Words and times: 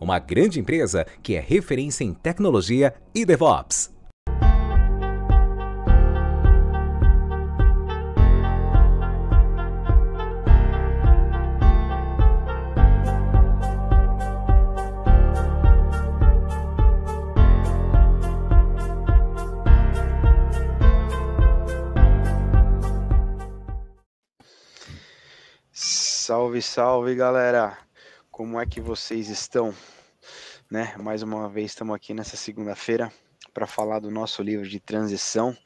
uma 0.00 0.18
grande 0.18 0.60
empresa 0.60 1.06
que 1.22 1.34
é 1.34 1.40
referência 1.40 2.04
em 2.04 2.14
tecnologia 2.14 2.94
e 3.14 3.24
DevOps. 3.24 3.96
Salve, 26.28 26.60
salve, 26.60 27.14
galera! 27.14 27.87
Como 28.38 28.60
é 28.60 28.64
que 28.64 28.80
vocês 28.80 29.28
estão? 29.30 29.74
Né? 30.70 30.94
Mais 30.96 31.24
uma 31.24 31.48
vez 31.48 31.72
estamos 31.72 31.92
aqui 31.92 32.14
nessa 32.14 32.36
segunda-feira 32.36 33.10
para 33.52 33.66
falar 33.66 33.98
do 33.98 34.12
nosso 34.12 34.44
livro 34.44 34.64
de 34.64 34.78
transição 34.78 35.56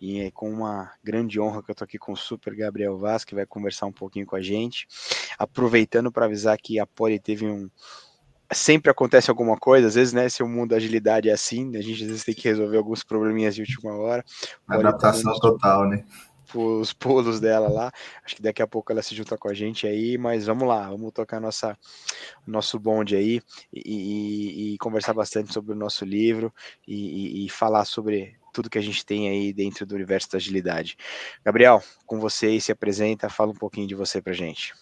e 0.00 0.20
é 0.20 0.30
com 0.30 0.50
uma 0.50 0.90
grande 1.04 1.38
honra 1.38 1.62
que 1.62 1.70
eu 1.70 1.74
estou 1.74 1.84
aqui 1.84 1.98
com 1.98 2.12
o 2.12 2.16
Super 2.16 2.56
Gabriel 2.56 2.96
Vaz, 2.96 3.26
que 3.26 3.34
vai 3.34 3.44
conversar 3.44 3.84
um 3.84 3.92
pouquinho 3.92 4.24
com 4.24 4.36
a 4.36 4.40
gente. 4.40 4.88
Aproveitando 5.38 6.10
para 6.10 6.24
avisar 6.24 6.56
que 6.56 6.80
a 6.80 6.86
Poli 6.86 7.20
teve 7.20 7.46
um, 7.46 7.68
sempre 8.50 8.90
acontece 8.90 9.28
alguma 9.28 9.58
coisa, 9.58 9.88
às 9.88 9.94
vezes, 9.94 10.14
né? 10.14 10.26
Se 10.30 10.42
o 10.42 10.48
mundo 10.48 10.70
da 10.70 10.76
agilidade 10.76 11.28
é 11.28 11.32
assim, 11.34 11.76
a 11.76 11.82
gente 11.82 12.04
às 12.04 12.08
vezes 12.08 12.24
tem 12.24 12.34
que 12.34 12.48
resolver 12.48 12.78
alguns 12.78 13.04
probleminhas 13.04 13.54
de 13.54 13.60
última 13.60 13.94
hora. 13.98 14.24
Adaptação 14.66 15.38
total, 15.40 15.86
né? 15.90 16.02
Os 16.54 16.92
pulos 16.92 17.40
dela 17.40 17.68
lá. 17.68 17.92
Acho 18.24 18.36
que 18.36 18.42
daqui 18.42 18.62
a 18.62 18.66
pouco 18.66 18.92
ela 18.92 19.02
se 19.02 19.14
junta 19.14 19.36
com 19.36 19.48
a 19.48 19.54
gente 19.54 19.86
aí, 19.86 20.18
mas 20.18 20.46
vamos 20.46 20.66
lá, 20.66 20.88
vamos 20.88 21.12
tocar 21.12 21.40
nossa 21.40 21.76
nosso 22.46 22.78
bonde 22.78 23.16
aí 23.16 23.40
e, 23.72 23.82
e, 23.84 24.74
e 24.74 24.78
conversar 24.78 25.14
bastante 25.14 25.52
sobre 25.52 25.72
o 25.72 25.76
nosso 25.76 26.04
livro 26.04 26.52
e, 26.86 27.44
e, 27.44 27.48
falar 27.48 27.84
sobre 27.84 28.36
tudo 28.52 28.70
que 28.70 28.78
a 28.78 28.82
gente 28.82 29.04
tem 29.04 29.28
aí 29.28 29.52
dentro 29.52 29.84
do 29.84 29.94
universo 29.94 30.30
da 30.30 30.38
agilidade. 30.38 30.96
Gabriel, 31.44 31.82
com 32.06 32.20
você 32.20 32.46
aí, 32.46 32.60
se 32.60 32.70
apresenta, 32.70 33.28
fala 33.28 33.50
um 33.50 33.56
pouquinho 33.56 33.88
de 33.88 33.94
você 33.94 34.20
pra 34.20 34.32
gente. 34.32 34.74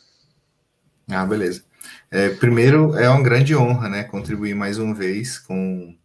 Ah, 1.10 1.24
beleza. 1.26 1.64
É, 2.10 2.30
primeiro, 2.30 2.94
é 2.96 3.08
uma 3.08 3.22
grande 3.22 3.56
honra, 3.56 3.88
né, 3.88 4.04
contribuir 4.04 4.54
mais 4.54 4.78
uma 4.78 4.94
vez 4.94 5.38
com, 5.38 5.96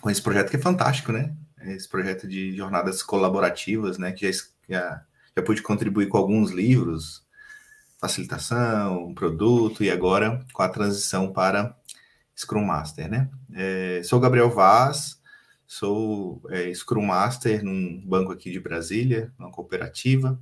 com 0.00 0.10
esse 0.10 0.20
projeto 0.20 0.50
que 0.50 0.56
é 0.56 0.60
fantástico, 0.60 1.12
né? 1.12 1.34
Esse 1.62 1.88
projeto 1.88 2.28
de 2.28 2.56
jornadas 2.56 3.02
colaborativas, 3.02 3.98
né, 3.98 4.12
que 4.12 4.30
já 4.30 4.30
já, 4.68 5.02
já 5.36 5.42
pude 5.42 5.62
contribuir 5.62 6.08
com 6.08 6.18
alguns 6.18 6.50
livros, 6.50 7.24
facilitação, 7.98 9.14
produto, 9.14 9.82
e 9.82 9.90
agora 9.90 10.44
com 10.52 10.62
a 10.62 10.68
transição 10.68 11.32
para 11.32 11.76
Scrum 12.36 12.64
Master, 12.64 13.08
né? 13.10 13.30
É, 13.54 14.02
sou 14.04 14.20
Gabriel 14.20 14.50
Vaz, 14.50 15.20
sou 15.66 16.42
é, 16.50 16.72
Scrum 16.72 17.06
Master 17.06 17.64
num 17.64 18.04
banco 18.06 18.32
aqui 18.32 18.50
de 18.52 18.60
Brasília, 18.60 19.32
numa 19.38 19.50
cooperativa. 19.50 20.38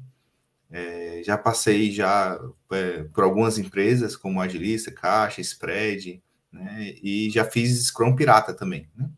É, 0.71 1.23
já 1.25 1.39
passei 1.39 1.93
já 1.93 2.39
é, 2.73 3.05
por 3.05 3.23
algumas 3.23 3.59
empresas 3.59 4.17
como 4.17 4.41
Agilista, 4.41 4.91
Caixa, 4.91 5.41
Spread, 5.41 6.21
né? 6.53 6.95
E 7.03 7.31
já 7.31 7.45
fiz 7.45 7.87
Scrum 7.87 8.17
Pirata 8.17 8.53
também, 8.53 8.89
né? 8.97 9.09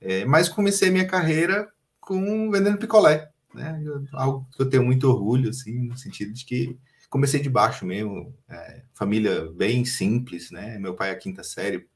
É, 0.00 0.24
mas 0.26 0.48
comecei 0.48 0.90
minha 0.90 1.06
carreira 1.06 1.68
com 1.98 2.50
vendendo 2.50 2.76
picolé, 2.76 3.30
né? 3.54 3.82
Algo 4.12 4.46
que 4.54 4.62
eu 4.62 4.68
tenho 4.68 4.84
muito 4.84 5.08
orgulho, 5.08 5.50
assim, 5.50 5.86
no 5.86 5.96
sentido 5.96 6.32
de 6.32 6.44
que 6.44 6.78
comecei 7.08 7.40
de 7.40 7.48
baixo 7.48 7.86
mesmo, 7.86 8.34
é, 8.48 8.82
família 8.92 9.50
bem 9.52 9.84
simples, 9.84 10.50
né? 10.50 10.78
Meu 10.78 10.94
pai 10.94 11.10
é 11.10 11.14
quinta 11.14 11.44
série, 11.44 11.88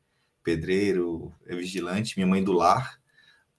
pedreiro, 0.45 1.35
é 1.47 1.57
vigilante, 1.57 2.17
minha 2.17 2.27
mãe 2.27 2.43
do 2.43 2.53
lar, 2.53 3.01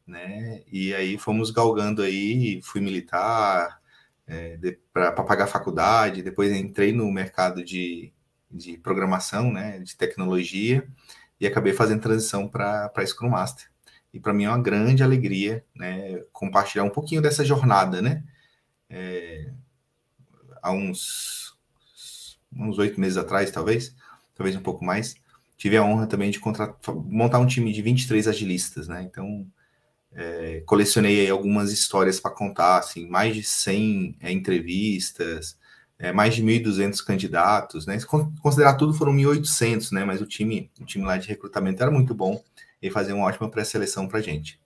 né? 0.08 0.64
E 0.72 0.94
aí 0.94 1.18
fomos 1.18 1.52
galgando 1.52 2.02
aí, 2.02 2.62
fui 2.64 2.82
militar 2.82 3.82
é, 4.26 4.58
para 4.94 5.12
pagar 5.12 5.48
faculdade, 5.48 6.24
depois 6.24 6.52
entrei 6.52 6.94
no 6.94 7.12
mercado 7.12 7.64
de, 7.64 8.14
de 8.50 8.78
programação, 8.78 9.52
né? 9.52 9.80
De 9.80 9.98
tecnologia 9.98 10.88
e 11.40 11.48
acabei 11.48 11.74
fazendo 11.74 12.02
transição 12.02 12.48
para 12.48 12.92
Scrum 13.06 13.30
Master 13.30 13.70
e 14.14 14.20
para 14.20 14.34
mim 14.34 14.46
é 14.46 14.50
uma 14.50 14.62
grande 14.62 15.04
alegria 15.04 15.64
né, 15.76 16.20
compartilhar 16.32 16.84
um 16.84 16.90
pouquinho 16.90 17.22
dessa 17.22 17.46
jornada, 17.46 18.02
né? 18.02 18.24
É, 18.90 19.52
há 20.62 20.72
uns 20.72 21.58
uns 22.52 22.80
oito 22.80 23.00
meses 23.00 23.16
atrás, 23.16 23.52
talvez, 23.52 23.96
talvez 24.36 24.56
um 24.56 24.62
pouco 24.62 24.84
mais, 24.84 25.16
tive 25.56 25.78
a 25.78 25.84
honra 25.84 26.08
também 26.08 26.32
de 26.32 26.42
montar 27.06 27.40
um 27.40 27.46
time 27.46 27.72
de 27.72 27.82
23 27.82 28.28
agilistas, 28.28 28.88
né? 28.88 29.04
Então, 29.04 29.46
é, 30.14 30.64
colecionei 30.66 31.30
algumas 31.30 31.72
histórias 31.72 32.20
para 32.20 32.32
contar, 32.32 32.80
assim, 32.80 33.08
mais 33.08 33.36
de 33.36 33.44
100 33.44 34.18
é, 34.20 34.32
entrevistas, 34.32 35.58
é, 36.00 36.12
mais 36.12 36.34
de 36.34 36.44
1.200 36.44 37.06
candidatos, 37.06 37.86
né? 37.86 38.00
Se 38.00 38.08
considerar 38.08 38.76
tudo, 38.76 38.94
foram 38.94 39.14
1.800, 39.14 39.92
né? 39.92 40.04
Mas 40.04 40.22
o 40.22 40.26
time, 40.26 40.72
o 40.80 40.86
time 40.86 41.06
lá 41.06 41.18
de 41.18 41.28
recrutamento 41.28 41.84
era 41.84 41.92
muito 41.92 42.16
bom 42.16 42.42
e 42.82 42.90
fazer 42.90 43.14
uma 43.14 43.26
ótima 43.26 43.50
pré-seleção 43.50 44.08
para 44.08 44.20
a 44.20 44.22
gente. 44.22 44.60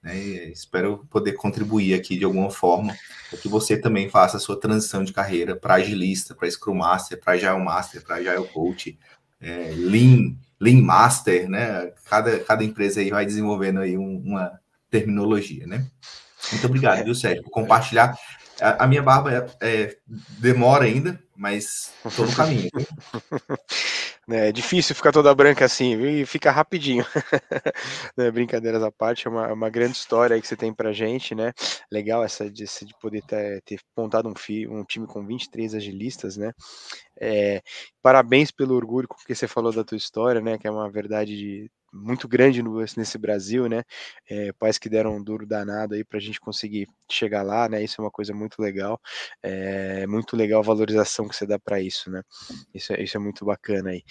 Né? 0.00 0.16
espero 0.50 1.04
poder 1.10 1.32
contribuir 1.32 1.92
aqui 1.92 2.16
de 2.16 2.24
alguma 2.24 2.50
forma 2.50 2.96
para 3.28 3.38
que 3.40 3.48
você 3.48 3.76
também 3.76 4.08
faça 4.08 4.36
a 4.36 4.40
sua 4.40 4.58
transição 4.58 5.02
de 5.02 5.12
carreira 5.12 5.56
para 5.56 5.74
agilista, 5.74 6.36
para 6.36 6.48
Scrum 6.48 6.76
Master, 6.76 7.20
para 7.20 7.32
Agile 7.32 7.58
Master, 7.58 8.02
para 8.04 8.16
Agile 8.16 8.46
Coach, 8.46 8.96
é, 9.40 9.72
Lean, 9.76 10.36
Lean 10.60 10.82
Master, 10.82 11.48
né? 11.48 11.92
Cada, 12.04 12.38
cada 12.40 12.64
empresa 12.64 13.00
aí 13.00 13.10
vai 13.10 13.26
desenvolvendo 13.26 13.80
aí 13.80 13.98
um, 13.98 14.18
uma 14.24 14.60
terminologia, 14.90 15.66
né? 15.66 15.86
Muito 16.52 16.66
obrigado, 16.66 17.04
viu, 17.04 17.14
Sérgio, 17.14 17.42
por 17.42 17.50
compartilhar. 17.50 18.16
A, 18.60 18.84
a 18.84 18.86
minha 18.86 19.02
barba 19.02 19.32
é, 19.32 19.46
é, 19.60 19.96
demora 20.38 20.84
ainda, 20.84 21.20
mas 21.38 21.94
estou 22.04 22.26
no 22.26 22.34
caminho. 22.34 22.70
É 24.30 24.52
difícil 24.52 24.94
ficar 24.94 25.10
toda 25.10 25.34
branca 25.34 25.64
assim, 25.64 25.96
viu? 25.96 26.10
E 26.10 26.26
fica 26.26 26.50
rapidinho. 26.50 27.02
né, 28.14 28.30
brincadeiras 28.30 28.82
à 28.82 28.92
parte, 28.92 29.26
é 29.26 29.30
uma, 29.30 29.46
é 29.46 29.52
uma, 29.54 29.70
grande 29.70 29.96
história 29.96 30.34
aí 30.34 30.42
que 30.42 30.46
você 30.46 30.54
tem 30.54 30.70
pra 30.70 30.92
gente, 30.92 31.34
né? 31.34 31.50
Legal 31.90 32.22
essa 32.22 32.50
de, 32.50 32.64
de 32.64 32.94
poder 33.00 33.22
ter, 33.22 33.62
ter 33.62 33.80
montado 33.96 34.28
um, 34.28 34.34
fi, 34.36 34.68
um, 34.68 34.84
time 34.84 35.06
com 35.06 35.24
23 35.26 35.74
agilistas, 35.74 36.36
né? 36.36 36.52
É, 37.18 37.62
parabéns 38.02 38.50
pelo 38.50 38.74
orgulho 38.74 39.08
com 39.08 39.16
que 39.16 39.34
você 39.34 39.48
falou 39.48 39.72
da 39.72 39.82
tua 39.82 39.96
história, 39.96 40.42
né? 40.42 40.58
Que 40.58 40.68
é 40.68 40.70
uma 40.70 40.90
verdade 40.90 41.34
de, 41.34 41.70
muito 41.92 42.28
grande 42.28 42.62
no, 42.62 42.78
nesse 42.80 43.18
Brasil, 43.18 43.68
né? 43.68 43.82
É, 44.28 44.52
pais 44.52 44.78
que 44.78 44.88
deram 44.88 45.16
um 45.16 45.22
duro 45.22 45.46
danado 45.46 45.94
aí 45.94 46.04
para 46.04 46.18
a 46.18 46.20
gente 46.20 46.40
conseguir 46.40 46.86
chegar 47.10 47.42
lá, 47.42 47.68
né? 47.68 47.82
Isso 47.82 48.00
é 48.00 48.04
uma 48.04 48.10
coisa 48.10 48.34
muito 48.34 48.60
legal, 48.60 49.00
é 49.42 50.06
muito 50.06 50.36
legal 50.36 50.60
a 50.60 50.64
valorização 50.64 51.28
que 51.28 51.34
você 51.34 51.46
dá 51.46 51.58
para 51.58 51.80
isso, 51.80 52.10
né? 52.10 52.22
Isso, 52.74 52.92
é, 52.92 53.02
isso 53.02 53.16
é 53.16 53.20
muito 53.20 53.44
bacana 53.44 53.90
aí, 53.90 54.02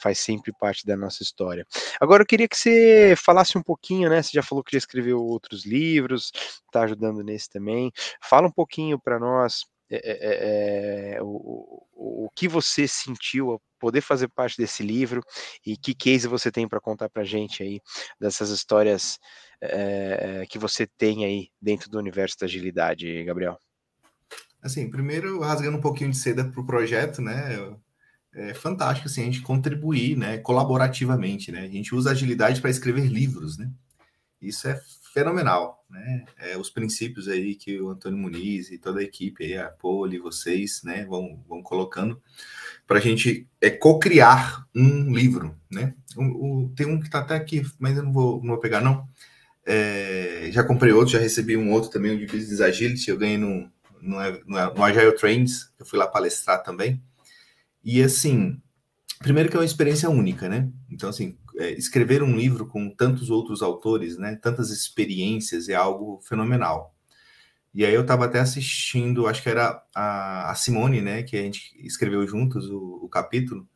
faz 0.00 0.18
sempre 0.18 0.52
parte 0.58 0.86
da 0.86 0.96
nossa 0.96 1.22
história. 1.22 1.66
Agora 2.00 2.22
eu 2.22 2.26
queria 2.26 2.48
que 2.48 2.56
você 2.56 3.14
falasse 3.16 3.56
um 3.58 3.62
pouquinho, 3.62 4.08
né? 4.10 4.22
Você 4.22 4.30
já 4.34 4.42
falou 4.42 4.62
que 4.62 4.72
já 4.72 4.78
escreveu 4.78 5.22
outros 5.22 5.64
livros, 5.64 6.30
está 6.66 6.82
ajudando 6.82 7.22
nesse 7.22 7.48
também. 7.48 7.90
Fala 8.22 8.46
um 8.46 8.52
pouquinho 8.52 8.98
para 9.00 9.18
nós 9.18 9.64
é, 9.90 9.96
é, 9.96 11.16
é, 11.16 11.22
o, 11.22 11.26
o, 11.26 12.26
o, 12.26 12.30
que 12.34 12.48
você 12.48 12.88
sentiu 12.88 13.50
ao 13.50 13.62
poder 13.78 14.00
fazer 14.00 14.28
parte 14.28 14.56
desse 14.56 14.82
livro 14.82 15.22
e 15.64 15.76
que 15.76 15.94
case 15.94 16.26
você 16.26 16.50
tem 16.50 16.66
para 16.68 16.80
contar 16.80 17.08
para 17.08 17.22
gente 17.24 17.62
aí 17.62 17.80
dessas 18.20 18.50
histórias 18.50 19.18
é, 19.60 20.44
que 20.48 20.58
você 20.58 20.86
tem 20.86 21.24
aí 21.24 21.48
dentro 21.60 21.88
do 21.88 21.98
universo 21.98 22.36
da 22.40 22.46
agilidade, 22.46 23.24
Gabriel? 23.24 23.58
Assim, 24.60 24.90
primeiro 24.90 25.40
rasgando 25.40 25.78
um 25.78 25.80
pouquinho 25.80 26.10
de 26.10 26.16
seda 26.16 26.44
para 26.44 26.60
o 26.60 26.66
projeto, 26.66 27.22
né? 27.22 27.76
é 28.36 28.52
fantástico 28.52 29.08
assim, 29.08 29.22
a 29.22 29.24
gente 29.24 29.40
contribuir 29.40 30.16
né, 30.16 30.38
colaborativamente. 30.38 31.50
Né? 31.50 31.60
A 31.60 31.68
gente 31.68 31.94
usa 31.94 32.10
agilidade 32.10 32.60
para 32.60 32.70
escrever 32.70 33.06
livros. 33.06 33.56
Né? 33.56 33.70
Isso 34.40 34.68
é 34.68 34.80
fenomenal. 35.16 35.82
Né? 35.88 36.26
É, 36.38 36.58
os 36.58 36.68
princípios 36.68 37.26
aí 37.26 37.54
que 37.54 37.80
o 37.80 37.88
Antônio 37.88 38.18
Muniz 38.18 38.70
e 38.70 38.76
toda 38.76 39.00
a 39.00 39.02
equipe, 39.02 39.44
aí, 39.44 39.56
a 39.56 39.68
Poli, 39.68 40.18
vocês, 40.18 40.82
né, 40.84 41.06
vão, 41.06 41.42
vão 41.48 41.62
colocando 41.62 42.20
para 42.86 42.98
a 42.98 43.00
gente 43.00 43.48
é, 43.58 43.70
co-criar 43.70 44.66
um 44.74 45.14
livro. 45.14 45.56
Né? 45.70 45.94
O, 46.14 46.64
o, 46.64 46.68
tem 46.76 46.86
um 46.86 47.00
que 47.00 47.06
está 47.06 47.20
até 47.20 47.34
aqui, 47.34 47.62
mas 47.78 47.96
eu 47.96 48.02
não 48.02 48.12
vou, 48.12 48.42
não 48.42 48.48
vou 48.48 48.58
pegar, 48.58 48.82
não. 48.82 49.08
É, 49.64 50.50
já 50.52 50.62
comprei 50.62 50.92
outro, 50.92 51.14
já 51.14 51.18
recebi 51.18 51.56
um 51.56 51.72
outro 51.72 51.90
também, 51.90 52.14
o 52.14 52.18
de 52.18 52.26
Business 52.26 52.60
Agility, 52.60 53.08
eu 53.08 53.16
ganhei 53.16 53.38
no, 53.38 53.70
no, 54.02 54.18
no 54.46 54.84
Agile 54.84 55.16
Trends, 55.16 55.72
eu 55.78 55.86
fui 55.86 55.98
lá 55.98 56.06
palestrar 56.06 56.62
também. 56.62 57.02
E 57.82 58.02
assim, 58.02 58.60
primeiro 59.20 59.48
que 59.48 59.56
é 59.56 59.60
uma 59.60 59.64
experiência 59.64 60.10
única, 60.10 60.46
né? 60.46 60.68
Então, 60.90 61.08
assim, 61.08 61.38
é, 61.58 61.72
escrever 61.72 62.22
um 62.22 62.36
livro 62.36 62.66
com 62.66 62.90
tantos 62.90 63.30
outros 63.30 63.62
autores, 63.62 64.16
né? 64.18 64.36
Tantas 64.36 64.70
experiências 64.70 65.68
é 65.68 65.74
algo 65.74 66.20
fenomenal. 66.22 66.94
E 67.74 67.84
aí 67.84 67.92
eu 67.92 68.02
estava 68.02 68.24
até 68.24 68.40
assistindo, 68.40 69.26
acho 69.26 69.42
que 69.42 69.48
era 69.48 69.82
a, 69.94 70.50
a, 70.50 70.54
Simone, 70.54 71.00
né? 71.00 71.22
Que 71.22 71.36
a 71.36 71.42
gente 71.42 71.76
escreveu 71.78 72.26
juntos 72.26 72.70
o, 72.70 73.00
o 73.02 73.08
capítulo. 73.08 73.68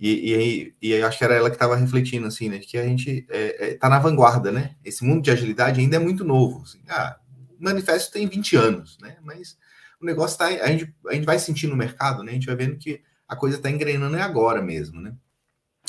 E, 0.00 0.74
e, 0.80 0.88
e 0.90 1.02
acho 1.02 1.18
que 1.18 1.24
era 1.24 1.34
ela 1.34 1.50
que 1.50 1.56
estava 1.56 1.76
refletindo, 1.76 2.26
assim, 2.26 2.48
né? 2.48 2.58
Que 2.58 2.78
a 2.78 2.84
gente 2.84 3.26
é, 3.30 3.72
é, 3.72 3.74
tá 3.74 3.88
na 3.88 3.98
vanguarda, 3.98 4.50
né? 4.50 4.74
Esse 4.84 5.04
mundo 5.04 5.22
de 5.22 5.30
agilidade 5.30 5.80
ainda 5.80 5.96
é 5.96 5.98
muito 5.98 6.24
novo. 6.24 6.62
Assim. 6.62 6.80
Ah, 6.88 7.18
o 7.58 7.64
manifesto 7.64 8.12
tem 8.12 8.26
20 8.26 8.56
anos, 8.56 8.98
né? 9.00 9.16
Mas 9.22 9.56
o 10.00 10.04
negócio 10.04 10.38
tá. 10.38 10.46
A 10.46 10.68
gente, 10.68 10.94
a 11.08 11.14
gente 11.14 11.24
vai 11.26 11.38
sentindo 11.38 11.70
no 11.70 11.76
mercado, 11.76 12.22
né? 12.22 12.32
A 12.32 12.34
gente 12.34 12.46
vai 12.46 12.56
vendo 12.56 12.76
que 12.76 13.02
a 13.28 13.36
coisa 13.36 13.56
está 13.56 13.70
engrenando 13.70 14.16
é 14.16 14.22
agora 14.22 14.60
mesmo, 14.60 15.00
né? 15.00 15.14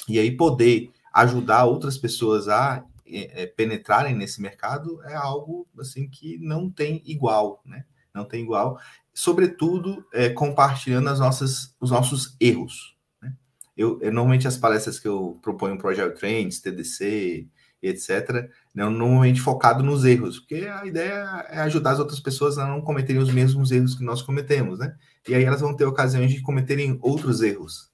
E 0.08 0.20
aí 0.20 0.36
poder 0.36 0.92
ajudar 1.14 1.66
outras 1.66 1.98
pessoas 1.98 2.48
a 2.50 2.84
é, 3.06 3.44
é, 3.44 3.46
penetrarem 3.48 4.16
nesse 4.16 4.42
mercado 4.42 5.02
é 5.04 5.14
algo 5.14 5.68
assim 5.80 6.10
que 6.10 6.38
não 6.40 6.70
tem 6.70 7.02
igual, 7.06 7.62
né? 7.66 7.86
Não 8.14 8.26
tem 8.26 8.44
igual, 8.44 8.80
sobretudo 9.14 10.06
é, 10.14 10.30
compartilhando 10.30 11.10
as 11.10 11.20
nossas, 11.20 11.76
os 11.80 11.92
nossos 11.92 12.36
erros. 12.40 12.96
Né? 13.22 13.34
Eu, 13.76 14.00
eu, 14.02 14.12
normalmente 14.12 14.48
as 14.48 14.58
palestras 14.58 15.00
que 15.00 15.08
eu 15.08 15.40
proponho 15.42 15.78
para 15.78 15.92
Agile 15.92 16.14
Trends, 16.14 16.62
TDC, 16.62 17.48
etc., 17.82 18.50
né, 18.74 18.86
normalmente 18.86 19.42
focado 19.42 19.84
nos 19.84 20.06
erros, 20.06 20.40
porque 20.40 20.68
a 20.68 20.86
ideia 20.86 21.46
é 21.50 21.60
ajudar 21.62 21.92
as 21.92 22.00
outras 22.00 22.20
pessoas 22.20 22.58
a 22.58 22.66
não 22.66 22.82
cometerem 22.82 23.22
os 23.22 23.32
mesmos 23.32 23.72
erros 23.72 23.96
que 23.96 24.04
nós 24.04 24.22
cometemos, 24.22 24.80
né? 24.80 24.96
E 25.28 25.36
aí 25.36 25.44
elas 25.44 25.62
vão 25.62 25.76
ter 25.76 25.86
ocasiões 25.86 26.32
de 26.32 26.42
cometerem 26.42 26.98
outros 27.02 27.42
erros? 27.42 27.93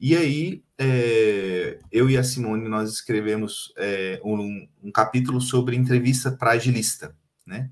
E 0.00 0.16
aí, 0.16 0.62
é, 0.78 1.80
eu 1.90 2.08
e 2.08 2.16
a 2.16 2.22
Simone, 2.22 2.68
nós 2.68 2.92
escrevemos 2.92 3.72
é, 3.76 4.20
um, 4.24 4.68
um, 4.82 4.92
capítulo 4.92 5.40
sobre 5.40 5.74
entrevista 5.74 6.30
para 6.30 6.52
agilista, 6.52 7.16
né? 7.44 7.70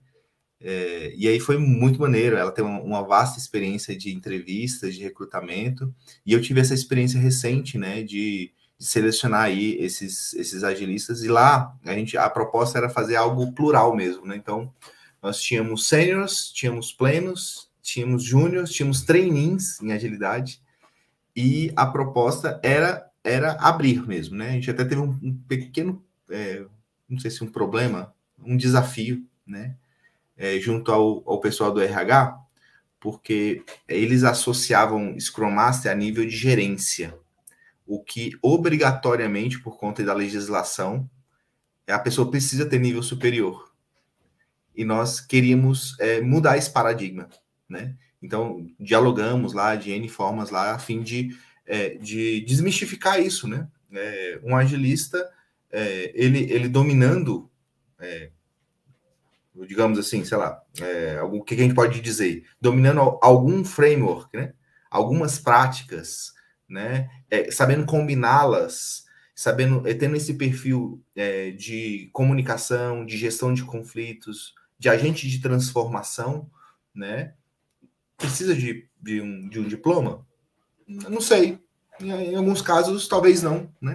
É, 0.60 1.14
e 1.16 1.28
aí 1.28 1.38
foi 1.38 1.56
muito 1.58 2.00
maneiro, 2.00 2.36
ela 2.36 2.50
tem 2.50 2.64
uma, 2.64 2.80
uma, 2.80 3.02
vasta 3.02 3.38
experiência 3.38 3.96
de 3.96 4.12
entrevistas, 4.12 4.94
de 4.94 5.02
recrutamento, 5.02 5.94
e 6.24 6.32
eu 6.32 6.40
tive 6.40 6.60
essa 6.60 6.74
experiência 6.74 7.20
recente, 7.20 7.78
né, 7.78 8.02
de, 8.02 8.50
de 8.78 8.84
selecionar 8.84 9.42
aí 9.42 9.76
esses, 9.78 10.32
esses 10.34 10.64
agilistas, 10.64 11.22
e 11.22 11.28
lá 11.28 11.76
a 11.84 11.92
gente, 11.92 12.16
a 12.16 12.28
proposta 12.28 12.78
era 12.78 12.88
fazer 12.88 13.16
algo 13.16 13.52
plural 13.52 13.94
mesmo, 13.94 14.26
né? 14.26 14.34
Então, 14.34 14.72
nós 15.22 15.40
tínhamos 15.40 15.86
seniors, 15.88 16.50
tínhamos 16.52 16.92
plenos, 16.92 17.70
tínhamos 17.82 18.24
júniors, 18.24 18.70
tínhamos 18.70 19.02
trainees 19.02 19.80
em 19.80 19.92
agilidade, 19.92 20.60
e 21.36 21.70
a 21.76 21.84
proposta 21.84 22.58
era, 22.62 23.10
era 23.22 23.52
abrir 23.60 24.06
mesmo, 24.06 24.36
né? 24.36 24.48
A 24.48 24.52
gente 24.52 24.70
até 24.70 24.84
teve 24.84 25.00
um, 25.00 25.10
um 25.22 25.36
pequeno, 25.46 26.02
é, 26.30 26.64
não 27.08 27.18
sei 27.18 27.30
se 27.30 27.44
um 27.44 27.50
problema, 27.50 28.14
um 28.42 28.56
desafio, 28.56 29.22
né? 29.46 29.76
É, 30.36 30.58
junto 30.58 30.90
ao, 30.90 31.22
ao 31.26 31.40
pessoal 31.40 31.72
do 31.72 31.80
RH, 31.80 32.38
porque 32.98 33.62
eles 33.86 34.24
associavam 34.24 35.18
Scrum 35.20 35.50
Master 35.50 35.92
a 35.92 35.94
nível 35.94 36.24
de 36.24 36.36
gerência, 36.36 37.14
o 37.86 38.02
que 38.02 38.32
obrigatoriamente, 38.42 39.60
por 39.60 39.78
conta 39.78 40.02
da 40.02 40.14
legislação, 40.14 41.08
a 41.86 41.98
pessoa 41.98 42.30
precisa 42.30 42.66
ter 42.66 42.80
nível 42.80 43.02
superior. 43.02 43.72
E 44.74 44.84
nós 44.84 45.20
queríamos 45.20 45.98
é, 46.00 46.20
mudar 46.20 46.56
esse 46.56 46.70
paradigma 46.70 47.28
né? 47.68 47.94
Então, 48.22 48.66
dialogamos 48.78 49.52
lá 49.52 49.76
de 49.76 49.90
N 49.92 50.08
formas 50.08 50.50
lá 50.50 50.74
a 50.74 50.78
fim 50.78 51.02
de, 51.02 51.36
é, 51.66 51.90
de 51.96 52.40
desmistificar 52.40 53.20
isso, 53.20 53.46
né? 53.46 53.68
É, 53.92 54.40
um 54.42 54.56
agilista, 54.56 55.30
é, 55.70 56.12
ele, 56.14 56.50
ele 56.50 56.68
dominando, 56.68 57.50
é, 57.98 58.30
digamos 59.66 59.98
assim, 59.98 60.24
sei 60.24 60.36
lá, 60.36 60.60
é, 60.80 61.22
o 61.22 61.42
que 61.42 61.54
a 61.54 61.58
gente 61.58 61.74
pode 61.74 62.00
dizer? 62.00 62.44
Dominando 62.60 63.18
algum 63.22 63.64
framework, 63.64 64.36
né? 64.36 64.52
Algumas 64.90 65.38
práticas, 65.38 66.32
né? 66.68 67.08
É, 67.30 67.50
sabendo 67.50 67.86
combiná-las, 67.86 69.04
sabendo, 69.34 69.82
tendo 69.82 70.16
esse 70.16 70.34
perfil 70.34 71.02
de 71.58 72.08
comunicação, 72.12 73.04
de 73.04 73.18
gestão 73.18 73.52
de 73.52 73.62
conflitos, 73.64 74.54
de 74.78 74.88
agente 74.88 75.28
de 75.28 75.40
transformação, 75.40 76.50
né? 76.94 77.34
Precisa 78.16 78.54
de, 78.54 78.88
de, 79.00 79.20
um, 79.20 79.48
de 79.48 79.60
um 79.60 79.68
diploma? 79.68 80.26
Não 80.86 81.20
sei. 81.20 81.58
Em, 82.00 82.34
alguns 82.36 82.62
casos, 82.62 83.08
talvez 83.08 83.42
não, 83.42 83.70
né? 83.80 83.94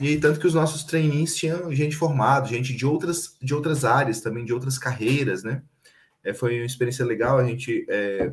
E 0.00 0.16
tanto 0.16 0.38
que 0.38 0.46
os 0.46 0.54
nossos 0.54 0.84
trainees 0.84 1.34
tinham 1.34 1.72
gente 1.74 1.96
formada, 1.96 2.46
gente 2.46 2.72
de 2.74 2.86
outras, 2.86 3.36
de 3.42 3.54
outras 3.54 3.84
áreas 3.84 4.20
também, 4.20 4.44
de 4.44 4.52
outras 4.52 4.78
carreiras, 4.78 5.42
né? 5.42 5.62
É, 6.22 6.32
foi 6.32 6.58
uma 6.58 6.66
experiência 6.66 7.04
legal, 7.04 7.38
a 7.38 7.44
gente 7.44 7.84
é, 7.88 8.32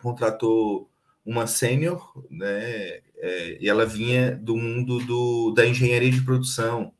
contratou 0.00 0.88
uma 1.24 1.46
sênior, 1.46 2.12
né? 2.30 3.00
É, 3.16 3.58
e 3.60 3.68
ela 3.68 3.86
vinha 3.86 4.36
do 4.36 4.56
mundo 4.56 4.98
do, 5.00 5.52
da 5.52 5.66
engenharia 5.66 6.10
de 6.10 6.20
produção, 6.20 6.92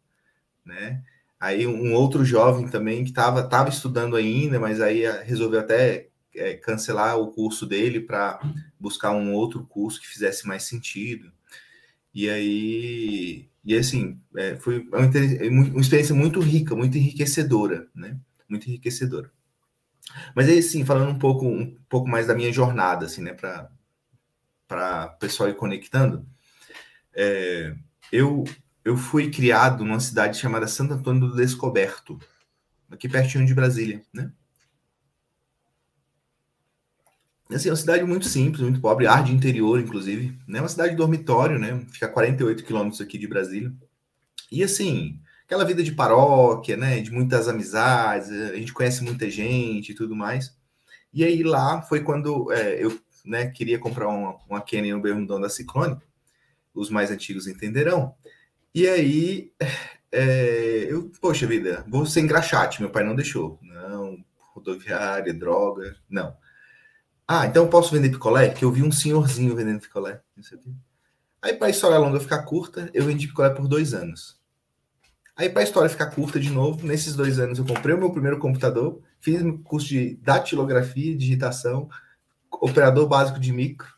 né? 0.64 1.02
Aí 1.38 1.66
um 1.66 1.92
outro 1.92 2.24
jovem 2.24 2.66
também 2.66 3.04
que 3.04 3.10
estava 3.10 3.42
tava 3.42 3.68
estudando 3.68 4.16
ainda, 4.16 4.58
mas 4.58 4.80
aí 4.80 5.02
resolveu 5.24 5.60
até 5.60 6.08
é, 6.34 6.54
cancelar 6.54 7.18
o 7.18 7.30
curso 7.30 7.66
dele 7.66 8.00
para 8.00 8.40
buscar 8.78 9.12
um 9.12 9.32
outro 9.32 9.64
curso 9.64 10.00
que 10.00 10.08
fizesse 10.08 10.46
mais 10.46 10.64
sentido. 10.64 11.32
E 12.14 12.28
aí, 12.28 13.48
e 13.64 13.76
assim, 13.76 14.20
é, 14.36 14.56
foi 14.56 14.80
uma, 14.88 14.98
uma, 14.98 15.80
experiência 15.80 16.14
muito 16.14 16.40
rica, 16.40 16.76
muito 16.76 16.96
enriquecedora, 16.98 17.88
né? 17.94 18.16
Muito 18.48 18.68
enriquecedora. 18.68 19.30
Mas 20.34 20.48
aí, 20.48 20.62
sim, 20.62 20.84
falando 20.84 21.10
um 21.10 21.18
pouco, 21.18 21.46
um 21.46 21.76
pouco 21.88 22.08
mais 22.08 22.26
da 22.26 22.34
minha 22.34 22.52
jornada, 22.52 23.06
assim, 23.06 23.22
né, 23.22 23.32
para 23.32 23.70
para 24.66 25.08
pessoal 25.08 25.48
ir 25.50 25.56
conectando, 25.56 26.26
é, 27.14 27.74
eu 28.12 28.44
eu 28.84 28.96
fui 28.96 29.30
criado 29.30 29.84
numa 29.84 30.00
cidade 30.00 30.38
chamada 30.38 30.66
Santo 30.66 30.94
Antônio 30.94 31.28
do 31.28 31.36
Descoberto, 31.36 32.18
aqui 32.90 33.08
pertinho 33.08 33.46
de 33.46 33.54
Brasília, 33.54 34.02
né? 34.12 34.32
Assim, 37.54 37.68
é 37.68 37.72
uma 37.72 37.76
cidade 37.76 38.04
muito 38.04 38.26
simples, 38.26 38.62
muito 38.62 38.80
pobre, 38.80 39.06
ar 39.06 39.22
de 39.22 39.32
interior, 39.32 39.78
inclusive. 39.80 40.36
Né? 40.46 40.60
Uma 40.60 40.68
cidade 40.68 40.90
de 40.90 40.96
dormitório, 40.96 41.58
né? 41.58 41.84
Fica 41.90 42.06
a 42.06 42.08
48 42.08 42.64
quilômetros 42.64 43.00
aqui 43.00 43.16
de 43.16 43.26
Brasília. 43.26 43.72
E 44.50 44.62
assim, 44.62 45.20
aquela 45.44 45.64
vida 45.64 45.82
de 45.82 45.92
paróquia, 45.92 46.76
né? 46.76 47.00
De 47.00 47.10
muitas 47.10 47.48
amizades, 47.48 48.30
a 48.30 48.56
gente 48.56 48.72
conhece 48.72 49.04
muita 49.04 49.30
gente 49.30 49.92
e 49.92 49.94
tudo 49.94 50.16
mais. 50.16 50.56
E 51.12 51.24
aí 51.24 51.42
lá 51.42 51.80
foi 51.82 52.00
quando 52.00 52.50
é, 52.52 52.84
eu 52.84 52.98
né, 53.24 53.46
queria 53.46 53.78
comprar 53.78 54.08
uma, 54.08 54.36
uma 54.48 54.64
no 54.92 55.00
Bermudão 55.00 55.40
da 55.40 55.48
Ciclone. 55.48 55.96
Os 56.74 56.90
mais 56.90 57.10
antigos 57.10 57.46
entenderão. 57.46 58.14
E 58.74 58.88
aí, 58.88 59.52
é, 60.10 60.86
eu, 60.88 61.10
poxa 61.20 61.46
vida, 61.46 61.84
vou 61.88 62.04
ser 62.04 62.20
engraxate, 62.20 62.80
meu 62.80 62.90
pai 62.90 63.04
não 63.04 63.14
deixou. 63.14 63.58
Não, 63.62 64.18
rodoviária, 64.52 65.32
droga, 65.32 65.96
não. 66.10 66.36
Ah, 67.26 67.46
então 67.46 67.64
eu 67.64 67.70
posso 67.70 67.90
vender 67.90 68.10
picolé? 68.10 68.50
Que 68.50 68.64
eu 68.64 68.70
vi 68.70 68.82
um 68.82 68.92
senhorzinho 68.92 69.56
vendendo 69.56 69.80
picolé. 69.80 70.20
Aí, 71.40 71.54
para 71.54 71.68
a 71.68 71.70
história 71.70 71.98
longa 71.98 72.20
ficar 72.20 72.42
curta, 72.42 72.90
eu 72.92 73.04
vendi 73.04 73.26
picolé 73.26 73.50
por 73.50 73.66
dois 73.66 73.94
anos. 73.94 74.40
Aí, 75.36 75.48
para 75.48 75.62
a 75.62 75.64
história 75.64 75.90
ficar 75.90 76.06
curta 76.06 76.38
de 76.38 76.50
novo, 76.50 76.86
nesses 76.86 77.16
dois 77.16 77.38
anos 77.38 77.58
eu 77.58 77.64
comprei 77.64 77.94
o 77.94 77.98
meu 77.98 78.12
primeiro 78.12 78.38
computador, 78.38 79.00
fiz 79.20 79.42
meu 79.42 79.58
curso 79.58 79.88
de 79.88 80.16
datilografia, 80.16 81.16
digitação, 81.16 81.88
operador 82.50 83.08
básico 83.08 83.40
de 83.40 83.52
micro. 83.52 83.88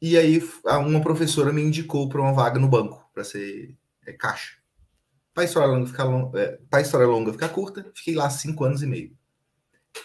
E 0.00 0.16
aí, 0.16 0.42
uma 0.64 1.02
professora 1.02 1.52
me 1.52 1.62
indicou 1.62 2.08
para 2.08 2.20
uma 2.20 2.32
vaga 2.32 2.58
no 2.58 2.68
banco, 2.68 3.04
para 3.12 3.22
ser 3.22 3.76
é, 4.06 4.12
caixa. 4.12 4.56
Para 5.34 5.42
a 5.42 5.46
história 5.46 5.68
é, 6.36 6.80
história 6.80 7.06
longa 7.06 7.32
ficar 7.32 7.50
curta, 7.50 7.90
fiquei 7.94 8.14
lá 8.14 8.30
cinco 8.30 8.64
anos 8.64 8.82
e 8.82 8.86
meio. 8.86 9.19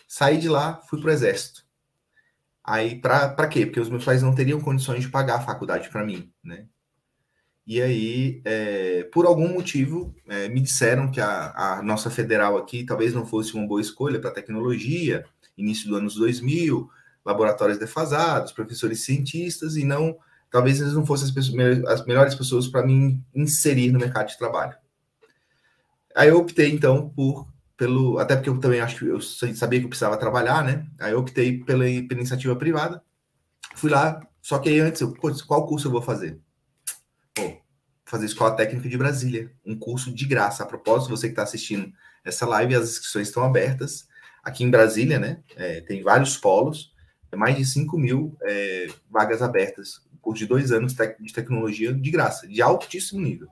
Saí 0.08 0.38
de 0.38 0.50
lá, 0.50 0.82
fui 0.90 1.00
para 1.00 1.10
o 1.10 1.14
exército. 1.14 1.66
Aí, 2.64 3.00
para 3.00 3.48
quê? 3.48 3.66
Porque 3.66 3.80
os 3.80 3.90
meus 3.90 4.04
pais 4.04 4.24
não 4.24 4.34
teriam 4.34 4.60
condições 4.60 5.02
de 5.02 5.10
pagar 5.10 5.36
a 5.36 5.42
faculdade 5.42 5.90
para 5.90 6.04
mim, 6.04 6.32
né? 6.44 6.66
E 7.68 7.82
aí, 7.82 8.42
é, 8.46 9.04
por 9.12 9.26
algum 9.26 9.52
motivo, 9.52 10.16
é, 10.28 10.48
me 10.48 10.62
disseram 10.62 11.10
que 11.10 11.20
a, 11.20 11.78
a, 11.80 11.82
nossa 11.82 12.12
federal 12.12 12.58
aqui 12.58 12.84
talvez 12.84 13.14
não 13.14 13.26
fosse 13.26 13.56
uma 13.56 13.68
boa 13.68 13.82
escolha 13.82 14.20
para 14.20 14.30
tecnologia, 14.30 15.26
início 15.58 15.90
dos 15.90 15.98
anos 15.98 16.16
2000, 16.16 16.88
laboratórios 17.26 17.80
defasados, 17.80 18.52
professores 18.52 19.04
cientistas, 19.04 19.76
e 19.78 19.84
não, 19.84 20.16
talvez 20.52 20.80
eles 20.80 20.94
não 20.94 21.06
fossem 21.06 21.28
as, 21.28 21.34
pessoas, 21.34 21.84
as 21.86 22.06
melhores 22.06 22.36
pessoas 22.36 22.68
para 22.68 22.86
me 22.86 23.20
inserir 23.34 23.92
no 23.92 24.00
mercado 24.00 24.28
de 24.28 24.38
trabalho. 24.38 24.76
Aí 26.16 26.30
eu 26.30 26.38
optei, 26.38 26.72
então, 26.72 27.10
por 27.10 27.48
pelo. 27.78 28.20
Até 28.20 28.36
porque 28.36 28.50
eu 28.50 28.60
também 28.60 28.80
acho 28.80 28.98
que 28.98 29.06
eu 29.06 29.22
sabia 29.22 29.80
que 29.80 29.86
eu 29.86 29.90
precisava 29.90 30.18
trabalhar, 30.18 30.64
né? 30.64 30.86
Aí 31.00 31.12
eu 31.12 31.20
optei 31.20 31.60
pela, 31.64 31.84
pela 31.84 32.20
iniciativa 32.20 32.56
privada. 32.56 33.02
Fui 33.76 33.90
lá, 33.90 34.22
só 34.42 34.60
que 34.60 34.70
aí 34.70 34.80
antes, 34.80 35.02
eu, 35.02 35.14
qual 35.48 35.66
curso 35.66 35.88
eu 35.88 35.92
vou 35.92 36.02
fazer? 36.02 36.40
Pô, 37.34 37.58
fazer 38.06 38.26
Escola 38.26 38.56
Técnica 38.56 38.88
de 38.88 38.98
Brasília, 38.98 39.52
um 39.66 39.78
curso 39.78 40.14
de 40.14 40.26
graça. 40.26 40.64
A 40.64 40.68
propósito, 40.68 41.10
você 41.10 41.28
que 41.28 41.34
está 41.34 41.44
assistindo 41.44 41.92
essa 42.24 42.46
live, 42.46 42.76
as 42.76 42.92
inscrições 42.92 43.28
estão 43.28 43.44
abertas. 43.44 44.08
Aqui 44.44 44.64
em 44.64 44.70
Brasília, 44.70 45.20
né? 45.20 45.44
É, 45.56 45.82
tem 45.82 46.04
vários 46.04 46.38
polos, 46.38 46.94
é 47.32 47.36
mais 47.36 47.58
de 47.58 47.66
5 47.66 47.98
mil 47.98 48.38
é, 48.44 48.88
vagas 49.10 49.42
abertas. 49.42 50.02
Curso 50.22 50.40
de 50.40 50.48
dois 50.48 50.72
anos 50.72 50.96
de 51.20 51.34
tecnologia 51.34 51.94
de 51.94 52.12
graça, 52.12 52.48
de 52.48 52.62
altíssimo 52.62 53.22
nível. 53.22 53.48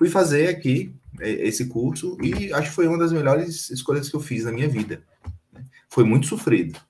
Fui 0.00 0.08
fazer 0.08 0.48
aqui 0.48 0.94
é, 1.20 1.30
esse 1.30 1.66
curso 1.66 2.16
e 2.22 2.50
acho 2.54 2.70
que 2.70 2.74
foi 2.74 2.88
uma 2.88 2.96
das 2.96 3.12
melhores 3.12 3.68
escolhas 3.68 4.08
que 4.08 4.16
eu 4.16 4.20
fiz 4.20 4.46
na 4.46 4.50
minha 4.50 4.66
vida. 4.66 5.02
Né? 5.52 5.62
Foi 5.90 6.04
muito 6.04 6.26
sofrido. 6.26 6.80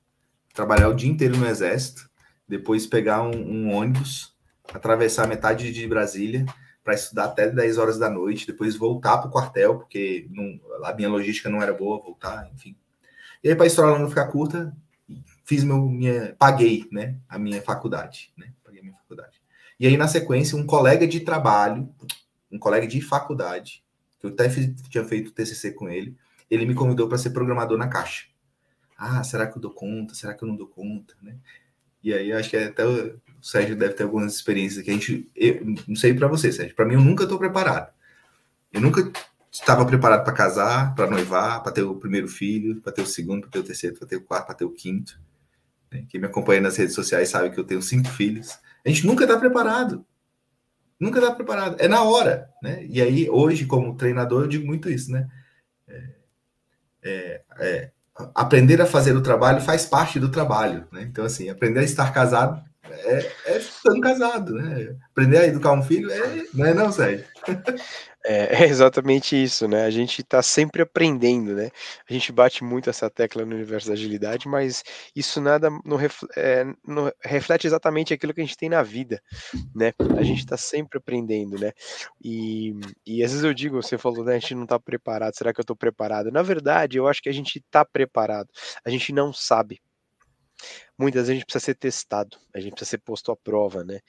Trabalhar 0.55 0.89
o 0.89 0.95
dia 0.95 1.11
inteiro 1.11 1.37
no 1.37 1.45
exército, 1.45 2.09
depois 2.47 2.87
pegar 2.87 3.23
um, 3.23 3.35
um 3.35 3.75
ônibus, 3.75 4.33
atravessar 4.73 5.27
metade 5.27 5.73
de 5.73 5.89
Brasília 5.89 6.47
para 6.85 6.95
estudar 6.95 7.25
até 7.25 7.51
10 7.51 7.79
horas 7.79 7.99
da 7.99 8.09
noite, 8.09 8.47
depois 8.47 8.77
voltar 8.77 9.19
para 9.19 9.27
o 9.27 9.33
quartel, 9.33 9.79
porque 9.79 10.29
não, 10.31 10.61
a 10.85 10.95
minha 10.95 11.09
logística 11.09 11.51
não 11.51 11.61
era 11.61 11.75
boa, 11.75 12.01
voltar, 12.01 12.49
enfim. 12.55 12.77
E 13.43 13.49
aí, 13.49 13.57
para 13.57 13.65
a 13.65 13.67
história 13.67 13.99
não 13.99 14.09
ficar 14.09 14.29
curta, 14.29 14.73
fiz 15.45 15.65
meu, 15.65 15.81
minha, 15.81 16.37
paguei, 16.39 16.87
né, 16.93 17.17
a 17.29 17.41
minha 17.41 17.61
faculdade, 17.61 18.33
né, 18.39 18.53
paguei 18.63 18.83
minha 18.83 18.95
faculdade. 18.95 19.43
E 19.81 19.87
aí, 19.89 19.97
na 19.97 20.07
sequência, 20.07 20.57
um 20.57 20.65
colega 20.65 21.09
de 21.09 21.19
trabalho, 21.19 21.93
um 22.51 22.59
colega 22.59 22.87
de 22.87 23.01
faculdade, 23.01 23.85
que 24.19 24.27
eu 24.27 24.31
até 24.31 24.49
fiz, 24.49 24.75
tinha 24.89 25.05
feito 25.05 25.33
TCC 25.33 25.73
com 25.73 25.89
ele, 25.89 26.17
ele 26.51 26.67
me 26.67 26.75
convidou 26.75 27.09
para 27.09 27.19
ser 27.19 27.31
programador 27.31 27.79
na 27.79 27.89
Caixa. 27.89 28.27
Ah, 28.99 29.23
será 29.25 29.47
que 29.47 29.57
eu 29.57 29.63
dou 29.63 29.71
conta? 29.71 30.15
Será 30.15 30.35
que 30.35 30.43
eu 30.43 30.49
não 30.49 30.57
dou 30.57 30.67
conta? 30.67 31.15
Né? 31.23 31.37
E 32.03 32.13
aí, 32.13 32.33
acho 32.33 32.51
que 32.51 32.57
até 32.57 32.87
o 32.87 33.19
Sérgio 33.41 33.77
deve 33.77 33.95
ter 33.95 34.03
algumas 34.03 34.35
experiências 34.35 34.85
que 34.85 34.91
a 34.91 34.95
gente. 34.95 35.31
Eu, 35.35 35.65
não 35.87 35.97
sei 35.97 36.13
para 36.13 36.29
você, 36.29 36.53
Sérgio. 36.53 36.75
Para 36.75 36.85
mim, 36.85 36.95
eu 36.95 37.01
nunca 37.01 37.25
estou 37.25 37.39
preparado. 37.39 37.93
Eu 38.73 38.81
nunca 38.81 39.11
estava 39.51 39.85
preparado 39.87 40.25
para 40.25 40.33
casar, 40.33 40.95
para 40.95 41.11
noivar, 41.11 41.63
para 41.63 41.73
ter 41.73 41.83
o 41.83 41.95
primeiro 41.95 42.29
filho, 42.29 42.81
para 42.81 42.93
ter 42.93 43.03
o 43.03 43.07
segundo, 43.07 43.43
para 43.43 43.51
ter 43.51 43.59
o 43.59 43.65
terceiro, 43.65 43.97
para 43.97 44.07
ter 44.07 44.17
o 44.17 44.23
quarto, 44.23 44.47
para 44.47 44.55
ter 44.55 44.65
o 44.65 44.71
quinto. 44.71 45.21
Né? 45.91 46.05
Quem 46.09 46.21
me 46.21 46.27
acompanha 46.27 46.61
nas 46.61 46.77
redes 46.77 46.95
sociais 46.95 47.29
sabe 47.29 47.51
que 47.51 47.59
eu 47.59 47.65
tenho 47.65 47.83
cinco 47.83 48.09
filhos. 48.11 48.59
A 48.85 48.89
gente 48.89 49.07
nunca 49.07 49.25
está 49.25 49.39
preparado. 49.39 50.05
Nunca 51.01 51.19
está 51.19 51.35
preparado. 51.35 51.77
É 51.79 51.89
na 51.89 52.03
hora, 52.03 52.51
né? 52.63 52.85
E 52.89 53.01
aí, 53.01 53.29
hoje, 53.31 53.65
como 53.65 53.97
treinador, 53.97 54.43
eu 54.43 54.49
digo 54.49 54.67
muito 54.67 54.91
isso, 54.91 55.11
né? 55.11 55.27
É, 55.89 56.03
é, 57.03 57.43
é, 57.59 57.91
aprender 58.35 58.81
a 58.83 58.87
fazer 58.87 59.17
o 59.17 59.23
trabalho 59.23 59.63
faz 59.63 59.87
parte 59.87 60.21
do 60.21 60.31
trabalho, 60.31 60.87
né? 60.93 61.03
Então, 61.03 61.25
assim, 61.25 61.49
aprender 61.49 61.81
a 61.81 61.85
estar 61.85 62.13
casado 62.13 62.63
é, 62.91 63.33
é 63.47 63.59
estando 63.59 64.01
casado, 64.01 64.55
né? 64.55 64.97
Aprender 65.11 65.39
a 65.39 65.47
educar 65.47 65.73
um 65.73 65.83
filho 65.83 66.11
é, 66.11 66.45
não 66.53 66.67
é 66.67 66.75
não, 66.75 66.93
Sérgio? 66.93 67.25
É, 68.25 68.65
é, 68.65 68.67
exatamente 68.69 69.41
isso, 69.41 69.67
né? 69.67 69.85
A 69.85 69.91
gente 69.91 70.21
está 70.21 70.43
sempre 70.43 70.83
aprendendo, 70.83 71.55
né? 71.55 71.71
A 72.09 72.13
gente 72.13 72.31
bate 72.33 72.63
muito 72.63 72.91
essa 72.91 73.09
tecla 73.09 73.45
no 73.45 73.55
universo 73.55 73.89
da 73.89 73.95
agilidade, 73.95 74.47
mas 74.49 74.83
isso 75.17 75.41
nada 75.41 75.71
não, 75.85 75.99
é, 76.37 76.65
reflete 77.25 77.67
exatamente 77.67 78.13
aquilo 78.13 78.35
que 78.35 78.41
a 78.41 78.45
gente 78.45 78.57
tem 78.57 78.69
na 78.69 78.83
vida, 78.83 79.23
né? 79.75 79.93
A 80.19 80.23
gente 80.23 80.41
está 80.41 80.57
sempre 80.57 80.99
aprendendo, 80.99 81.59
né? 81.59 81.73
E, 82.23 82.75
e 83.07 83.25
às 83.25 83.31
vezes 83.33 83.45
eu 83.45 83.55
digo, 83.55 83.83
você 83.83 83.97
falou, 83.97 84.25
né? 84.25 84.37
A 84.37 84.39
gente 84.39 84.55
não 84.55 84.65
está 84.65 84.79
preparado, 84.79 85.35
será 85.37 85.53
que 85.53 85.61
eu 85.61 85.63
estou 85.63 85.77
preparado? 85.77 86.31
Na 86.31 86.43
verdade, 86.43 86.99
eu 86.99 87.09
acho 87.09 87.23
que 87.23 87.29
a 87.29 87.33
gente 87.33 87.59
está 87.59 87.85
preparado, 87.85 88.49
a 88.85 88.91
gente 88.91 89.13
não 89.13 89.33
sabe 89.33 89.81
muitas 91.01 91.23
vezes 91.23 91.31
a 91.31 91.35
gente 91.35 91.45
precisa 91.47 91.65
ser 91.65 91.75
testado, 91.77 92.37
a 92.55 92.61
gente 92.61 92.73
precisa 92.73 92.91
ser 92.91 92.99
posto 92.99 93.33
à 93.33 93.37
prova, 93.37 93.83
né? 93.83 94.01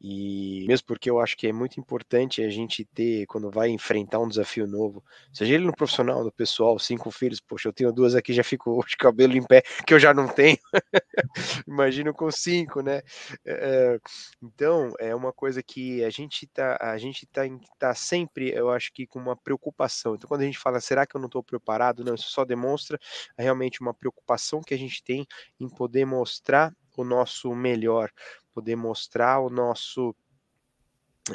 E 0.00 0.64
mesmo 0.68 0.86
porque 0.86 1.10
eu 1.10 1.18
acho 1.18 1.36
que 1.36 1.48
é 1.48 1.52
muito 1.52 1.80
importante 1.80 2.40
a 2.40 2.48
gente 2.48 2.84
ter, 2.84 3.26
quando 3.26 3.50
vai 3.50 3.68
enfrentar 3.68 4.20
um 4.20 4.28
desafio 4.28 4.64
novo, 4.66 5.02
seja 5.32 5.54
ele 5.54 5.64
no 5.64 5.74
profissional, 5.74 6.22
no 6.22 6.30
pessoal, 6.30 6.78
cinco 6.78 7.10
filhos, 7.10 7.40
poxa, 7.40 7.68
eu 7.68 7.72
tenho 7.72 7.92
duas 7.92 8.14
aqui, 8.14 8.32
já 8.32 8.44
fico 8.44 8.78
de 8.86 8.96
cabelo 8.96 9.36
em 9.36 9.42
pé, 9.42 9.62
que 9.84 9.92
eu 9.92 9.98
já 9.98 10.14
não 10.14 10.28
tenho, 10.28 10.58
imagino 11.66 12.14
com 12.14 12.30
cinco, 12.30 12.80
né? 12.80 13.02
É, 13.44 13.98
então, 14.40 14.92
é 15.00 15.14
uma 15.14 15.32
coisa 15.32 15.62
que 15.64 16.04
a 16.04 16.10
gente 16.10 16.46
tá, 16.46 16.78
a 16.80 16.96
gente 16.96 17.26
tá, 17.26 17.42
tá 17.76 17.94
sempre, 17.94 18.50
eu 18.54 18.70
acho 18.70 18.92
que 18.92 19.04
com 19.04 19.18
uma 19.18 19.36
preocupação. 19.36 20.14
Então, 20.14 20.28
quando 20.28 20.42
a 20.42 20.44
gente 20.44 20.58
fala, 20.58 20.80
será 20.80 21.04
que 21.04 21.16
eu 21.16 21.20
não 21.20 21.26
estou 21.26 21.42
preparado? 21.42 22.04
Não, 22.04 22.14
isso 22.14 22.30
só 22.30 22.44
demonstra 22.44 22.98
realmente 23.36 23.80
uma 23.80 23.92
preocupação 23.92 24.60
que 24.60 24.74
a 24.74 24.78
gente 24.78 25.02
tem 25.02 25.26
em 25.58 25.68
poder 25.68 26.04
mostrar 26.04 26.35
mostrar 26.36 26.72
o 26.96 27.04
nosso 27.04 27.54
melhor, 27.54 28.10
poder 28.52 28.76
mostrar 28.76 29.40
o 29.40 29.48
nosso 29.48 30.14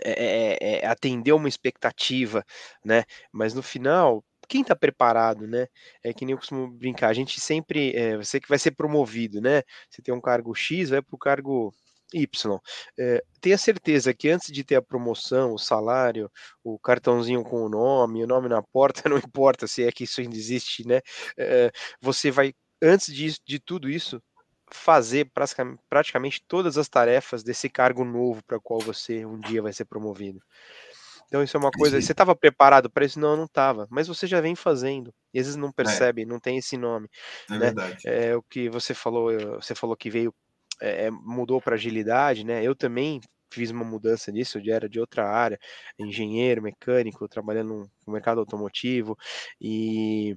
é, 0.03 0.12
é, 0.12 0.79
é, 0.79 0.88
atender 0.88 1.34
uma 1.34 1.50
expectativa, 1.50 2.46
né? 2.86 3.03
Mas 3.31 3.53
no 3.53 3.62
final, 3.62 4.24
quem 4.48 4.62
está 4.62 4.75
preparado, 4.75 5.46
né? 5.48 5.67
É 6.03 6.13
que 6.13 6.25
nem 6.25 6.34
eu 6.34 6.38
costumo 6.38 6.72
brincar, 6.72 7.10
a 7.10 7.13
gente 7.13 7.41
sempre, 7.41 7.93
é, 7.96 8.15
você 8.15 8.39
que 8.39 8.48
vai 8.48 8.58
ser 8.60 8.72
promovido, 8.72 9.41
né? 9.41 9.63
Você 9.89 10.01
tem 10.01 10.13
um 10.13 10.22
cargo 10.22 10.53
X, 10.55 10.89
vai 10.91 11.01
para 11.01 11.15
o 11.15 11.20
cargo 11.20 11.74
Y. 12.13 12.60
É, 12.98 13.24
tenha 13.41 13.58
certeza 13.58 14.13
que 14.13 14.29
antes 14.29 14.51
de 14.51 14.63
ter 14.63 14.75
a 14.75 14.81
promoção, 14.81 15.53
o 15.53 15.60
salário, 15.60 16.31
o 16.63 16.79
cartãozinho 16.79 17.43
com 17.43 17.65
o 17.65 17.70
nome, 17.70 18.24
o 18.24 18.27
nome 18.27 18.48
na 18.48 18.62
porta, 18.62 19.03
não 19.10 19.17
importa 19.17 19.67
se 19.67 19.84
é 19.84 19.91
que 19.91 20.05
isso 20.05 20.22
ainda 20.22 20.36
existe, 20.36 20.88
né? 20.88 21.01
É, 21.38 21.72
você 22.00 22.31
vai, 22.31 22.53
antes 22.81 23.13
de, 23.13 23.36
de 23.46 23.60
tudo 23.60 23.89
isso, 23.89 24.22
fazer 24.71 25.29
praticamente 25.89 26.43
todas 26.47 26.77
as 26.77 26.87
tarefas 26.87 27.43
desse 27.43 27.69
cargo 27.69 28.03
novo 28.03 28.43
para 28.43 28.57
o 28.57 28.61
qual 28.61 28.79
você 28.79 29.25
um 29.25 29.39
dia 29.39 29.61
vai 29.61 29.73
ser 29.73 29.85
promovido. 29.85 30.41
Então 31.27 31.41
isso 31.41 31.55
é 31.55 31.59
uma 31.59 31.71
coisa. 31.71 32.01
Você 32.01 32.11
estava 32.11 32.35
preparado 32.35 32.89
para 32.89 33.05
isso? 33.05 33.17
Não, 33.17 33.37
não 33.37 33.45
estava. 33.45 33.87
Mas 33.89 34.07
você 34.07 34.27
já 34.27 34.41
vem 34.41 34.53
fazendo. 34.53 35.13
E 35.33 35.39
às 35.39 35.45
vezes 35.45 35.55
não 35.55 35.69
é. 35.69 35.73
percebe, 35.73 36.23
é. 36.23 36.25
não 36.25 36.41
tem 36.41 36.57
esse 36.57 36.75
nome. 36.75 37.09
É 37.49 37.53
né? 37.53 37.59
verdade. 37.59 37.97
É 38.05 38.35
o 38.35 38.43
que 38.43 38.69
você 38.69 38.93
falou. 38.93 39.31
Você 39.55 39.73
falou 39.73 39.95
que 39.95 40.09
veio, 40.09 40.33
é, 40.81 41.05
é 41.05 41.11
mudou 41.11 41.61
para 41.61 41.75
agilidade, 41.75 42.43
né? 42.43 42.61
Eu 42.61 42.75
também 42.75 43.21
fiz 43.51 43.72
uma 43.72 43.84
mudança 43.84 44.31
nisso, 44.31 44.58
eu 44.58 44.63
já 44.63 44.75
era 44.75 44.89
de 44.89 45.00
outra 45.00 45.27
área, 45.27 45.60
engenheiro, 46.00 46.62
mecânico, 46.62 47.27
trabalhando 47.27 47.89
no 48.08 48.13
mercado 48.13 48.39
automotivo, 48.39 49.17
e, 49.60 50.36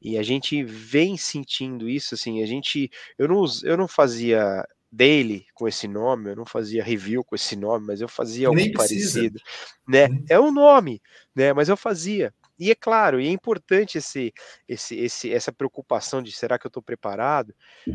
e 0.00 0.16
a 0.16 0.22
gente 0.22 0.62
vem 0.64 1.16
sentindo 1.16 1.88
isso, 1.88 2.14
assim, 2.14 2.42
a 2.42 2.46
gente, 2.46 2.90
eu 3.18 3.28
não, 3.28 3.44
eu 3.62 3.76
não 3.76 3.86
fazia 3.86 4.66
daily 4.94 5.46
com 5.54 5.66
esse 5.66 5.88
nome, 5.88 6.30
eu 6.30 6.36
não 6.36 6.46
fazia 6.46 6.84
review 6.84 7.24
com 7.24 7.34
esse 7.34 7.56
nome, 7.56 7.86
mas 7.86 8.00
eu 8.00 8.08
fazia 8.08 8.48
algo 8.48 8.72
parecido, 8.72 9.40
né? 9.86 10.06
Uhum. 10.06 10.24
É 10.28 10.40
um 10.40 10.52
nome, 10.52 11.02
né? 11.34 11.52
Mas 11.52 11.68
eu 11.68 11.76
fazia. 11.76 12.32
E 12.56 12.70
é 12.70 12.74
claro, 12.74 13.20
e 13.20 13.26
é 13.26 13.30
importante 13.30 13.98
esse, 13.98 14.32
esse, 14.68 14.96
esse, 14.96 15.32
essa 15.32 15.52
preocupação 15.52 16.22
de 16.22 16.30
será 16.30 16.56
que 16.56 16.66
eu 16.66 16.68
estou 16.68 16.82
preparado, 16.82 17.52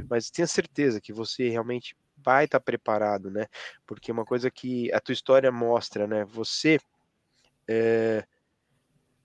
mas 0.10 0.30
tenha 0.30 0.48
certeza 0.48 1.00
que 1.00 1.14
você 1.14 1.48
realmente 1.48 1.96
vai 2.24 2.46
estar 2.46 2.60
tá 2.60 2.64
preparado, 2.64 3.30
né? 3.32 3.48
Porque 3.86 4.12
uma 4.12 4.26
coisa 4.26 4.50
que 4.52 4.92
a 4.94 5.00
tua 5.00 5.14
história 5.14 5.52
mostra, 5.52 6.08
né? 6.08 6.26
Você 6.26 6.80
é, 7.68 8.26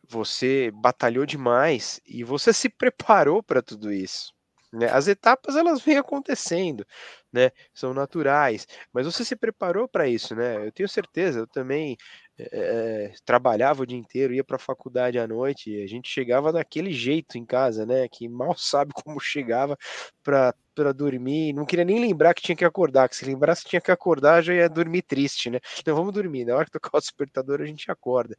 você 0.09 0.71
batalhou 0.71 1.27
demais 1.27 2.01
e 2.07 2.23
você 2.25 2.53
se 2.53 2.69
preparou 2.69 3.43
para 3.43 3.63
tudo 3.63 3.93
isso. 3.93 4.35
Né? 4.73 4.91
As 4.91 5.07
etapas 5.07 5.57
elas 5.57 5.81
vêm 5.83 5.97
acontecendo, 5.97 6.85
né? 7.33 7.53
São 7.73 7.95
naturais, 7.95 8.67
mas 8.93 9.07
você 9.07 9.25
se 9.25 9.37
preparou 9.37 9.87
para 9.87 10.09
isso, 10.09 10.35
né? 10.35 10.67
Eu 10.67 10.73
tenho 10.73 10.89
certeza. 10.89 11.41
Eu 11.41 11.47
também 11.47 11.97
é, 12.39 13.13
trabalhava 13.25 13.83
o 13.83 13.87
dia 13.87 13.97
inteiro, 13.99 14.35
ia 14.35 14.45
para 14.45 14.57
a 14.57 14.59
faculdade 14.59 15.19
à 15.19 15.27
noite, 15.27 15.71
e 15.71 15.83
a 15.83 15.87
gente 15.87 16.09
chegava 16.09 16.53
daquele 16.53 16.93
jeito 16.93 17.39
em 17.39 17.45
casa, 17.45 17.87
né? 17.87 18.09
Que 18.09 18.29
mal 18.29 18.55
sabe 18.59 18.93
como 18.93 19.21
chegava 19.21 19.77
para 20.23 20.93
dormir, 20.93 21.53
não 21.53 21.65
queria 21.65 21.85
nem 21.85 22.01
lembrar 22.01 22.35
que 22.35 22.43
tinha 22.43 22.57
que 22.57 22.65
acordar, 22.65 23.09
que 23.09 23.17
se 23.17 23.25
lembrasse 23.25 23.65
tinha 23.65 23.81
que 23.81 23.91
acordar, 23.91 24.43
já 24.43 24.55
ia 24.55 24.69
dormir 24.69 25.03
triste, 25.03 25.51
né? 25.51 25.61
Então 25.81 25.95
vamos 25.97 26.13
dormir, 26.13 26.45
na 26.45 26.57
hora 26.57 26.65
que 26.65 26.73
tocar 26.73 26.99
o 26.99 27.01
despertador 27.01 27.61
a 27.61 27.67
gente 27.67 27.91
acorda, 27.91 28.37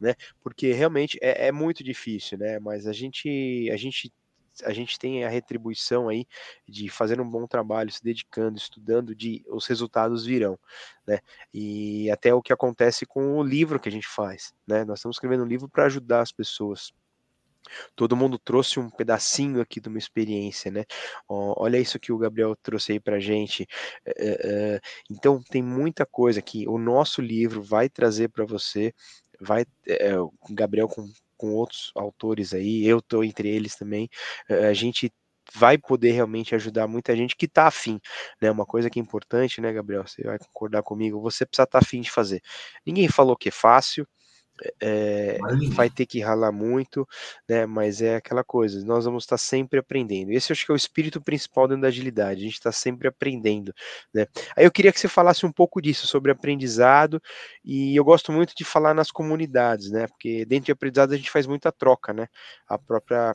né? 0.00 0.14
Porque 0.42 0.72
realmente 0.72 1.18
é, 1.22 1.48
é 1.48 1.52
muito 1.52 1.84
difícil, 1.84 2.38
né? 2.38 2.58
Mas 2.58 2.86
a 2.86 2.92
gente 2.92 3.70
a 3.72 3.76
gente 3.76 4.12
a 4.64 4.72
gente 4.72 4.98
tem 4.98 5.24
a 5.24 5.28
retribuição 5.28 6.08
aí 6.08 6.26
de 6.68 6.88
fazer 6.88 7.20
um 7.20 7.28
bom 7.28 7.46
trabalho, 7.46 7.90
se 7.90 8.02
dedicando, 8.02 8.58
estudando, 8.58 9.14
de 9.14 9.44
os 9.48 9.66
resultados 9.66 10.24
virão, 10.26 10.58
né? 11.06 11.20
E 11.52 12.10
até 12.10 12.34
o 12.34 12.42
que 12.42 12.52
acontece 12.52 13.06
com 13.06 13.38
o 13.38 13.42
livro 13.42 13.80
que 13.80 13.88
a 13.88 13.92
gente 13.92 14.08
faz, 14.08 14.52
né? 14.66 14.84
Nós 14.84 14.98
estamos 14.98 15.16
escrevendo 15.16 15.44
um 15.44 15.48
livro 15.48 15.68
para 15.68 15.86
ajudar 15.86 16.20
as 16.20 16.32
pessoas. 16.32 16.92
Todo 17.94 18.16
mundo 18.16 18.38
trouxe 18.38 18.80
um 18.80 18.90
pedacinho 18.90 19.60
aqui 19.60 19.80
de 19.80 19.88
uma 19.88 19.98
experiência, 19.98 20.70
né? 20.70 20.84
olha 21.28 21.78
isso 21.78 21.98
que 21.98 22.12
o 22.12 22.18
Gabriel 22.18 22.56
trouxe 22.56 22.92
aí 22.92 23.00
para 23.00 23.20
gente. 23.20 23.66
É, 24.04 24.12
é, 24.16 24.80
então 25.08 25.40
tem 25.42 25.62
muita 25.62 26.04
coisa 26.04 26.42
que 26.42 26.66
o 26.68 26.76
nosso 26.76 27.22
livro 27.22 27.62
vai 27.62 27.88
trazer 27.88 28.28
para 28.28 28.44
você. 28.44 28.92
Vai, 29.40 29.64
o 30.18 30.54
Gabriel 30.54 30.88
com 30.88 31.08
com 31.42 31.52
outros 31.54 31.90
autores 31.96 32.54
aí, 32.54 32.86
eu 32.86 32.98
estou 33.00 33.24
entre 33.24 33.48
eles 33.48 33.74
também, 33.76 34.08
eh, 34.48 34.68
a 34.68 34.72
gente 34.72 35.12
vai 35.56 35.76
poder 35.76 36.12
realmente 36.12 36.54
ajudar 36.54 36.86
muita 36.86 37.16
gente 37.16 37.34
que 37.36 37.46
está 37.46 37.66
afim, 37.66 38.00
né? 38.40 38.48
Uma 38.50 38.64
coisa 38.64 38.88
que 38.88 39.00
é 39.00 39.02
importante, 39.02 39.60
né, 39.60 39.72
Gabriel? 39.72 40.06
Você 40.06 40.22
vai 40.22 40.38
concordar 40.38 40.82
comigo, 40.84 41.20
você 41.20 41.44
precisa 41.44 41.64
estar 41.64 41.80
tá 41.80 41.84
afim 41.84 42.00
de 42.00 42.10
fazer. 42.12 42.40
Ninguém 42.86 43.08
falou 43.08 43.36
que 43.36 43.48
é 43.48 43.52
fácil, 43.52 44.06
é, 44.80 45.38
vai 45.74 45.90
ter 45.90 46.06
que 46.06 46.20
ralar 46.20 46.52
muito, 46.52 47.06
né? 47.48 47.66
Mas 47.66 48.02
é 48.02 48.16
aquela 48.16 48.44
coisa, 48.44 48.84
nós 48.84 49.04
vamos 49.04 49.24
estar 49.24 49.38
sempre 49.38 49.78
aprendendo. 49.78 50.30
Esse 50.30 50.52
acho 50.52 50.64
que 50.64 50.72
é 50.72 50.74
o 50.74 50.76
espírito 50.76 51.20
principal 51.20 51.66
dentro 51.66 51.82
da 51.82 51.88
agilidade, 51.88 52.40
a 52.40 52.44
gente 52.44 52.54
está 52.54 52.72
sempre 52.72 53.08
aprendendo, 53.08 53.72
né? 54.14 54.26
Aí 54.56 54.64
eu 54.64 54.70
queria 54.70 54.92
que 54.92 55.00
você 55.00 55.08
falasse 55.08 55.46
um 55.46 55.52
pouco 55.52 55.80
disso, 55.80 56.06
sobre 56.06 56.30
aprendizado, 56.30 57.20
e 57.64 57.96
eu 57.96 58.04
gosto 58.04 58.32
muito 58.32 58.54
de 58.56 58.64
falar 58.64 58.94
nas 58.94 59.10
comunidades, 59.10 59.90
né? 59.90 60.06
Porque 60.06 60.44
dentro 60.44 60.66
de 60.66 60.72
aprendizado 60.72 61.12
a 61.12 61.16
gente 61.16 61.30
faz 61.30 61.46
muita 61.46 61.72
troca, 61.72 62.12
né? 62.12 62.28
A 62.68 62.78
própria 62.78 63.34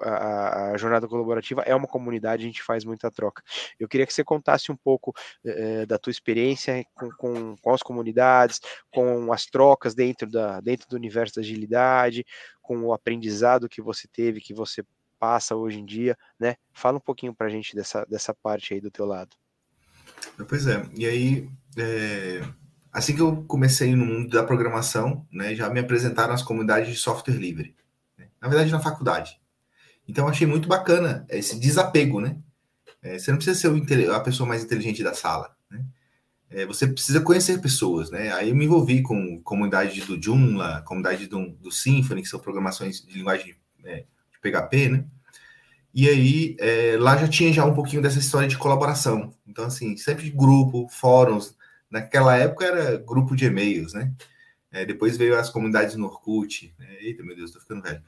a, 0.00 0.72
a, 0.72 0.76
jornada 0.76 1.08
colaborativa 1.08 1.62
é 1.62 1.74
uma 1.74 1.86
comunidade, 1.86 2.44
a 2.44 2.46
gente 2.46 2.62
faz 2.62 2.84
muita 2.84 3.10
troca. 3.10 3.42
Eu 3.78 3.88
queria 3.88 4.06
que 4.06 4.12
você 4.12 4.24
contasse 4.24 4.70
um 4.70 4.76
pouco 4.76 5.14
eh, 5.44 5.86
da 5.86 5.98
tua 5.98 6.10
experiência 6.10 6.84
com, 6.94 7.10
com, 7.10 7.56
com, 7.56 7.74
as 7.74 7.82
comunidades, 7.82 8.60
com 8.90 9.32
as 9.32 9.46
trocas 9.46 9.94
dentro, 9.94 10.30
da, 10.30 10.60
dentro 10.60 10.88
do 10.88 10.96
universo 10.96 11.36
da 11.36 11.40
agilidade, 11.42 12.24
com 12.60 12.78
o 12.82 12.92
aprendizado 12.92 13.68
que 13.68 13.80
você 13.80 14.08
teve, 14.08 14.40
que 14.40 14.54
você 14.54 14.84
passa 15.18 15.56
hoje 15.56 15.78
em 15.78 15.84
dia, 15.84 16.16
né? 16.38 16.56
Fala 16.72 16.98
um 16.98 17.00
pouquinho 17.00 17.34
para 17.34 17.46
a 17.46 17.50
gente 17.50 17.74
dessa, 17.74 18.04
dessa 18.04 18.34
parte 18.34 18.74
aí 18.74 18.80
do 18.80 18.90
teu 18.90 19.06
lado. 19.06 19.36
Pois 20.48 20.66
é, 20.66 20.82
e 20.94 21.06
aí, 21.06 21.50
é, 21.76 22.42
assim 22.92 23.14
que 23.14 23.22
eu 23.22 23.44
comecei 23.44 23.94
no 23.94 24.04
mundo 24.04 24.30
da 24.30 24.44
programação, 24.44 25.26
né, 25.32 25.54
já 25.54 25.68
me 25.70 25.80
apresentaram 25.80 26.34
as 26.34 26.42
comunidades 26.42 26.88
de 26.88 26.96
software 26.96 27.34
livre. 27.34 27.74
Né? 28.18 28.28
Na 28.40 28.48
verdade, 28.48 28.70
na 28.70 28.80
faculdade. 28.80 29.40
Então, 30.08 30.28
achei 30.28 30.46
muito 30.46 30.68
bacana 30.68 31.26
esse 31.28 31.58
desapego, 31.58 32.20
né? 32.20 32.38
É, 33.02 33.18
você 33.18 33.30
não 33.30 33.38
precisa 33.38 33.58
ser 33.58 34.10
a 34.10 34.20
pessoa 34.20 34.48
mais 34.48 34.64
inteligente 34.64 35.02
da 35.02 35.14
sala, 35.14 35.54
né? 35.70 35.84
É, 36.48 36.64
você 36.64 36.86
precisa 36.86 37.20
conhecer 37.20 37.60
pessoas, 37.60 38.10
né? 38.10 38.32
Aí 38.32 38.50
eu 38.50 38.54
me 38.56 38.64
envolvi 38.64 39.02
com 39.02 39.40
comunidade 39.42 40.00
do 40.02 40.20
Joomla, 40.20 40.82
comunidade 40.82 41.26
do, 41.26 41.50
do 41.50 41.72
Symfony, 41.72 42.22
que 42.22 42.28
são 42.28 42.38
programações 42.38 43.04
de 43.04 43.18
linguagem 43.18 43.56
é, 43.84 44.04
de 44.32 44.38
PHP, 44.40 44.88
né? 44.88 45.04
E 45.92 46.08
aí, 46.08 46.56
é, 46.60 46.96
lá 46.98 47.16
já 47.16 47.26
tinha 47.26 47.52
já 47.52 47.64
um 47.64 47.74
pouquinho 47.74 48.02
dessa 48.02 48.18
história 48.18 48.46
de 48.46 48.58
colaboração. 48.58 49.34
Então, 49.46 49.64
assim, 49.64 49.96
sempre 49.96 50.28
grupo, 50.30 50.86
fóruns. 50.90 51.56
Naquela 51.90 52.36
época 52.36 52.66
era 52.66 52.98
grupo 52.98 53.34
de 53.34 53.46
e-mails, 53.46 53.94
né? 53.94 54.12
É, 54.70 54.84
depois 54.84 55.16
veio 55.16 55.38
as 55.38 55.48
comunidades 55.48 55.96
no 55.96 56.06
Orkut. 56.06 56.74
Né? 56.78 56.86
Eita, 57.00 57.22
meu 57.22 57.34
Deus, 57.34 57.50
tô 57.50 57.60
ficando 57.60 57.82
velho. 57.82 58.02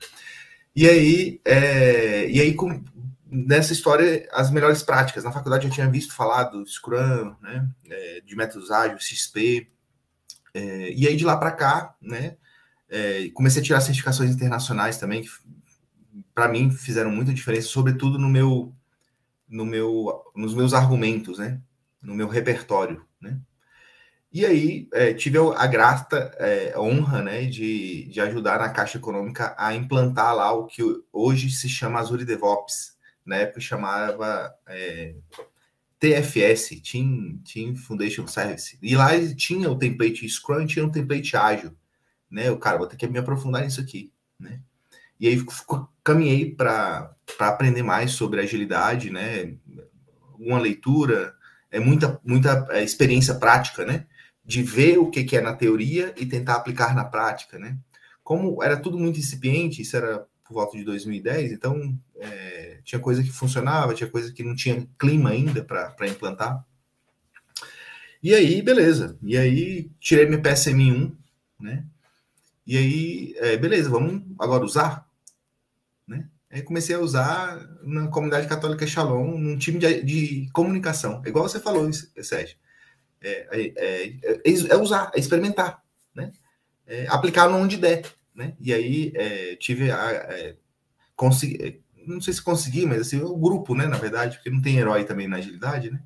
E 0.74 0.88
aí, 0.88 1.40
é, 1.44 2.30
e 2.30 2.40
aí 2.40 2.54
com, 2.54 2.82
nessa 3.30 3.72
história, 3.72 4.28
as 4.32 4.50
melhores 4.50 4.82
práticas. 4.82 5.24
Na 5.24 5.32
faculdade 5.32 5.66
eu 5.66 5.72
tinha 5.72 5.88
visto 5.90 6.14
falar 6.14 6.44
do 6.44 6.64
Scrum, 6.66 7.34
né, 7.40 7.68
é, 7.88 8.20
de 8.20 8.36
métodos 8.36 8.70
ágeis, 8.70 9.04
XP. 9.04 9.68
É, 10.54 10.92
e 10.92 11.06
aí 11.06 11.16
de 11.16 11.24
lá 11.24 11.36
para 11.36 11.52
cá, 11.52 11.94
né, 12.00 12.36
é, 12.88 13.28
comecei 13.34 13.60
a 13.60 13.64
tirar 13.64 13.80
certificações 13.80 14.30
internacionais 14.30 14.98
também, 14.98 15.22
que 15.22 15.28
para 16.34 16.48
mim 16.48 16.70
fizeram 16.70 17.10
muita 17.10 17.34
diferença, 17.34 17.68
sobretudo 17.68 18.18
no 18.18 18.28
meu, 18.28 18.74
no 19.48 19.66
meu, 19.66 20.24
nos 20.34 20.54
meus 20.54 20.72
argumentos, 20.72 21.38
né, 21.38 21.60
no 22.00 22.14
meu 22.14 22.28
repertório, 22.28 23.04
né. 23.20 23.38
E 24.30 24.44
aí 24.44 24.88
é, 24.92 25.14
tive 25.14 25.38
a 25.38 25.66
grata 25.66 26.30
é, 26.38 26.78
honra 26.78 27.22
né, 27.22 27.46
de, 27.46 28.04
de 28.08 28.20
ajudar 28.20 28.58
na 28.58 28.68
Caixa 28.68 28.98
Econômica 28.98 29.54
a 29.56 29.74
implantar 29.74 30.34
lá 30.34 30.52
o 30.52 30.66
que 30.66 30.82
hoje 31.12 31.50
se 31.50 31.68
chama 31.68 31.98
Azure 31.98 32.24
DevOps. 32.24 32.96
Na 33.24 33.36
época 33.36 33.60
chamava 33.60 34.54
é, 34.66 35.14
TFS, 35.98 36.80
Team, 36.80 37.40
Team 37.42 37.74
Foundation 37.74 38.26
Service. 38.26 38.78
E 38.82 38.94
lá 38.94 39.10
tinha 39.34 39.70
o 39.70 39.78
template 39.78 40.28
Scrum 40.28 40.66
tinha 40.66 40.84
um 40.84 40.90
template 40.90 41.36
ágil. 41.36 41.74
Né? 42.30 42.50
O 42.50 42.58
cara, 42.58 42.78
vou 42.78 42.86
ter 42.86 42.96
que 42.96 43.06
me 43.06 43.18
aprofundar 43.18 43.62
nisso 43.62 43.80
aqui. 43.80 44.12
Né? 44.38 44.60
E 45.18 45.26
aí 45.26 45.42
caminhei 46.04 46.54
para 46.54 47.14
aprender 47.38 47.82
mais 47.82 48.12
sobre 48.12 48.40
agilidade, 48.40 49.10
né? 49.10 49.56
uma 50.38 50.58
leitura, 50.58 51.34
é 51.70 51.80
muita, 51.80 52.20
muita 52.24 52.66
é, 52.70 52.82
experiência 52.82 53.34
prática, 53.34 53.84
né? 53.84 54.06
De 54.48 54.62
ver 54.62 54.96
o 54.96 55.10
que, 55.10 55.24
que 55.24 55.36
é 55.36 55.42
na 55.42 55.52
teoria 55.52 56.14
e 56.16 56.24
tentar 56.24 56.54
aplicar 56.54 56.94
na 56.94 57.04
prática, 57.04 57.58
né? 57.58 57.76
Como 58.24 58.62
era 58.62 58.78
tudo 58.78 58.98
muito 58.98 59.18
incipiente, 59.18 59.82
isso 59.82 59.94
era 59.94 60.26
por 60.42 60.54
volta 60.54 60.74
de 60.78 60.84
2010, 60.84 61.52
então 61.52 61.94
é, 62.16 62.80
tinha 62.82 62.98
coisa 62.98 63.22
que 63.22 63.30
funcionava, 63.30 63.92
tinha 63.92 64.08
coisa 64.08 64.32
que 64.32 64.42
não 64.42 64.56
tinha 64.56 64.88
clima 64.98 65.28
ainda 65.28 65.62
para 65.62 66.08
implantar. 66.08 66.64
E 68.22 68.34
aí, 68.34 68.62
beleza. 68.62 69.18
E 69.22 69.36
aí, 69.36 69.90
tirei 70.00 70.24
minha 70.24 70.40
PSM1, 70.40 71.14
né? 71.60 71.84
E 72.66 72.78
aí, 72.78 73.34
é, 73.36 73.56
beleza, 73.58 73.90
vamos 73.90 74.22
agora 74.38 74.64
usar, 74.64 75.06
né? 76.06 76.26
Aí 76.50 76.62
comecei 76.62 76.96
a 76.96 77.00
usar 77.00 77.68
na 77.82 78.08
comunidade 78.08 78.48
católica 78.48 78.86
Shalom, 78.86 79.36
num 79.36 79.58
time 79.58 79.78
de, 79.78 80.02
de 80.02 80.50
comunicação. 80.52 81.22
Igual 81.26 81.46
você 81.46 81.60
falou, 81.60 81.92
Sérgio. 81.92 82.56
É 83.20 83.48
é, 83.50 83.72
é, 83.76 84.06
é, 84.22 84.52
é, 84.70 84.76
usar, 84.76 85.10
é 85.14 85.18
experimentar, 85.18 85.82
né? 86.14 86.32
É, 86.86 87.06
aplicar 87.08 87.48
onde 87.48 87.76
der, 87.76 88.04
né? 88.34 88.54
E 88.60 88.72
aí 88.72 89.12
tive 89.58 89.90
a 89.90 90.54
consegui, 91.16 91.82
não 92.06 92.20
sei 92.20 92.32
se 92.32 92.42
consegui, 92.42 92.86
mas 92.86 93.00
assim 93.00 93.20
o 93.20 93.36
grupo, 93.36 93.74
né? 93.74 93.86
Na 93.86 93.98
verdade, 93.98 94.36
porque 94.36 94.50
não 94.50 94.62
tem 94.62 94.78
herói 94.78 95.04
também 95.04 95.28
na 95.28 95.36
agilidade, 95.36 95.90
né? 95.90 96.00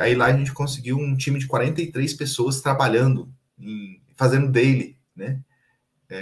aí 0.00 0.14
lá 0.14 0.26
a 0.26 0.36
gente 0.36 0.52
conseguiu 0.52 0.96
um 0.98 1.16
time 1.16 1.38
de 1.38 1.48
43 1.48 2.14
pessoas 2.14 2.60
trabalhando, 2.60 3.32
em, 3.58 4.00
fazendo 4.14 4.50
daily, 4.50 4.96
né? 5.16 5.40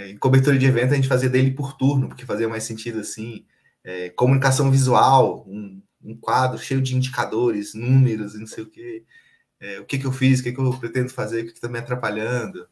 em 0.07 0.17
cobertura 0.17 0.57
de 0.57 0.65
evento 0.65 0.93
a 0.93 0.95
gente 0.95 1.07
fazia 1.07 1.29
daily 1.29 1.51
por 1.51 1.77
turno, 1.77 2.07
porque 2.07 2.25
fazia 2.25 2.47
mais 2.47 2.63
sentido 2.63 2.99
assim. 2.99 3.45
comunicação 4.15 4.71
visual, 4.71 5.45
um, 5.47 5.81
um 6.03 6.15
quadro 6.15 6.57
cheio 6.57 6.81
de 6.81 6.95
indicadores, 6.95 7.73
números, 7.73 8.39
não 8.39 8.47
sei 8.47 8.63
o 8.63 8.69
que 8.69 9.03
é, 9.61 9.79
o 9.79 9.85
que, 9.85 9.99
que 9.99 10.05
eu 10.05 10.11
fiz, 10.11 10.39
o 10.39 10.43
que, 10.43 10.51
que 10.51 10.59
eu 10.59 10.73
pretendo 10.77 11.09
fazer, 11.09 11.43
o 11.43 11.45
que 11.45 11.51
está 11.51 11.69
me 11.69 11.77
atrapalhando, 11.77 12.67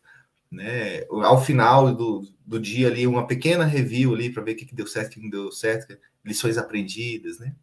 né? 0.52 1.04
Ao 1.10 1.42
final 1.42 1.94
do, 1.94 2.28
do 2.46 2.60
dia 2.60 2.88
ali, 2.88 3.06
uma 3.06 3.28
pequena 3.28 3.64
review 3.64 4.14
ali 4.14 4.32
para 4.32 4.44
ver 4.44 4.54
o 4.54 4.56
que, 4.56 4.66
que 4.66 4.76
deu 4.76 4.88
certo, 4.88 5.12
o 5.12 5.14
que 5.14 5.22
não 5.22 5.30
deu 5.30 5.52
certo, 5.52 5.96
lições 6.26 6.58
aprendidas, 6.58 7.38
né? 7.38 7.56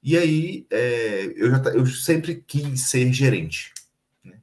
E 0.00 0.16
aí, 0.16 0.66
é, 0.70 1.32
eu, 1.34 1.50
já, 1.50 1.58
eu 1.70 1.84
sempre 1.86 2.36
quis 2.46 2.82
ser 2.82 3.12
gerente. 3.12 3.72
Né? 4.22 4.38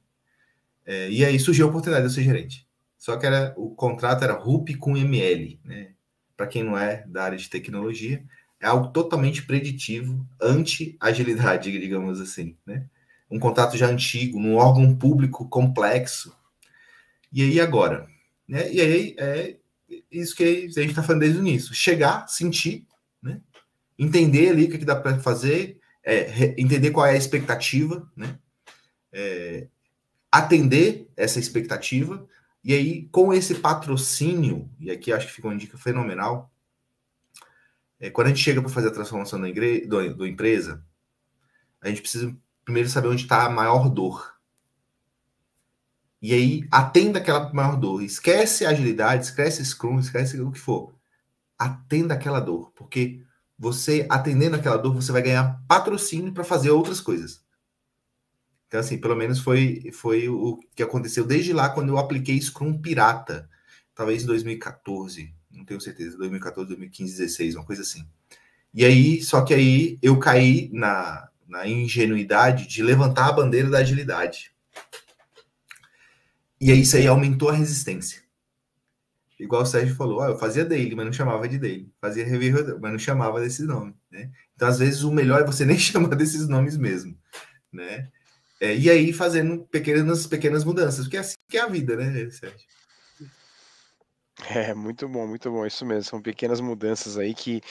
É, 0.86 1.10
e 1.10 1.24
aí 1.24 1.40
surgiu 1.40 1.68
a 1.68 1.70
oportunidade 1.70 2.06
de 2.06 2.12
eu 2.12 2.16
ser 2.16 2.24
gerente. 2.24 2.68
Só 2.98 3.16
que 3.16 3.26
era, 3.26 3.54
o 3.56 3.70
contrato 3.74 4.24
era 4.24 4.34
RUP 4.34 4.76
com 4.76 4.98
ML, 4.98 5.60
né? 5.64 5.92
Para 6.36 6.48
quem 6.48 6.64
não 6.64 6.78
é 6.78 7.06
da 7.08 7.24
área 7.24 7.38
de 7.38 7.50
tecnologia, 7.50 8.24
é 8.60 8.68
algo 8.68 8.90
totalmente 8.90 9.44
preditivo, 9.44 10.28
anti-agilidade, 10.42 11.72
digamos 11.80 12.20
assim, 12.20 12.58
né? 12.66 12.86
Um 13.32 13.40
contrato 13.40 13.78
já 13.78 13.88
antigo, 13.88 14.40
num 14.40 14.56
órgão 14.56 14.94
público 14.96 15.48
complexo. 15.48 16.36
E 17.32 17.42
aí 17.42 17.60
agora? 17.62 18.08
Né? 18.48 18.72
E 18.72 18.82
aí 18.82 19.16
é 19.18 19.58
isso 20.12 20.36
que 20.36 20.44
a 20.44 20.82
gente 20.82 20.90
está 20.90 21.02
falando 21.02 21.22
desde 21.22 21.40
o 21.40 21.42
início. 21.42 21.74
Chegar, 21.74 22.28
sentir, 22.28 22.86
né? 23.22 23.40
entender 23.98 24.50
ali 24.50 24.66
o 24.66 24.70
que, 24.70 24.80
que 24.80 24.86
dá 24.86 24.96
para 24.96 25.18
fazer, 25.20 25.80
é, 26.04 26.54
entender 26.60 26.92
qual 26.92 27.06
é 27.06 27.12
a 27.12 27.18
expectativa, 27.18 28.10
né? 28.16 28.38
É, 29.14 29.68
atender 30.32 31.10
essa 31.16 31.40
expectativa, 31.40 32.26
e 32.64 32.74
aí 32.74 33.08
com 33.12 33.34
esse 33.34 33.56
patrocínio, 33.56 34.70
e 34.80 34.90
aqui 34.90 35.12
acho 35.12 35.28
que 35.28 35.34
fica 35.34 35.48
uma 35.48 35.58
dica 35.58 35.78
fenomenal, 35.78 36.52
é, 38.00 38.10
quando 38.10 38.28
a 38.28 38.30
gente 38.30 38.42
chega 38.42 38.62
para 38.62 38.72
fazer 38.72 38.88
a 38.88 38.94
transformação 38.94 39.40
da, 39.40 39.48
do, 39.48 40.16
do 40.16 40.28
empresa, 40.28 40.84
a 41.82 41.90
gente 41.90 42.02
precisa 42.02 42.36
primeiro 42.64 42.90
saber 42.90 43.08
onde 43.08 43.24
está 43.24 43.46
a 43.46 43.50
maior 43.50 43.90
dor. 43.90 44.32
E 46.22 46.34
aí, 46.34 46.68
atenda 46.72 47.20
aquela 47.20 47.52
maior 47.52 47.76
dor. 47.78 48.04
Esquece 48.04 48.66
a 48.66 48.70
agilidade, 48.70 49.26
esquece 49.26 49.66
Scrum, 49.66 50.00
esquece 50.00 50.40
o 50.40 50.52
que 50.52 50.60
for. 50.60 50.94
atenda 51.58 52.14
aquela 52.14 52.40
dor, 52.40 52.72
porque 52.76 53.24
você 53.58 54.08
atendendo 54.10 54.56
aquela 54.56 54.78
dor, 54.78 54.96
você 54.96 55.12
vai 55.12 55.22
ganhar 55.22 55.62
patrocínio 55.68 56.34
para 56.34 56.44
fazer 56.44 56.72
outras 56.72 57.00
coisas. 57.00 57.44
Então, 58.68 58.80
assim, 58.80 58.98
pelo 58.98 59.16
menos 59.16 59.40
foi, 59.40 59.92
foi 59.94 60.30
o 60.30 60.60
que 60.76 60.82
aconteceu 60.82 61.26
desde 61.26 61.54
lá, 61.54 61.70
quando 61.70 61.90
eu 61.90 61.98
apliquei 61.98 62.40
Scrum 62.42 62.82
Pirata, 62.82 63.50
talvez 63.94 64.24
em 64.24 64.28
2014, 64.28 65.36
não 65.52 65.66
tenho 65.66 65.82
certeza, 65.82 66.18
2014, 66.18 66.70
2015, 66.70 67.18
2016, 67.18 67.56
uma 67.56 67.66
coisa 67.66 67.82
assim. 67.82 68.08
E 68.74 68.86
aí, 68.86 69.22
só 69.22 69.42
que 69.44 69.54
aí 69.54 70.00
eu 70.02 70.18
caí 70.18 70.70
na, 70.72 71.30
na 71.52 71.68
ingenuidade 71.68 72.66
de 72.66 72.82
levantar 72.82 73.28
a 73.28 73.34
bandeira 73.34 73.70
da 73.70 73.80
agilidade. 73.80 74.52
E 76.60 76.72
isso 76.72 76.96
aí 76.96 77.06
aumentou 77.06 77.50
a 77.50 77.54
resistência. 77.54 78.22
Igual 79.38 79.64
o 79.64 79.66
Sérgio 79.66 79.96
falou, 79.96 80.22
ah, 80.22 80.28
eu 80.28 80.38
fazia 80.38 80.64
daily, 80.64 80.96
mas 80.96 81.06
não 81.06 81.12
chamava 81.12 81.48
de 81.50 81.58
daily. 81.58 81.92
Fazia 82.00 82.24
review, 82.24 82.80
mas 82.80 82.92
não 82.92 83.00
chamava 83.00 83.42
desse 83.42 83.64
nome, 83.64 83.94
né? 84.10 84.32
Então, 84.56 84.68
às 84.68 84.80
vezes, 84.80 85.02
o 85.02 85.12
melhor 85.12 85.42
é 85.42 85.46
você 85.46 85.66
nem 85.66 85.78
chamar 85.78 86.16
desses 86.16 86.48
nomes 86.48 86.78
mesmo, 86.78 87.18
né? 87.74 88.08
É, 88.62 88.78
e 88.78 88.90
aí, 88.90 89.12
fazendo 89.12 89.66
pequenas, 89.66 90.28
pequenas 90.28 90.64
mudanças, 90.64 91.06
porque 91.06 91.18
é 91.18 91.22
assim 91.22 91.36
que 91.50 91.58
é 91.58 91.62
a 91.62 91.68
vida, 91.68 91.98
né, 91.98 92.30
Sérgio? 92.30 92.60
É, 94.50 94.74
muito 94.74 95.08
bom, 95.08 95.28
muito 95.28 95.52
bom, 95.52 95.66
isso 95.66 95.86
mesmo. 95.86 96.04
São 96.04 96.22
pequenas 96.22 96.60
mudanças 96.60 97.18
aí 97.18 97.34
que, 97.34 97.62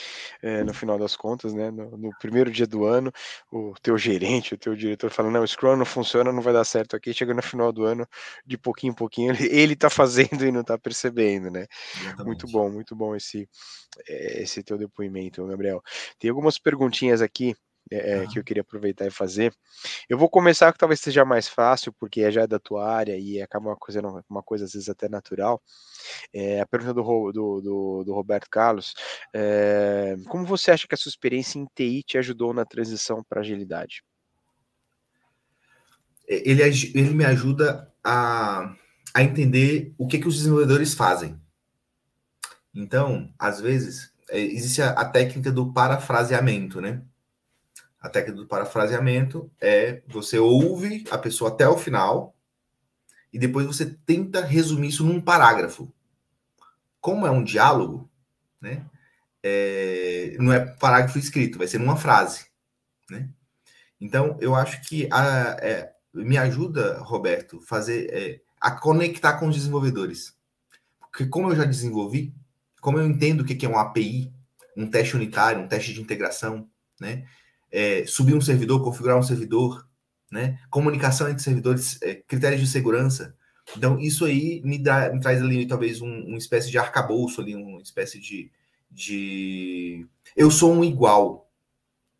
é, 0.41 0.63
no 0.63 0.73
final 0.73 0.97
das 0.97 1.15
contas, 1.15 1.53
né, 1.53 1.69
no, 1.69 1.97
no, 1.97 2.09
primeiro 2.19 2.49
dia 2.49 2.65
do 2.65 2.85
ano, 2.85 3.11
o 3.51 3.73
teu 3.81 3.97
gerente, 3.97 4.53
o 4.53 4.57
teu 4.57 4.75
diretor 4.75 5.11
fala, 5.11 5.29
não, 5.29 5.43
o 5.43 5.47
Scrum 5.47 5.75
não 5.75 5.85
funciona, 5.85 6.31
não 6.31 6.41
vai 6.41 6.53
dar 6.53 6.63
certo 6.63 6.95
aqui. 6.95 7.13
Chega 7.13 7.33
no 7.33 7.41
final 7.41 7.71
do 7.71 7.83
ano, 7.83 8.07
de 8.45 8.57
pouquinho 8.57 8.91
em 8.91 8.95
pouquinho, 8.95 9.33
ele, 9.33 9.47
ele 9.51 9.75
tá 9.75 9.89
fazendo 9.89 10.45
e 10.45 10.51
não 10.51 10.63
tá 10.63 10.77
percebendo, 10.77 11.51
né? 11.51 11.67
Exatamente. 11.95 12.25
Muito 12.25 12.47
bom, 12.47 12.69
muito 12.69 12.95
bom 12.95 13.15
esse, 13.15 13.49
é, 14.07 14.41
esse 14.41 14.63
teu 14.63 14.77
depoimento, 14.77 15.45
Gabriel. 15.45 15.81
Tem 16.19 16.29
algumas 16.29 16.57
perguntinhas 16.57 17.21
aqui 17.21 17.55
é, 17.91 18.25
que 18.27 18.39
eu 18.39 18.43
queria 18.43 18.61
aproveitar 18.61 19.05
e 19.05 19.11
fazer. 19.11 19.53
Eu 20.09 20.17
vou 20.17 20.29
começar 20.29 20.71
que 20.71 20.79
talvez 20.79 20.99
seja 20.99 21.25
mais 21.25 21.47
fácil, 21.47 21.93
porque 21.93 22.21
é 22.21 22.31
já 22.31 22.45
da 22.45 22.57
tua 22.57 22.89
área 22.89 23.17
e 23.17 23.41
acaba 23.41 23.69
uma 23.69 23.75
coisa, 23.75 24.01
uma 24.29 24.41
coisa 24.41 24.65
às 24.65 24.73
vezes 24.73 24.89
até 24.89 25.09
natural. 25.09 25.61
É, 26.33 26.61
a 26.61 26.65
pergunta 26.65 26.93
do, 26.93 27.31
do, 27.31 27.61
do, 27.61 28.03
do 28.05 28.13
Roberto 28.13 28.47
Carlos: 28.49 28.93
é, 29.33 30.15
como 30.29 30.45
você 30.45 30.71
acha 30.71 30.87
que 30.87 30.95
a 30.95 30.97
sua 30.97 31.09
experiência 31.09 31.59
em 31.59 31.67
TI 31.75 32.03
te 32.03 32.17
ajudou 32.17 32.53
na 32.53 32.65
transição 32.65 33.23
para 33.27 33.41
agilidade? 33.41 34.03
Ele, 36.27 36.63
ele 36.63 37.13
me 37.13 37.25
ajuda 37.25 37.91
a, 38.01 38.73
a 39.13 39.21
entender 39.21 39.93
o 39.97 40.07
que, 40.07 40.17
que 40.17 40.27
os 40.27 40.37
desenvolvedores 40.37 40.93
fazem. 40.93 41.39
Então, 42.73 43.33
às 43.37 43.59
vezes, 43.59 44.13
existe 44.31 44.81
a, 44.81 44.91
a 44.91 45.05
técnica 45.05 45.51
do 45.51 45.73
parafraseamento, 45.73 46.79
né? 46.79 47.01
A 48.01 48.09
técnica 48.09 48.41
do 48.41 48.47
parafraseamento 48.47 49.51
é 49.61 50.01
você 50.07 50.39
ouve 50.39 51.05
a 51.11 51.17
pessoa 51.19 51.51
até 51.51 51.67
o 51.67 51.77
final 51.77 52.35
e 53.31 53.37
depois 53.37 53.65
você 53.67 53.85
tenta 54.05 54.43
resumir 54.43 54.87
isso 54.87 55.05
num 55.05 55.21
parágrafo. 55.21 55.93
Como 56.99 57.27
é 57.27 57.31
um 57.31 57.43
diálogo, 57.43 58.09
né? 58.59 58.85
É, 59.43 60.35
não 60.39 60.51
é 60.51 60.59
parágrafo 60.59 61.17
escrito, 61.17 61.57
vai 61.57 61.67
ser 61.67 61.77
numa 61.77 61.95
frase, 61.95 62.47
né? 63.09 63.29
Então, 63.99 64.35
eu 64.41 64.55
acho 64.55 64.81
que 64.81 65.07
a, 65.11 65.57
é, 65.61 65.93
me 66.11 66.37
ajuda, 66.37 66.99
Roberto, 66.99 67.61
fazer 67.61 68.09
é, 68.11 68.41
a 68.59 68.71
conectar 68.71 69.33
com 69.33 69.47
os 69.47 69.55
desenvolvedores. 69.55 70.35
Porque 70.99 71.27
como 71.27 71.51
eu 71.51 71.55
já 71.55 71.65
desenvolvi, 71.65 72.33
como 72.79 72.97
eu 72.97 73.05
entendo 73.05 73.41
o 73.41 73.45
que 73.45 73.63
é 73.63 73.69
um 73.69 73.77
API, 73.77 74.33
um 74.75 74.89
teste 74.89 75.15
unitário, 75.15 75.61
um 75.61 75.67
teste 75.67 75.93
de 75.93 76.01
integração, 76.01 76.67
né? 76.99 77.27
É, 77.71 78.05
subir 78.05 78.35
um 78.35 78.41
servidor, 78.41 78.83
configurar 78.83 79.17
um 79.17 79.23
servidor, 79.23 79.87
né? 80.31 80.59
Comunicação 80.69 81.29
entre 81.29 81.43
servidores, 81.43 81.99
é, 82.01 82.15
critérios 82.15 82.61
de 82.61 82.67
segurança. 82.67 83.35
Então, 83.77 83.99
isso 83.99 84.25
aí 84.25 84.61
me, 84.63 84.77
dá, 84.77 85.11
me 85.13 85.19
traz 85.19 85.41
ali 85.41 85.65
talvez 85.65 86.01
um, 86.01 86.23
uma 86.25 86.37
espécie 86.37 86.69
de 86.69 86.77
arcabouço 86.77 87.41
ali, 87.41 87.55
uma 87.55 87.81
espécie 87.81 88.19
de, 88.19 88.51
de. 88.89 90.05
Eu 90.35 90.51
sou 90.51 90.73
um 90.73 90.83
igual, 90.83 91.49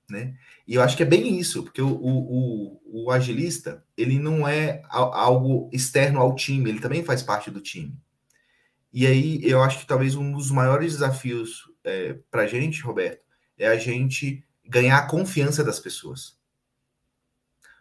né? 0.10 0.36
E 0.68 0.76
eu 0.76 0.82
acho 0.82 0.96
que 0.96 1.04
é 1.04 1.06
bem 1.06 1.38
isso, 1.38 1.64
porque 1.64 1.82
o, 1.82 1.90
o, 1.90 2.82
o, 2.86 3.12
agilista, 3.12 3.84
ele 3.98 4.20
não 4.20 4.48
é 4.48 4.82
algo 4.90 5.70
externo 5.74 6.20
ao 6.20 6.36
time, 6.36 6.70
ele 6.70 6.80
também 6.80 7.04
faz 7.04 7.22
parte 7.22 7.52
do 7.52 7.60
time. 7.60 7.98
E 8.94 9.08
aí, 9.08 9.40
eu 9.44 9.62
acho 9.62 9.80
que 9.80 9.88
talvez 9.88 10.16
um 10.16 10.32
dos 10.32 10.52
maiores 10.52 10.94
desafios 10.94 11.70
é, 11.84 12.18
para 12.30 12.44
a 12.44 12.48
gente, 12.48 12.82
Roberto, 12.82 13.26
é 13.58 13.68
a 13.68 13.78
gente 13.78 14.44
ganhar 14.72 14.98
a 14.98 15.06
confiança 15.06 15.64
das 15.64 15.80
pessoas. 15.80 16.40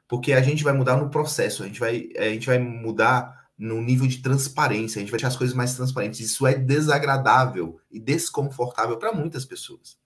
Porque 0.08 0.32
a 0.32 0.42
gente 0.42 0.64
vai 0.64 0.72
mudar 0.72 0.96
no 0.96 1.08
processo, 1.08 1.62
a 1.62 1.66
gente 1.66 1.78
vai, 1.78 2.10
a 2.18 2.24
gente 2.30 2.46
vai 2.46 2.58
mudar 2.58 3.48
no 3.56 3.80
nível 3.80 4.08
de 4.08 4.18
transparência, 4.18 4.98
a 4.98 5.00
gente 5.00 5.10
vai 5.10 5.18
deixar 5.18 5.28
as 5.28 5.36
coisas 5.36 5.54
mais 5.54 5.74
transparentes. 5.76 6.18
Isso 6.18 6.46
é 6.48 6.54
desagradável 6.54 7.80
e 7.88 8.00
desconfortável 8.00 8.98
para 8.98 9.12
muitas 9.12 9.44
pessoas. 9.44 9.96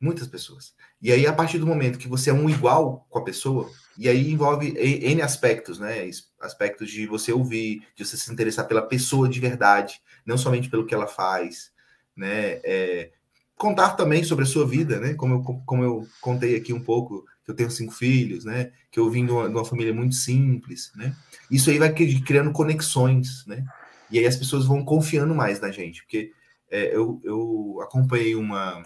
Muitas 0.00 0.28
pessoas. 0.28 0.74
E 1.00 1.10
aí, 1.10 1.26
a 1.26 1.32
partir 1.32 1.58
do 1.58 1.66
momento 1.66 1.98
que 1.98 2.08
você 2.08 2.30
é 2.30 2.32
um 2.32 2.48
igual 2.48 3.04
com 3.10 3.18
a 3.18 3.24
pessoa, 3.24 3.68
e 3.98 4.08
aí 4.08 4.30
envolve 4.30 4.74
N 4.78 5.22
aspectos, 5.22 5.80
né? 5.80 6.08
Aspectos 6.40 6.88
de 6.88 7.04
você 7.06 7.32
ouvir, 7.32 7.84
de 7.96 8.04
você 8.04 8.16
se 8.16 8.32
interessar 8.32 8.68
pela 8.68 8.82
pessoa 8.82 9.28
de 9.28 9.40
verdade, 9.40 10.00
não 10.24 10.38
somente 10.38 10.70
pelo 10.70 10.86
que 10.86 10.94
ela 10.94 11.08
faz, 11.08 11.72
né? 12.16 12.60
É, 12.62 13.12
contar 13.62 13.90
também 13.90 14.24
sobre 14.24 14.42
a 14.42 14.46
sua 14.46 14.66
vida, 14.66 14.98
né? 14.98 15.14
Como 15.14 15.34
eu, 15.34 15.42
como 15.64 15.84
eu 15.84 16.08
contei 16.20 16.56
aqui 16.56 16.72
um 16.72 16.82
pouco, 16.82 17.24
que 17.44 17.50
eu 17.52 17.54
tenho 17.54 17.70
cinco 17.70 17.92
filhos, 17.92 18.44
né? 18.44 18.72
Que 18.90 18.98
eu 18.98 19.08
vim 19.08 19.24
de 19.24 19.30
uma, 19.30 19.48
de 19.48 19.54
uma 19.54 19.64
família 19.64 19.94
muito 19.94 20.16
simples, 20.16 20.90
né? 20.96 21.14
Isso 21.48 21.70
aí 21.70 21.78
vai 21.78 21.92
criando 21.92 22.50
conexões, 22.50 23.46
né? 23.46 23.64
E 24.10 24.18
aí 24.18 24.26
as 24.26 24.34
pessoas 24.34 24.66
vão 24.66 24.84
confiando 24.84 25.32
mais 25.32 25.60
na 25.60 25.70
gente, 25.70 26.02
porque 26.02 26.32
é, 26.68 26.94
eu, 26.94 27.20
eu 27.22 27.78
acompanhei 27.80 28.34
uma, 28.34 28.82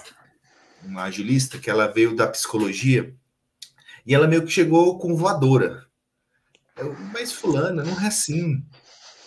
uma 0.85 1.05
agilista 1.05 1.59
que 1.59 1.71
ela 1.71 1.87
veio 1.87 2.15
da 2.15 2.29
psicologia 2.29 3.15
e 4.05 4.15
ela 4.15 4.29
meio 4.29 4.45
que 4.45 4.53
chegou 4.53 4.99
com 4.99 5.17
voadora. 5.17 5.87
Eu, 6.77 6.95
mas 7.15 7.33
fulana, 7.33 7.83
não 7.83 7.99
é 7.99 8.09
assim. 8.09 8.63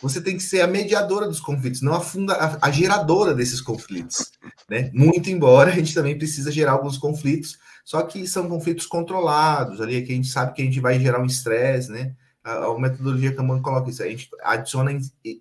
Você 0.02 0.22
tem 0.22 0.38
que 0.38 0.44
ser 0.44 0.62
a 0.62 0.68
mediadora 0.68 1.28
dos 1.28 1.40
conflitos, 1.40 1.82
não 1.82 1.94
a, 1.94 2.00
funda, 2.00 2.34
a, 2.34 2.68
a 2.68 2.72
geradora 2.72 3.34
desses 3.34 3.60
conflitos. 3.60 4.32
Né? 4.70 4.90
Muito 4.94 5.30
embora 5.30 5.72
a 5.72 5.76
gente 5.76 5.94
também 5.94 6.18
precisa 6.18 6.52
gerar 6.52 6.74
alguns 6.74 6.98
conflitos, 6.98 7.58
só 7.84 8.02
que 8.04 8.28
são 8.28 8.48
conflitos 8.48 8.86
controlados, 8.86 9.82
ali 9.82 10.02
que 10.04 10.12
a 10.12 10.16
gente 10.16 10.28
sabe 10.28 10.54
que 10.54 10.62
a 10.62 10.66
gente 10.66 10.80
vai 10.80 11.00
gerar 11.00 11.20
um 11.20 11.26
estresse, 11.26 11.92
né? 11.92 12.16
A, 12.44 12.66
a 12.66 12.80
metodologia 12.80 13.34
Kanban 13.36 13.62
coloca 13.62 13.90
isso, 13.90 14.04
a 14.04 14.08
gente 14.08 14.30
adiciona 14.44 14.92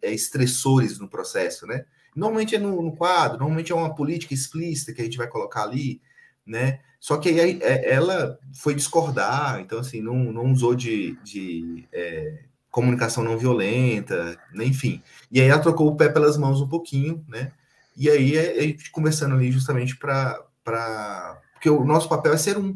é, 0.02 0.12
estressores 0.12 0.98
no 0.98 1.08
processo, 1.08 1.66
né? 1.66 1.84
Normalmente 2.16 2.56
é 2.56 2.58
no, 2.58 2.82
no, 2.82 2.96
quadro, 2.96 3.38
normalmente 3.38 3.70
é 3.70 3.74
uma 3.74 3.94
política 3.94 4.34
explícita 4.34 4.92
que 4.92 5.02
a 5.02 5.04
gente 5.04 5.18
vai 5.18 5.28
colocar 5.28 5.62
ali, 5.62 6.00
né? 6.46 6.80
Só 6.98 7.16
que 7.18 7.28
aí 7.28 7.58
é, 7.62 7.92
ela 7.92 8.38
foi 8.54 8.74
discordar, 8.74 9.60
então 9.60 9.78
assim, 9.78 10.00
não, 10.00 10.16
não 10.32 10.50
usou 10.50 10.74
de, 10.74 11.16
de 11.22 11.86
é, 11.92 12.44
comunicação 12.78 13.24
não 13.24 13.36
violenta, 13.36 14.38
né? 14.54 14.64
enfim. 14.64 15.02
E 15.32 15.40
aí 15.40 15.48
ela 15.48 15.60
trocou 15.60 15.88
o 15.88 15.96
pé 15.96 16.08
pelas 16.08 16.36
mãos 16.36 16.60
um 16.60 16.68
pouquinho, 16.68 17.24
né? 17.26 17.50
E 17.96 18.08
aí 18.08 18.36
é, 18.36 18.52
a 18.52 18.62
gente 18.62 18.92
conversando 18.92 19.34
ali 19.34 19.50
justamente 19.50 19.96
para. 19.96 21.40
Porque 21.54 21.68
o 21.68 21.84
nosso 21.84 22.08
papel 22.08 22.32
é 22.32 22.36
ser 22.36 22.56
um. 22.56 22.70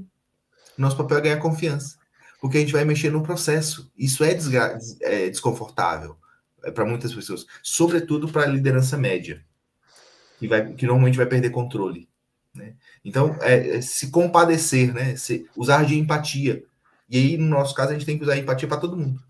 O 0.77 0.81
nosso 0.83 0.97
papel 0.97 1.19
é 1.19 1.21
ganhar 1.21 1.37
confiança. 1.37 1.97
Porque 2.41 2.57
a 2.59 2.61
gente 2.61 2.73
vai 2.73 2.85
mexer 2.85 3.13
no 3.13 3.23
processo. 3.23 3.93
Isso 3.97 4.25
é, 4.25 4.35
desgra... 4.35 4.77
é 5.03 5.31
desconfortável 5.31 6.17
é, 6.65 6.73
para 6.73 6.85
muitas 6.85 7.15
pessoas. 7.15 7.47
Sobretudo 7.63 8.27
para 8.27 8.43
a 8.43 8.47
liderança 8.47 8.99
média, 8.99 9.45
que, 10.41 10.49
vai, 10.49 10.73
que 10.73 10.85
normalmente 10.85 11.17
vai 11.17 11.27
perder 11.27 11.51
controle. 11.51 12.09
Né? 12.53 12.75
Então, 13.05 13.37
é, 13.41 13.77
é, 13.77 13.81
se 13.81 14.11
compadecer, 14.11 14.93
né? 14.93 15.15
Se, 15.15 15.49
usar 15.57 15.85
de 15.85 15.97
empatia. 15.97 16.65
E 17.09 17.17
aí, 17.17 17.39
no 17.39 17.47
nosso 17.47 17.73
caso, 17.73 17.91
a 17.91 17.93
gente 17.93 18.07
tem 18.07 18.19
que 18.19 18.25
usar 18.25 18.37
empatia 18.37 18.67
para 18.67 18.81
todo 18.81 18.97
mundo. 18.97 19.23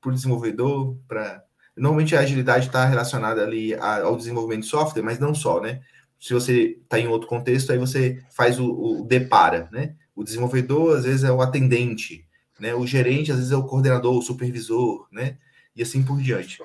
Para 0.00 0.10
o 0.10 0.14
desenvolvedor, 0.14 0.96
para 1.06 1.42
Normalmente 1.78 2.16
a 2.16 2.20
agilidade 2.20 2.66
está 2.66 2.84
relacionada 2.84 3.42
ali 3.42 3.72
ao 3.74 4.16
desenvolvimento 4.16 4.64
de 4.64 4.68
software, 4.68 5.02
mas 5.02 5.18
não 5.18 5.34
só, 5.34 5.60
né? 5.60 5.80
Se 6.18 6.34
você 6.34 6.76
está 6.82 6.98
em 6.98 7.06
outro 7.06 7.28
contexto, 7.28 7.70
aí 7.70 7.78
você 7.78 8.20
faz 8.30 8.58
o, 8.58 8.66
o 8.66 9.06
depara, 9.06 9.68
né? 9.70 9.94
O 10.14 10.24
desenvolvedor, 10.24 10.96
às 10.96 11.04
vezes, 11.04 11.22
é 11.22 11.30
o 11.30 11.40
atendente, 11.40 12.26
né? 12.58 12.74
O 12.74 12.84
gerente, 12.84 13.30
às 13.30 13.38
vezes, 13.38 13.52
é 13.52 13.56
o 13.56 13.62
coordenador, 13.62 14.18
o 14.18 14.22
supervisor, 14.22 15.06
né? 15.12 15.38
E 15.76 15.82
assim 15.82 16.02
por 16.02 16.20
diante. 16.20 16.58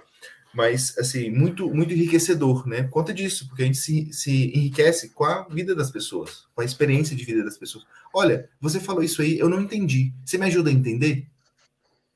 Mas, 0.55 0.97
assim, 0.97 1.29
muito, 1.29 1.69
muito 1.71 1.93
enriquecedor, 1.93 2.67
né? 2.67 2.81
Por 2.83 2.89
conta 2.89 3.13
disso, 3.13 3.47
porque 3.47 3.61
a 3.61 3.65
gente 3.65 3.77
se, 3.77 4.11
se 4.11 4.51
enriquece 4.57 5.09
com 5.09 5.25
a 5.25 5.47
vida 5.47 5.75
das 5.75 5.91
pessoas, 5.91 6.47
com 6.55 6.61
a 6.61 6.65
experiência 6.65 7.15
de 7.15 7.23
vida 7.23 7.43
das 7.43 7.57
pessoas. 7.57 7.85
Olha, 8.11 8.49
você 8.59 8.79
falou 8.79 9.03
isso 9.03 9.21
aí, 9.21 9.37
eu 9.37 9.49
não 9.49 9.61
entendi. 9.61 10.11
Você 10.25 10.39
me 10.39 10.45
ajuda 10.47 10.71
a 10.71 10.73
entender? 10.73 11.27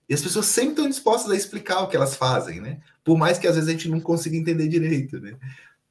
E 0.10 0.14
as 0.14 0.22
pessoas 0.22 0.46
sempre 0.46 0.72
estão 0.72 0.90
dispostas 0.90 1.32
a 1.32 1.36
explicar 1.36 1.82
o 1.82 1.88
que 1.88 1.96
elas 1.96 2.16
fazem, 2.16 2.62
né? 2.62 2.80
Por 3.04 3.18
mais 3.18 3.38
que 3.38 3.48
às 3.48 3.56
vezes 3.56 3.70
a 3.70 3.74
gente 3.74 3.90
não 3.90 4.00
consiga 4.00 4.38
entender 4.38 4.68
direito, 4.68 5.20
né? 5.20 5.36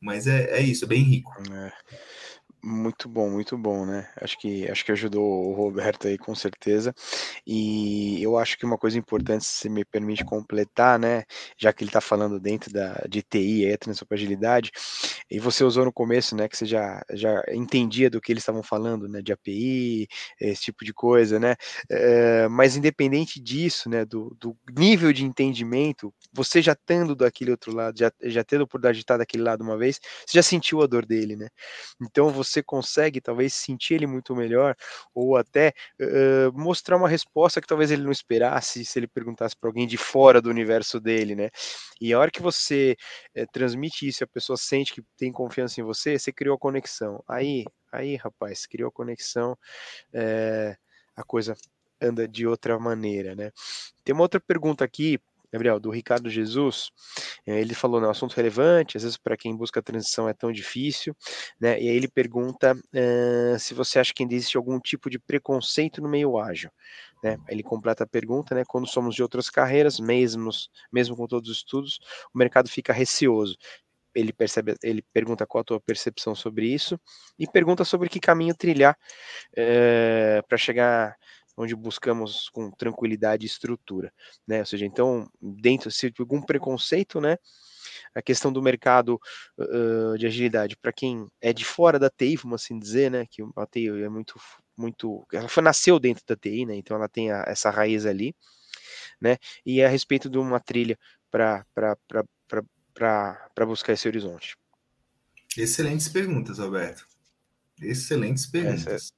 Mas 0.00 0.26
é, 0.26 0.58
é 0.58 0.60
isso, 0.60 0.84
é 0.84 0.88
bem 0.88 1.02
rico. 1.02 1.32
É. 1.52 1.72
Muito 2.68 3.08
bom, 3.08 3.30
muito 3.30 3.56
bom, 3.56 3.86
né? 3.86 4.08
Acho 4.20 4.36
que 4.40 4.68
acho 4.68 4.84
que 4.84 4.90
ajudou 4.90 5.22
o 5.22 5.52
Roberto 5.54 6.08
aí 6.08 6.18
com 6.18 6.34
certeza. 6.34 6.92
E 7.46 8.20
eu 8.20 8.36
acho 8.36 8.58
que 8.58 8.66
uma 8.66 8.76
coisa 8.76 8.98
importante, 8.98 9.44
se 9.44 9.68
me 9.68 9.84
permite 9.84 10.24
completar, 10.24 10.98
né? 10.98 11.22
Já 11.56 11.72
que 11.72 11.84
ele 11.84 11.90
está 11.90 12.00
falando 12.00 12.40
dentro 12.40 12.72
da 12.72 12.94
de 13.08 13.22
TI, 13.22 13.66
é 13.66 13.76
transformação 13.76 14.06
agilidade, 14.16 14.70
e 15.30 15.38
você 15.38 15.62
usou 15.62 15.84
no 15.84 15.92
começo, 15.92 16.34
né? 16.34 16.48
Que 16.48 16.56
você 16.56 16.66
já, 16.66 17.00
já 17.12 17.40
entendia 17.52 18.10
do 18.10 18.20
que 18.20 18.32
eles 18.32 18.42
estavam 18.42 18.62
falando, 18.64 19.08
né? 19.08 19.22
De 19.22 19.32
API, 19.32 20.08
esse 20.40 20.62
tipo 20.62 20.84
de 20.84 20.92
coisa, 20.92 21.38
né? 21.38 21.54
É, 21.88 22.48
mas 22.48 22.76
independente 22.76 23.40
disso, 23.40 23.88
né? 23.88 24.04
Do, 24.04 24.36
do 24.40 24.56
nível 24.76 25.12
de 25.12 25.24
entendimento, 25.24 26.12
você 26.32 26.60
já 26.60 26.72
estando 26.72 27.14
daquele 27.14 27.52
outro 27.52 27.72
lado, 27.72 27.96
já, 27.98 28.10
já 28.24 28.42
tendo 28.42 28.62
a 28.62 28.64
oportunidade 28.64 28.98
de 28.98 29.04
estar 29.04 29.16
daquele 29.18 29.42
lado 29.44 29.62
uma 29.62 29.76
vez, 29.78 30.00
você 30.26 30.38
já 30.38 30.42
sentiu 30.42 30.82
a 30.82 30.86
dor 30.88 31.06
dele, 31.06 31.36
né? 31.36 31.48
Então 32.00 32.30
você 32.30 32.55
você 32.56 32.62
consegue 32.62 33.20
talvez 33.20 33.54
sentir 33.54 33.94
ele 33.94 34.06
muito 34.06 34.34
melhor, 34.34 34.74
ou 35.14 35.36
até 35.36 35.72
uh, 36.00 36.58
mostrar 36.58 36.96
uma 36.96 37.08
resposta 37.08 37.60
que 37.60 37.66
talvez 37.66 37.90
ele 37.90 38.02
não 38.02 38.12
esperasse 38.12 38.84
se 38.84 38.98
ele 38.98 39.06
perguntasse 39.06 39.54
para 39.56 39.68
alguém 39.68 39.86
de 39.86 39.96
fora 39.96 40.40
do 40.40 40.48
universo 40.48 40.98
dele, 40.98 41.34
né? 41.34 41.50
E 42.00 42.12
a 42.12 42.18
hora 42.18 42.30
que 42.30 42.42
você 42.42 42.96
uh, 43.36 43.46
transmite 43.52 44.08
isso, 44.08 44.24
a 44.24 44.26
pessoa 44.26 44.56
sente 44.56 44.94
que 44.94 45.02
tem 45.16 45.30
confiança 45.30 45.80
em 45.80 45.84
você, 45.84 46.18
você 46.18 46.32
criou 46.32 46.56
a 46.56 46.58
conexão. 46.58 47.22
Aí, 47.28 47.64
aí, 47.92 48.16
rapaz, 48.16 48.66
criou 48.66 48.88
a 48.88 48.92
conexão, 48.92 49.52
uh, 49.52 50.76
a 51.14 51.24
coisa 51.24 51.54
anda 52.00 52.28
de 52.28 52.46
outra 52.46 52.78
maneira, 52.78 53.34
né? 53.34 53.50
Tem 54.04 54.14
uma 54.14 54.22
outra 54.22 54.40
pergunta 54.40 54.84
aqui 54.84 55.18
Gabriel, 55.56 55.80
do 55.80 55.90
Ricardo 55.90 56.28
Jesus, 56.28 56.90
eh, 57.46 57.60
ele 57.60 57.74
falou, 57.74 58.00
né, 58.00 58.06
um 58.06 58.10
assunto 58.10 58.34
relevante, 58.34 58.96
às 58.96 59.02
vezes 59.02 59.16
para 59.16 59.36
quem 59.36 59.56
busca 59.56 59.80
a 59.80 59.82
transição 59.82 60.28
é 60.28 60.34
tão 60.34 60.52
difícil, 60.52 61.16
né, 61.58 61.80
e 61.80 61.88
aí 61.88 61.96
ele 61.96 62.08
pergunta 62.08 62.74
uh, 62.74 63.58
se 63.58 63.72
você 63.72 63.98
acha 63.98 64.12
que 64.14 64.22
ainda 64.22 64.34
existe 64.34 64.56
algum 64.56 64.78
tipo 64.78 65.08
de 65.08 65.18
preconceito 65.18 66.02
no 66.02 66.08
meio 66.08 66.38
ágil, 66.38 66.70
né, 67.24 67.38
ele 67.48 67.62
completa 67.62 68.04
a 68.04 68.06
pergunta, 68.06 68.54
né, 68.54 68.64
quando 68.68 68.86
somos 68.86 69.14
de 69.14 69.22
outras 69.22 69.48
carreiras, 69.48 69.98
mesmo, 69.98 70.50
mesmo 70.92 71.16
com 71.16 71.26
todos 71.26 71.48
os 71.50 71.56
estudos, 71.56 71.98
o 72.34 72.38
mercado 72.38 72.68
fica 72.68 72.92
receoso, 72.92 73.56
ele 74.14 74.32
percebe, 74.32 74.74
ele 74.82 75.02
pergunta 75.12 75.46
qual 75.46 75.60
a 75.60 75.64
tua 75.64 75.80
percepção 75.80 76.34
sobre 76.34 76.66
isso 76.66 76.98
e 77.38 77.46
pergunta 77.46 77.84
sobre 77.84 78.08
que 78.08 78.18
caminho 78.18 78.54
trilhar 78.54 78.96
para 80.48 80.56
chegar 80.56 81.14
onde 81.56 81.74
buscamos 81.74 82.48
com 82.50 82.70
tranquilidade 82.70 83.44
e 83.44 83.46
estrutura, 83.46 84.12
né? 84.46 84.60
Ou 84.60 84.66
seja, 84.66 84.84
então, 84.84 85.30
dentro, 85.40 85.90
se 85.90 86.12
algum 86.18 86.42
preconceito, 86.42 87.20
né? 87.20 87.38
A 88.14 88.20
questão 88.20 88.52
do 88.52 88.62
mercado 88.62 89.18
uh, 89.58 90.18
de 90.18 90.26
agilidade, 90.26 90.76
para 90.76 90.92
quem 90.92 91.26
é 91.40 91.52
de 91.52 91.64
fora 91.64 91.98
da 91.98 92.10
TI, 92.10 92.36
vamos 92.36 92.62
assim 92.62 92.78
dizer, 92.78 93.10
né? 93.10 93.26
Que 93.30 93.42
a 93.56 93.66
TI 93.66 93.88
é 93.88 94.08
muito, 94.08 94.34
muito. 94.76 95.26
Ela 95.32 95.48
foi, 95.48 95.62
nasceu 95.62 95.98
dentro 95.98 96.24
da 96.26 96.36
TI, 96.36 96.66
né? 96.66 96.76
Então 96.76 96.96
ela 96.96 97.08
tem 97.08 97.30
a, 97.30 97.44
essa 97.46 97.70
raiz 97.70 98.04
ali, 98.04 98.34
né? 99.20 99.38
E 99.64 99.80
é 99.80 99.86
a 99.86 99.88
respeito 99.88 100.28
de 100.28 100.38
uma 100.38 100.60
trilha 100.60 100.98
para 101.30 101.64
buscar 103.66 103.92
esse 103.92 104.08
horizonte. 104.08 104.56
Excelentes 105.56 106.08
perguntas, 106.08 106.60
Alberto. 106.60 107.06
Excelentes 107.80 108.46
perguntas. 108.46 108.86
Essa, 108.86 109.12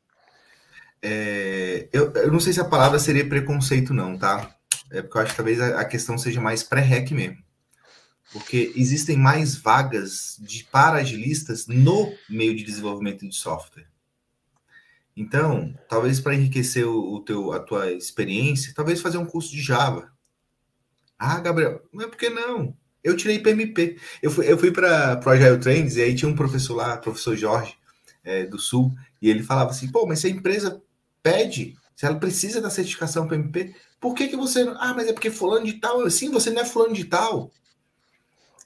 é, 1.02 1.88
eu, 1.92 2.12
eu, 2.12 2.32
não 2.32 2.40
sei 2.40 2.52
se 2.52 2.60
a 2.60 2.64
palavra 2.64 2.98
seria 2.98 3.28
preconceito, 3.28 3.94
não, 3.94 4.18
tá? 4.18 4.54
É 4.90 5.02
porque 5.02 5.18
eu 5.18 5.22
acho 5.22 5.30
que 5.32 5.36
talvez 5.36 5.60
a, 5.60 5.80
a 5.80 5.84
questão 5.84 6.18
seja 6.18 6.40
mais 6.40 6.62
pré-rec 6.62 7.12
mesmo. 7.12 7.38
Porque 8.32 8.72
existem 8.76 9.16
mais 9.16 9.56
vagas 9.56 10.36
de 10.38 10.64
para 10.64 10.98
agilistas 10.98 11.66
no 11.66 12.12
meio 12.28 12.54
de 12.54 12.62
desenvolvimento 12.62 13.26
de 13.26 13.34
software. 13.34 13.86
Então, 15.16 15.74
talvez 15.88 16.20
para 16.20 16.34
enriquecer 16.34 16.86
o, 16.86 17.14
o, 17.14 17.20
teu, 17.20 17.52
a 17.52 17.60
tua 17.60 17.92
experiência, 17.92 18.72
talvez 18.74 19.00
fazer 19.00 19.18
um 19.18 19.26
curso 19.26 19.50
de 19.50 19.62
Java. 19.62 20.12
Ah, 21.18 21.40
Gabriel, 21.40 21.82
não 21.92 22.04
é 22.04 22.08
porque 22.08 22.30
não. 22.30 22.76
Eu 23.02 23.16
tirei 23.16 23.38
PMP. 23.38 23.98
Eu 24.22 24.30
fui, 24.30 24.50
eu 24.50 24.58
fui 24.58 24.70
para 24.70 25.20
o 25.24 25.30
Agile 25.30 25.58
Trends 25.58 25.96
e 25.96 26.02
aí 26.02 26.14
tinha 26.14 26.30
um 26.30 26.36
professor 26.36 26.74
lá, 26.74 26.96
professor 26.96 27.36
Jorge, 27.36 27.76
é, 28.22 28.44
do 28.44 28.58
Sul, 28.58 28.94
e 29.20 29.30
ele 29.30 29.42
falava 29.42 29.70
assim: 29.70 29.90
pô, 29.90 30.06
mas 30.06 30.20
se 30.20 30.26
a 30.26 30.30
empresa 30.30 30.80
pede, 31.22 31.76
se 31.94 32.06
ela 32.06 32.18
precisa 32.18 32.60
da 32.60 32.70
certificação 32.70 33.26
PMP, 33.26 33.74
por 34.00 34.14
que, 34.14 34.28
que 34.28 34.36
você. 34.36 34.62
Ah, 34.78 34.94
mas 34.94 35.08
é 35.08 35.12
porque 35.12 35.30
fulano 35.30 35.66
de 35.66 35.74
tal. 35.74 36.08
Sim, 36.10 36.30
você 36.30 36.50
não 36.50 36.62
é 36.62 36.64
fulano 36.64 36.94
de 36.94 37.04
tal. 37.04 37.50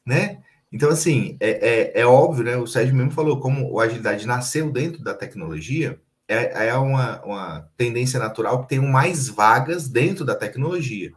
Né? 0.04 0.42
Então, 0.70 0.90
assim, 0.90 1.36
é, 1.40 1.50
é, 1.96 2.00
é 2.00 2.06
óbvio, 2.06 2.44
né? 2.44 2.56
O 2.56 2.66
Sérgio 2.66 2.94
mesmo 2.94 3.12
falou, 3.12 3.40
como 3.40 3.70
o 3.70 3.80
agilidade 3.80 4.26
nasceu 4.26 4.70
dentro 4.70 5.02
da 5.02 5.14
tecnologia, 5.14 6.00
é, 6.26 6.68
é 6.68 6.74
uma, 6.74 7.22
uma 7.24 7.68
tendência 7.76 8.18
natural 8.18 8.62
que 8.62 8.68
tenham 8.68 8.86
mais 8.86 9.28
vagas 9.28 9.88
dentro 9.88 10.24
da 10.24 10.34
tecnologia. 10.34 11.12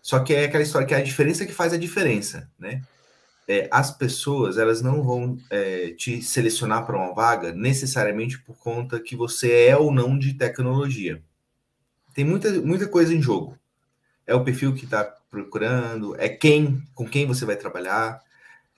Só 0.00 0.20
que 0.20 0.34
é 0.34 0.44
aquela 0.44 0.62
história 0.62 0.86
que 0.86 0.94
é 0.94 0.98
a 0.98 1.02
diferença 1.02 1.46
que 1.46 1.52
faz 1.52 1.72
a 1.72 1.78
diferença, 1.78 2.50
né? 2.58 2.82
É, 3.46 3.68
as 3.70 3.90
pessoas 3.90 4.56
elas 4.56 4.80
não 4.80 5.02
vão 5.02 5.36
é, 5.50 5.90
te 5.90 6.22
selecionar 6.22 6.86
para 6.86 6.96
uma 6.96 7.14
vaga 7.14 7.52
necessariamente 7.52 8.38
por 8.38 8.56
conta 8.56 8.98
que 8.98 9.14
você 9.14 9.66
é 9.66 9.76
ou 9.76 9.92
não 9.92 10.18
de 10.18 10.34
tecnologia. 10.34 11.22
Tem 12.14 12.24
muita, 12.24 12.50
muita 12.52 12.88
coisa 12.88 13.14
em 13.14 13.20
jogo. 13.20 13.58
É 14.26 14.34
o 14.34 14.44
perfil 14.44 14.74
que 14.74 14.84
está 14.84 15.04
procurando, 15.30 16.18
é 16.18 16.28
quem, 16.28 16.82
com 16.94 17.06
quem 17.06 17.26
você 17.26 17.44
vai 17.44 17.56
trabalhar, 17.56 18.22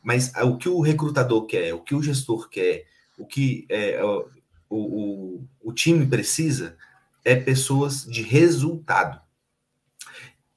mas 0.02 0.32
o 0.42 0.56
que 0.56 0.68
o 0.68 0.80
recrutador 0.80 1.46
quer, 1.46 1.72
o 1.74 1.80
que 1.80 1.94
o 1.94 2.02
gestor 2.02 2.48
quer, 2.48 2.86
o 3.18 3.26
que 3.26 3.66
é, 3.68 4.02
o, 4.02 4.28
o, 4.68 5.44
o 5.62 5.72
time 5.72 6.06
precisa 6.06 6.76
é 7.24 7.36
pessoas 7.36 8.04
de 8.04 8.22
resultado. 8.22 9.20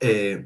É, 0.01 0.45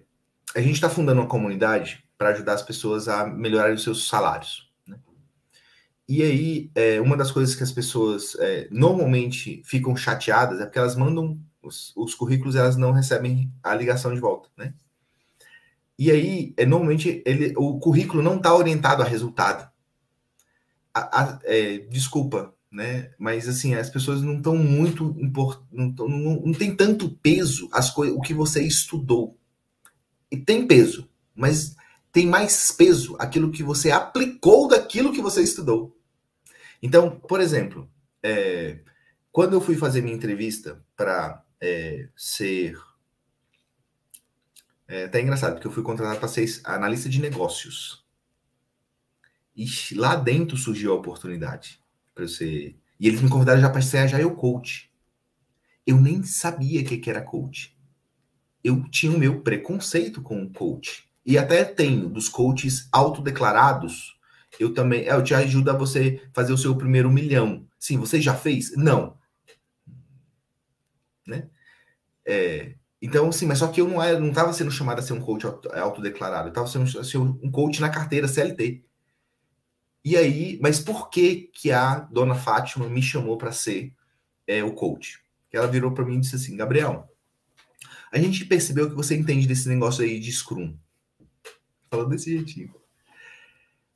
a 0.55 0.61
gente 0.61 0.75
está 0.75 0.89
fundando 0.89 1.21
uma 1.21 1.27
comunidade 1.27 2.02
para 2.23 2.29
ajudar 2.29 2.53
as 2.53 2.61
pessoas 2.61 3.09
a 3.09 3.27
melhorarem 3.27 3.75
os 3.75 3.83
seus 3.83 4.07
salários. 4.07 4.71
Né? 4.87 4.97
E 6.07 6.23
aí, 6.23 6.71
é, 6.73 7.01
uma 7.01 7.17
das 7.17 7.31
coisas 7.31 7.53
que 7.53 7.63
as 7.63 7.71
pessoas 7.71 8.37
é, 8.39 8.69
normalmente 8.71 9.61
ficam 9.65 9.93
chateadas 9.93 10.61
é 10.61 10.63
porque 10.63 10.79
elas 10.79 10.95
mandam 10.95 11.37
os, 11.61 11.91
os, 11.97 12.15
currículos 12.15 12.55
e 12.55 12.59
elas 12.59 12.77
não 12.77 12.93
recebem 12.93 13.51
a 13.61 13.75
ligação 13.75 14.13
de 14.13 14.21
volta, 14.21 14.47
né? 14.55 14.73
E 15.99 16.09
aí, 16.11 16.53
é, 16.55 16.65
normalmente, 16.65 17.21
ele, 17.25 17.53
o 17.57 17.77
currículo 17.77 18.23
não 18.23 18.37
está 18.37 18.55
orientado 18.55 19.03
a 19.03 19.05
resultado. 19.05 19.69
A, 20.93 21.21
a, 21.21 21.39
é, 21.43 21.79
desculpa, 21.79 22.53
né? 22.71 23.11
Mas 23.19 23.49
assim, 23.49 23.75
as 23.75 23.89
pessoas 23.89 24.21
não 24.21 24.37
estão 24.37 24.55
muito 24.55 25.13
não, 25.69 25.93
não, 26.07 26.41
não 26.45 26.53
tem 26.53 26.73
tanto 26.73 27.09
peso 27.21 27.67
as 27.73 27.89
coisas, 27.89 28.15
o 28.15 28.21
que 28.21 28.33
você 28.33 28.63
estudou. 28.63 29.37
E 30.31 30.37
tem 30.37 30.65
peso, 30.65 31.09
mas 31.35 31.75
tem 32.13 32.27
mais 32.27 32.71
peso 32.71 33.15
aquilo 33.19 33.51
que 33.51 33.63
você 33.63 33.89
aplicou 33.89 34.67
daquilo 34.67 35.11
que 35.11 35.21
você 35.21 35.41
estudou. 35.41 35.99
Então, 36.81 37.19
por 37.19 37.41
exemplo, 37.41 37.89
é, 38.21 38.81
quando 39.31 39.53
eu 39.53 39.61
fui 39.61 39.75
fazer 39.75 40.03
minha 40.03 40.15
entrevista 40.15 40.85
para 40.95 41.43
é, 41.59 42.07
ser. 42.15 42.77
É 44.87 45.05
até 45.05 45.19
engraçado, 45.19 45.53
porque 45.53 45.65
eu 45.65 45.71
fui 45.71 45.81
contratado 45.81 46.19
para 46.19 46.27
ser 46.27 46.61
analista 46.63 47.09
de 47.09 47.19
negócios. 47.19 48.05
E 49.55 49.65
lá 49.95 50.15
dentro 50.15 50.55
surgiu 50.55 50.91
a 50.93 50.95
oportunidade 50.95 51.81
para 52.13 52.27
ser. 52.27 52.77
E 52.99 53.07
eles 53.07 53.21
me 53.21 53.29
convidaram 53.29 53.59
já 53.59 53.71
para 53.71 53.81
ser 53.81 53.97
Agile 53.97 54.35
Coach. 54.35 54.91
Eu 55.85 55.99
nem 55.99 56.21
sabia 56.21 56.81
o 56.81 56.85
que, 56.85 56.97
que 56.97 57.09
era 57.09 57.21
coach. 57.23 57.75
Eu 58.63 58.87
tinha 58.89 59.11
o 59.11 59.17
meu 59.17 59.41
preconceito 59.41 60.21
com 60.21 60.43
o 60.43 60.49
coach. 60.49 61.11
E 61.25 61.37
até 61.37 61.63
tenho 61.63 62.09
dos 62.09 62.27
coaches 62.27 62.87
autodeclarados. 62.91 64.19
Eu 64.59 64.73
também, 64.73 65.03
eu 65.03 65.23
te 65.23 65.33
ajudo 65.33 65.71
a 65.71 65.77
você 65.77 66.21
fazer 66.33 66.53
o 66.53 66.57
seu 66.57 66.75
primeiro 66.75 67.09
milhão. 67.09 67.67
Sim, 67.79 67.97
você 67.97 68.21
já 68.21 68.35
fez? 68.35 68.75
Não. 68.75 69.17
Né? 71.25 71.49
É, 72.25 72.75
então, 73.01 73.31
sim, 73.33 73.45
mas 73.45 73.59
só 73.59 73.67
que 73.67 73.81
eu 73.81 73.87
não 73.87 74.01
era, 74.01 74.17
não 74.17 74.29
estava 74.29 74.53
sendo 74.53 74.71
chamado 74.71 74.99
a 74.99 75.01
ser 75.01 75.11
um 75.11 75.19
coach 75.19 75.45
autodeclarado, 75.45 76.47
eu 76.47 76.51
estava 76.51 76.67
sendo, 76.67 77.03
sendo 77.03 77.37
um 77.43 77.51
coach 77.51 77.81
na 77.81 77.89
carteira 77.89 78.29
CLT. 78.29 78.81
E 80.05 80.15
aí, 80.15 80.57
mas 80.61 80.79
por 80.79 81.09
que 81.09 81.49
que 81.53 81.69
a 81.71 81.99
dona 81.99 82.35
Fátima 82.35 82.87
me 82.87 83.01
chamou 83.01 83.37
para 83.37 83.51
ser 83.51 83.93
é, 84.47 84.63
o 84.63 84.73
coach? 84.73 85.21
Ela 85.51 85.67
virou 85.67 85.91
para 85.91 86.05
mim 86.05 86.15
e 86.15 86.19
disse 86.21 86.35
assim, 86.35 86.55
Gabriel, 86.55 87.09
a 88.11 88.17
gente 88.17 88.45
percebeu 88.45 88.89
que 88.89 88.95
você 88.95 89.15
entende 89.15 89.47
desse 89.47 89.67
negócio 89.67 90.03
aí 90.03 90.19
de 90.19 90.31
Scrum. 90.31 90.77
Falando 91.93 92.09
desse 92.09 92.31
jeitinho. 92.31 92.73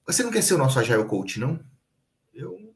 Você 0.06 0.22
não 0.22 0.30
quer 0.30 0.44
ser 0.44 0.54
o 0.54 0.58
nosso 0.60 0.78
Agile 0.78 1.04
Coach, 1.06 1.40
não? 1.40 1.60
Eu. 2.32 2.76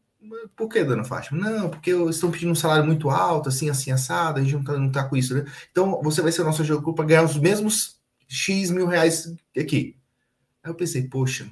Por 0.55 0.67
que, 0.67 0.83
dona 0.83 1.03
Fátima? 1.03 1.47
Não, 1.47 1.69
porque 1.69 1.91
estão 1.91 2.31
pedindo 2.31 2.51
um 2.51 2.55
salário 2.55 2.83
muito 2.83 3.07
alto, 3.07 3.47
assim, 3.47 3.69
assim, 3.69 3.91
assado, 3.91 4.39
a 4.39 4.43
gente 4.43 4.55
não 4.55 4.63
tá, 4.63 4.77
não 4.79 4.91
tá 4.91 5.03
com 5.03 5.15
isso, 5.15 5.35
né? 5.35 5.45
Então, 5.69 6.01
você 6.01 6.23
vai 6.23 6.31
ser 6.31 6.41
o 6.41 6.45
nosso 6.45 6.63
Agile 6.63 6.81
Coach 6.81 6.95
para 6.95 7.05
ganhar 7.05 7.23
os 7.23 7.37
mesmos 7.37 8.01
X 8.27 8.71
mil 8.71 8.87
reais 8.87 9.31
aqui. 9.55 9.95
Aí 10.63 10.71
eu 10.71 10.75
pensei, 10.75 11.07
poxa, 11.07 11.43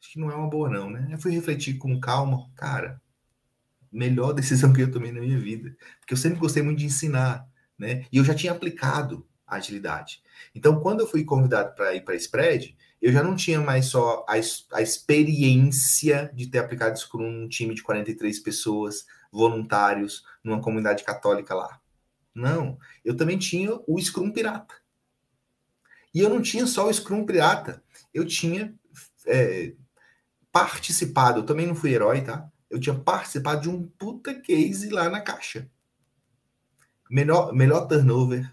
acho 0.00 0.12
que 0.12 0.20
não 0.20 0.30
é 0.30 0.34
uma 0.36 0.48
boa 0.48 0.70
não, 0.70 0.88
né? 0.88 1.08
Eu 1.10 1.18
fui 1.18 1.32
refletir 1.32 1.76
com 1.76 1.98
calma, 1.98 2.48
cara, 2.54 3.02
melhor 3.90 4.32
decisão 4.32 4.72
que 4.72 4.82
eu 4.82 4.92
tomei 4.92 5.10
na 5.10 5.20
minha 5.20 5.40
vida, 5.40 5.76
porque 5.98 6.14
eu 6.14 6.18
sempre 6.18 6.38
gostei 6.38 6.62
muito 6.62 6.78
de 6.78 6.86
ensinar, 6.86 7.48
né? 7.76 8.06
E 8.12 8.18
eu 8.18 8.24
já 8.24 8.32
tinha 8.32 8.52
aplicado 8.52 9.26
agilidade. 9.50 10.22
Então, 10.54 10.80
quando 10.80 11.00
eu 11.00 11.06
fui 11.06 11.24
convidado 11.24 11.74
para 11.74 11.94
ir 11.94 12.04
para 12.04 12.14
Spread, 12.14 12.76
eu 13.00 13.12
já 13.12 13.22
não 13.22 13.34
tinha 13.34 13.60
mais 13.60 13.86
só 13.86 14.24
a, 14.28 14.34
a 14.76 14.82
experiência 14.82 16.30
de 16.34 16.46
ter 16.46 16.58
aplicado 16.58 16.96
isso 16.96 17.08
com 17.08 17.18
um 17.18 17.48
time 17.48 17.74
de 17.74 17.82
43 17.82 18.38
pessoas, 18.40 19.06
voluntários, 19.32 20.24
numa 20.44 20.60
comunidade 20.60 21.04
católica 21.04 21.54
lá. 21.54 21.80
Não, 22.34 22.78
eu 23.04 23.16
também 23.16 23.38
tinha 23.38 23.78
o 23.86 23.98
Scrum 24.00 24.30
Pirata. 24.30 24.74
E 26.14 26.20
eu 26.20 26.28
não 26.28 26.42
tinha 26.42 26.66
só 26.66 26.88
o 26.88 26.92
Scrum 26.92 27.24
Pirata, 27.24 27.82
eu 28.12 28.26
tinha 28.26 28.74
é, 29.26 29.72
participado, 30.52 31.40
eu 31.40 31.46
também 31.46 31.66
não 31.66 31.74
fui 31.74 31.92
herói, 31.92 32.22
tá? 32.22 32.50
Eu 32.68 32.78
tinha 32.78 32.94
participado 32.94 33.62
de 33.62 33.68
um 33.68 33.86
puta 33.98 34.34
case 34.34 34.90
lá 34.90 35.08
na 35.08 35.20
caixa. 35.20 35.68
Melhor, 37.10 37.52
melhor 37.52 37.86
turnover, 37.86 38.52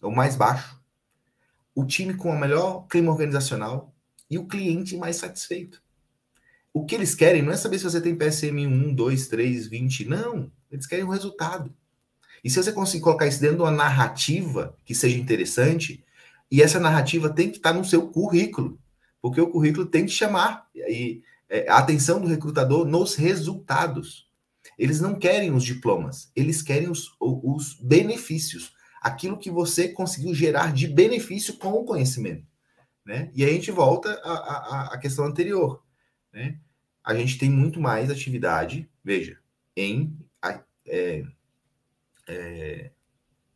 o 0.00 0.10
mais 0.10 0.36
baixo. 0.36 0.80
O 1.74 1.84
time 1.84 2.14
com 2.14 2.32
a 2.32 2.38
melhor 2.38 2.86
clima 2.88 3.12
organizacional 3.12 3.94
e 4.30 4.38
o 4.38 4.46
cliente 4.46 4.96
mais 4.96 5.16
satisfeito. 5.16 5.82
O 6.72 6.84
que 6.84 6.94
eles 6.94 7.14
querem 7.14 7.42
não 7.42 7.52
é 7.52 7.56
saber 7.56 7.78
se 7.78 7.84
você 7.84 8.00
tem 8.00 8.16
PSM 8.16 8.66
1, 8.66 8.94
2, 8.94 9.28
3, 9.28 9.66
20. 9.66 10.04
Não. 10.06 10.52
Eles 10.70 10.86
querem 10.86 11.04
o 11.04 11.10
resultado. 11.10 11.74
E 12.42 12.50
se 12.50 12.62
você 12.62 12.72
conseguir 12.72 13.02
colocar 13.02 13.26
isso 13.26 13.40
dentro 13.40 13.56
de 13.56 13.62
uma 13.62 13.70
narrativa 13.70 14.76
que 14.84 14.94
seja 14.94 15.18
interessante, 15.18 16.04
e 16.50 16.62
essa 16.62 16.78
narrativa 16.78 17.28
tem 17.28 17.50
que 17.50 17.56
estar 17.56 17.72
no 17.72 17.84
seu 17.84 18.08
currículo, 18.08 18.78
porque 19.20 19.40
o 19.40 19.50
currículo 19.50 19.86
tem 19.86 20.06
que 20.06 20.12
chamar 20.12 20.68
e, 20.74 21.22
é, 21.48 21.68
a 21.68 21.78
atenção 21.78 22.20
do 22.20 22.28
recrutador 22.28 22.86
nos 22.86 23.14
resultados. 23.14 24.28
Eles 24.78 25.00
não 25.00 25.18
querem 25.18 25.52
os 25.52 25.64
diplomas, 25.64 26.30
eles 26.36 26.62
querem 26.62 26.88
os, 26.88 27.10
os 27.20 27.74
benefícios, 27.80 28.72
aquilo 29.08 29.38
que 29.38 29.50
você 29.50 29.88
conseguiu 29.88 30.34
gerar 30.34 30.72
de 30.72 30.86
benefício 30.86 31.56
com 31.56 31.72
o 31.72 31.84
conhecimento. 31.84 32.46
Né? 33.04 33.30
E 33.34 33.44
aí 33.44 33.50
a 33.50 33.54
gente 33.54 33.70
volta 33.70 34.10
à, 34.22 34.32
à, 34.32 34.94
à 34.94 34.98
questão 34.98 35.24
anterior. 35.24 35.82
Né? 36.32 36.58
A 37.02 37.14
gente 37.14 37.38
tem 37.38 37.50
muito 37.50 37.80
mais 37.80 38.10
atividade, 38.10 38.88
veja, 39.02 39.38
em 39.76 40.16
é, 40.86 41.24
é, 42.26 42.90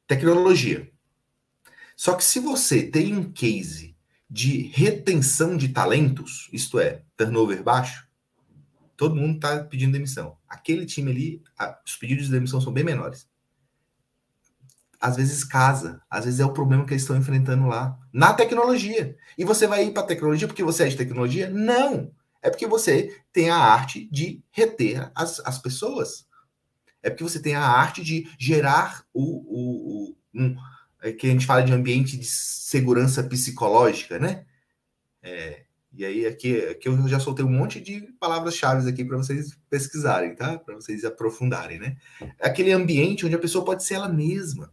tecnologia. 0.06 0.90
Só 1.96 2.14
que 2.14 2.24
se 2.24 2.40
você 2.40 2.82
tem 2.82 3.14
um 3.14 3.30
case 3.30 3.96
de 4.28 4.62
retenção 4.68 5.56
de 5.56 5.68
talentos, 5.68 6.48
isto 6.52 6.78
é, 6.78 7.02
turnover 7.16 7.62
baixo, 7.62 8.08
todo 8.96 9.16
mundo 9.16 9.36
está 9.36 9.62
pedindo 9.64 9.92
demissão. 9.92 10.36
Aquele 10.48 10.86
time 10.86 11.10
ali, 11.10 11.42
os 11.84 11.96
pedidos 11.96 12.26
de 12.26 12.32
demissão 12.32 12.60
são 12.60 12.72
bem 12.72 12.84
menores. 12.84 13.28
Às 15.02 15.16
vezes 15.16 15.42
casa, 15.42 16.00
às 16.08 16.24
vezes 16.24 16.38
é 16.38 16.44
o 16.44 16.52
problema 16.52 16.86
que 16.86 16.92
eles 16.92 17.02
estão 17.02 17.16
enfrentando 17.16 17.66
lá, 17.66 17.98
na 18.12 18.32
tecnologia. 18.32 19.16
E 19.36 19.44
você 19.44 19.66
vai 19.66 19.86
ir 19.86 19.90
para 19.90 20.04
a 20.04 20.06
tecnologia 20.06 20.46
porque 20.46 20.62
você 20.62 20.84
é 20.84 20.88
de 20.88 20.96
tecnologia? 20.96 21.50
Não! 21.50 22.12
É 22.40 22.48
porque 22.48 22.68
você 22.68 23.20
tem 23.32 23.50
a 23.50 23.56
arte 23.56 24.08
de 24.12 24.42
reter 24.52 25.10
as, 25.14 25.40
as 25.40 25.58
pessoas. 25.58 26.26
É 27.02 27.10
porque 27.10 27.24
você 27.24 27.40
tem 27.40 27.56
a 27.56 27.64
arte 27.64 28.02
de 28.02 28.28
gerar 28.38 29.04
o, 29.12 29.22
o, 29.22 30.10
o 30.10 30.16
um, 30.34 30.56
é 31.02 31.12
que 31.12 31.26
a 31.26 31.30
gente 31.30 31.46
fala 31.46 31.62
de 31.62 31.72
ambiente 31.72 32.16
de 32.16 32.26
segurança 32.26 33.24
psicológica, 33.24 34.20
né? 34.20 34.44
É, 35.20 35.64
e 35.92 36.04
aí 36.04 36.26
aqui, 36.26 36.58
aqui 36.66 36.88
eu 36.88 37.08
já 37.08 37.20
soltei 37.20 37.44
um 37.44 37.50
monte 37.50 37.80
de 37.80 38.00
palavras-chave 38.18 38.88
aqui 38.88 39.04
para 39.04 39.16
vocês 39.16 39.58
pesquisarem, 39.68 40.34
tá? 40.34 40.58
Para 40.58 40.76
vocês 40.76 41.04
aprofundarem, 41.04 41.78
né? 41.78 41.96
Aquele 42.40 42.72
ambiente 42.72 43.26
onde 43.26 43.34
a 43.34 43.38
pessoa 43.38 43.64
pode 43.64 43.84
ser 43.84 43.94
ela 43.94 44.08
mesma. 44.08 44.72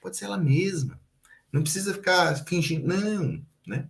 Pode 0.00 0.16
ser 0.16 0.26
ela 0.26 0.38
mesma. 0.38 0.98
Não 1.52 1.62
precisa 1.62 1.92
ficar 1.92 2.36
fingindo, 2.46 2.86
não, 2.86 3.44
né? 3.66 3.88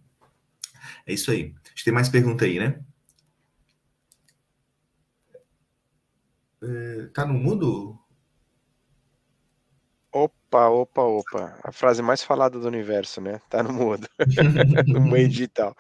É 1.07 1.13
isso 1.13 1.31
aí. 1.31 1.55
Acho 1.65 1.75
que 1.77 1.85
tem 1.85 1.93
mais 1.93 2.09
pergunta 2.09 2.45
aí, 2.45 2.59
né? 2.59 2.83
É, 6.63 7.07
tá 7.15 7.25
no 7.25 7.35
mundo? 7.35 8.00
Opa, 10.53 10.69
opa, 10.69 11.03
opa. 11.03 11.59
A 11.63 11.71
frase 11.71 12.03
mais 12.03 12.25
falada 12.25 12.59
do 12.59 12.67
universo, 12.67 13.21
né? 13.21 13.41
Tá 13.49 13.63
no 13.63 13.73
mudo, 13.73 14.09
no 14.89 15.01
meio 15.01 15.29
digital. 15.29 15.77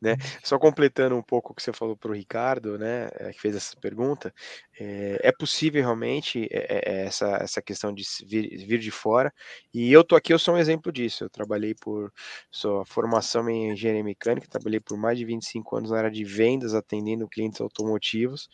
Né? 0.00 0.16
Só 0.44 0.60
completando 0.60 1.16
um 1.16 1.22
pouco 1.22 1.52
o 1.52 1.54
que 1.56 1.60
você 1.60 1.72
falou 1.72 1.96
para 1.96 2.12
o 2.12 2.14
Ricardo, 2.14 2.78
né, 2.78 3.08
é, 3.14 3.32
que 3.32 3.40
fez 3.40 3.56
essa 3.56 3.76
pergunta, 3.76 4.32
é, 4.78 5.18
é 5.24 5.32
possível 5.32 5.82
realmente 5.82 6.48
é, 6.52 7.04
essa, 7.04 7.36
essa 7.42 7.60
questão 7.60 7.92
de 7.92 8.04
vir, 8.24 8.64
vir, 8.64 8.78
de 8.78 8.90
fora, 8.92 9.34
e 9.74 9.92
eu 9.92 10.04
tô 10.04 10.16
aqui, 10.16 10.32
eu 10.32 10.38
sou 10.38 10.54
um 10.54 10.58
exemplo 10.58 10.90
disso, 10.90 11.24
eu 11.24 11.28
trabalhei 11.28 11.74
por, 11.74 12.12
sua 12.50 12.86
formação 12.86 13.50
em 13.50 13.72
engenharia 13.72 14.04
mecânica, 14.04 14.48
trabalhei 14.48 14.80
por 14.80 14.96
mais 14.96 15.18
de 15.18 15.24
25 15.24 15.76
anos 15.76 15.90
na 15.90 15.98
área 15.98 16.10
de 16.10 16.24
vendas, 16.24 16.74
atendendo 16.74 17.28
clientes 17.28 17.60
automotivos, 17.60 18.48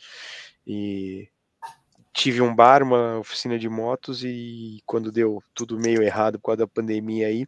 e 0.66 1.28
tive 2.16 2.40
um 2.40 2.54
bar, 2.54 2.82
uma 2.82 3.18
oficina 3.18 3.58
de 3.58 3.68
motos 3.68 4.24
e 4.24 4.82
quando 4.86 5.12
deu 5.12 5.42
tudo 5.54 5.78
meio 5.78 6.02
errado 6.02 6.38
por 6.38 6.46
causa 6.46 6.60
da 6.60 6.66
pandemia 6.66 7.26
aí, 7.26 7.46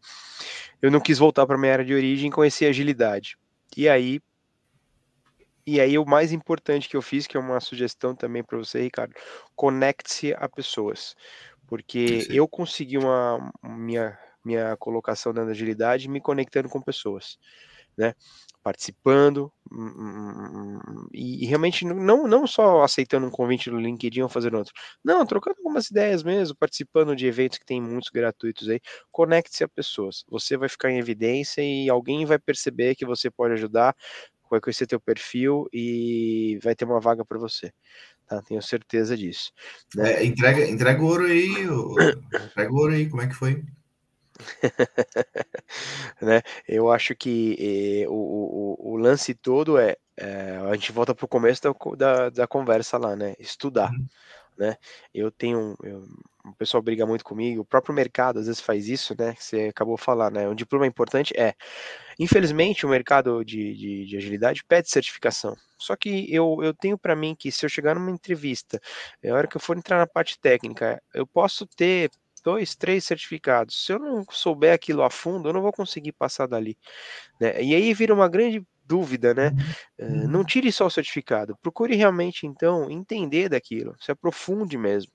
eu 0.83 0.91
não 0.91 1.01
quis 1.01 1.19
voltar 1.19 1.47
para 1.47 1.57
minha 1.57 1.73
área 1.73 1.85
de 1.85 1.95
origem, 1.95 2.31
conheci 2.31 2.67
agilidade. 2.67 3.39
E 3.75 3.89
aí 3.89 4.21
e 5.67 5.81
aí 5.81 5.99
o 5.99 6.05
mais 6.05 6.33
importante 6.33 6.89
que 6.89 6.97
eu 6.97 7.03
fiz, 7.03 7.27
que 7.27 7.37
é 7.37 7.41
uma 7.41 7.61
sugestão 7.61 8.15
também 8.15 8.45
para 8.45 8.59
você, 8.59 8.83
Ricardo, 8.83 9.15
conecte-se 9.57 10.35
a 10.35 10.49
pessoas. 10.49 11.17
Porque 11.67 12.23
Sim. 12.23 12.33
eu 12.35 12.47
consegui 12.47 12.99
uma 12.99 13.51
minha 13.63 14.19
minha 14.45 14.77
colocação 14.79 15.33
da 15.35 15.43
agilidade 15.43 16.09
me 16.09 16.21
conectando 16.21 16.71
com 16.71 16.81
pessoas, 16.81 17.39
né? 17.99 18.15
participando 18.63 19.51
hum, 19.71 19.93
hum, 19.97 20.81
hum, 20.87 21.09
e, 21.13 21.45
e, 21.45 21.47
realmente 21.47 21.85
não, 21.87 22.27
não 22.27 22.47
só 22.47 22.83
aceitando 22.83 23.27
um 23.27 23.31
convite 23.31 23.71
no 23.71 23.81
LinkedIn 23.81 24.23
ou 24.23 24.29
fazendo 24.29 24.59
outro, 24.59 24.75
não, 25.05 25.25
trocando 25.25 25.57
algumas 25.59 25.91
ideias 25.91 26.23
mesmo, 26.23 26.57
participando 26.57 27.17
de 27.17 27.27
eventos 27.27 27.59
que 27.59 27.65
tem 27.65 27.81
muitos 27.81 28.11
gratuitos 28.11 28.69
aí, 28.69 28.81
conecte-se 29.11 29.65
a 29.65 29.69
pessoas, 29.69 30.25
você 30.29 30.57
vai 30.57 30.69
ficar 30.69 30.91
em 30.91 30.99
evidência 30.99 31.63
e 31.63 31.89
alguém 31.89 32.27
vai 32.27 32.39
perceber 32.39 32.95
que 32.95 33.07
você 33.07 33.31
pode 33.31 33.55
ajudar, 33.55 33.95
vai 34.51 34.61
conhecer 34.61 34.87
teu 34.87 35.01
perfil 35.01 35.67
e 35.73 36.59
vai 36.63 36.75
ter 36.75 36.85
uma 36.85 37.01
vaga 37.01 37.25
para 37.25 37.39
você. 37.39 37.73
Tá, 38.27 38.43
tenho 38.43 38.61
certeza 38.61 39.17
disso. 39.17 39.51
Né? 39.95 40.13
É, 40.13 40.25
entrega, 40.25 40.69
entrega 40.69 41.03
o 41.03 41.07
ouro 41.07 41.25
aí, 41.25 41.49
entrega 42.47 42.73
ouro 42.73 42.93
aí, 42.93 43.09
como 43.09 43.23
é 43.23 43.27
que 43.27 43.35
foi? 43.35 43.65
né? 46.23 46.43
Eu 46.67 46.91
acho 46.91 47.15
que 47.15 47.57
eh, 48.05 48.09
o, 48.09 48.13
o, 48.13 48.93
o, 48.93 48.97
lance 48.97 49.35
todo 49.35 49.79
é, 49.79 49.97
é, 50.17 50.57
a 50.71 50.75
gente 50.75 50.93
volta 50.93 51.15
para 51.15 51.25
o 51.25 51.29
começo 51.29 51.63
da, 51.63 51.73
da, 51.97 52.31
da, 52.31 52.47
conversa 52.47 52.99
lá, 52.99 53.17
né? 53.17 53.35
Estudar, 53.39 53.91
uhum. 53.91 54.07
né? 54.57 54.77
Eu 55.13 55.31
tenho, 55.31 55.77
eu, 55.83 56.07
o 56.45 56.55
pessoal 56.55 56.83
briga 56.83 57.05
muito 57.05 57.25
comigo, 57.25 57.63
o 57.63 57.65
próprio 57.65 57.95
mercado 57.95 58.39
às 58.39 58.47
vezes 58.47 58.61
faz 58.61 58.89
isso, 58.89 59.15
né? 59.19 59.35
Você 59.39 59.69
acabou 59.69 59.97
de 59.97 60.03
falar, 60.03 60.31
né? 60.31 60.49
Um 60.49 60.55
diploma 60.55 60.87
importante 60.87 61.35
é, 61.37 61.55
infelizmente, 62.19 62.87
o 62.87 62.89
mercado 62.89 63.45
de, 63.45 63.75
de, 63.75 64.07
de 64.07 64.17
agilidade 64.17 64.65
pede 64.65 64.91
certificação. 64.91 65.55
Só 65.79 65.95
que 65.97 66.33
eu, 66.33 66.59
eu 66.63 66.75
tenho 66.75 66.99
para 66.99 67.15
mim 67.15 67.37
que 67.39 67.53
se 67.53 67.65
eu 67.65 67.71
chegar 67.71 67.95
numa 67.95 68.11
entrevista, 68.11 68.81
a 69.25 69.33
hora 69.33 69.47
que 69.47 69.57
eu 69.57 69.61
for 69.61 69.77
entrar 69.77 69.99
na 69.99 70.07
parte 70.07 70.39
técnica, 70.41 71.01
eu 71.15 71.27
posso 71.27 71.67
ter 71.67 72.11
dois, 72.49 72.75
três 72.75 73.05
certificados. 73.05 73.85
Se 73.85 73.93
eu 73.93 73.99
não 73.99 74.25
souber 74.31 74.73
aquilo 74.73 75.03
a 75.03 75.11
fundo, 75.11 75.51
eu 75.51 75.53
não 75.53 75.61
vou 75.61 75.73
conseguir 75.73 76.13
passar 76.13 76.47
dali. 76.47 76.79
Né? 77.39 77.63
E 77.63 77.75
aí 77.75 77.93
vira 77.93 78.15
uma 78.15 78.27
grande 78.27 78.67
dúvida, 78.87 79.35
né? 79.35 79.53
Uh, 79.99 80.27
não 80.27 80.43
tire 80.43 80.73
só 80.73 80.87
o 80.87 80.91
certificado, 80.91 81.55
procure 81.61 81.95
realmente 81.95 82.47
então 82.47 82.91
entender 82.91 83.51
daquilo, 83.51 83.95
se 84.01 84.11
aprofunde 84.11 84.79
mesmo 84.79 85.13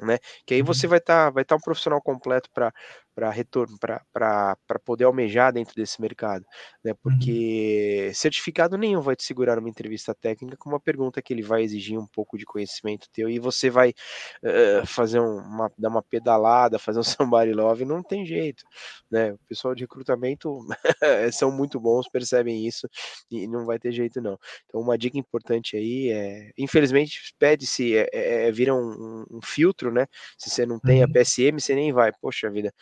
né? 0.00 0.18
Que 0.46 0.54
aí 0.54 0.62
você 0.62 0.86
uhum. 0.86 0.90
vai 0.90 0.98
estar 0.98 1.26
tá, 1.26 1.30
vai 1.30 1.44
tá 1.44 1.56
um 1.56 1.60
profissional 1.60 2.00
completo 2.00 2.48
para 2.52 3.30
retorno, 3.30 3.76
para 3.78 4.56
poder 4.84 5.04
almejar 5.04 5.52
dentro 5.52 5.74
desse 5.74 6.00
mercado, 6.00 6.44
né? 6.82 6.92
Uhum. 6.92 6.98
Porque 7.02 8.06
uhum. 8.08 8.14
certificado 8.14 8.78
nenhum 8.78 9.00
vai 9.00 9.14
te 9.14 9.24
segurar 9.24 9.58
uma 9.58 9.68
entrevista 9.68 10.14
técnica 10.14 10.56
com 10.56 10.70
uma 10.70 10.80
pergunta 10.80 11.20
que 11.20 11.32
ele 11.32 11.42
vai 11.42 11.62
exigir 11.62 11.98
um 11.98 12.06
pouco 12.06 12.38
de 12.38 12.44
conhecimento 12.46 13.08
teu 13.12 13.28
e 13.28 13.38
você 13.38 13.68
vai 13.68 13.90
uh, 13.90 14.86
fazer 14.86 15.20
uma 15.20 15.70
dar 15.76 15.88
uma 15.88 16.02
pedalada, 16.02 16.78
fazer 16.78 17.00
um 17.00 17.02
somebody 17.42 17.52
love, 17.52 17.84
não 17.84 18.02
tem 18.02 18.24
jeito, 18.24 18.64
né? 19.10 19.32
O 19.32 19.38
pessoal 19.48 19.74
de 19.74 19.82
recrutamento 19.82 20.58
são 21.32 21.50
muito 21.52 21.78
bons, 21.78 22.08
percebem 22.08 22.66
isso 22.66 22.88
e 23.30 23.46
não 23.46 23.66
vai 23.66 23.78
ter 23.78 23.92
jeito 23.92 24.20
não. 24.20 24.38
Então 24.66 24.80
uma 24.80 24.96
dica 24.96 25.18
importante 25.18 25.76
aí 25.76 26.10
é, 26.10 26.50
infelizmente 26.56 27.34
pede-se 27.38 27.96
é, 27.96 28.08
é, 28.12 28.48
é 28.48 28.52
vira 28.52 28.74
um, 28.74 29.24
um 29.30 29.40
filtro 29.42 29.81
outro, 29.82 29.90
né? 29.90 30.06
Se 30.38 30.50
você 30.50 30.64
não 30.64 30.78
tem 30.78 31.02
a 31.02 31.08
PSM, 31.08 31.58
você 31.58 31.74
nem 31.74 31.92
vai. 31.92 32.12
Poxa 32.12 32.50
vida. 32.50 32.72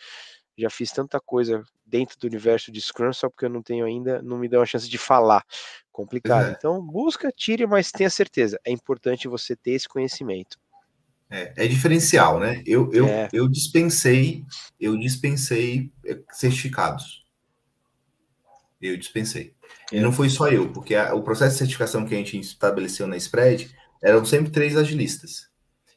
já 0.57 0.69
fiz 0.69 0.91
tanta 0.91 1.19
coisa 1.19 1.63
dentro 1.85 2.17
do 2.19 2.27
universo 2.27 2.71
de 2.71 2.79
Scrum, 2.79 3.11
só 3.11 3.29
porque 3.29 3.45
eu 3.45 3.49
não 3.49 3.63
tenho 3.63 3.85
ainda, 3.85 4.21
não 4.21 4.37
me 4.37 4.47
dão 4.47 4.61
a 4.61 4.65
chance 4.65 4.87
de 4.87 4.97
falar. 4.97 5.43
Complicado. 5.91 6.49
É. 6.49 6.51
Então, 6.61 6.85
busca, 6.85 7.31
tire, 7.35 7.65
mas 7.65 7.91
tenha 7.91 8.09
certeza. 8.09 8.59
É 8.63 8.71
importante 8.71 9.27
você 9.27 9.55
ter 9.55 9.71
esse 9.71 9.89
conhecimento. 9.89 10.57
É, 11.29 11.65
é 11.65 11.67
diferencial, 11.67 12.39
né? 12.39 12.61
Eu, 12.65 12.91
eu, 12.93 13.07
é. 13.07 13.29
eu 13.31 13.47
dispensei, 13.47 14.43
eu 14.79 14.97
dispensei 14.97 15.91
eh, 16.05 16.19
certificados. 16.33 17.25
Eu 18.81 18.97
dispensei. 18.97 19.55
E 19.91 19.99
não 19.99 20.11
foi 20.11 20.29
só 20.29 20.49
eu, 20.49 20.71
porque 20.71 20.93
a, 20.93 21.13
o 21.13 21.23
processo 21.23 21.53
de 21.53 21.59
certificação 21.59 22.05
que 22.05 22.13
a 22.13 22.17
gente 22.17 22.37
estabeleceu 22.39 23.07
na 23.07 23.15
Spread 23.15 23.73
eram 24.03 24.25
sempre 24.25 24.51
três 24.51 24.75
agilistas. 24.75 25.50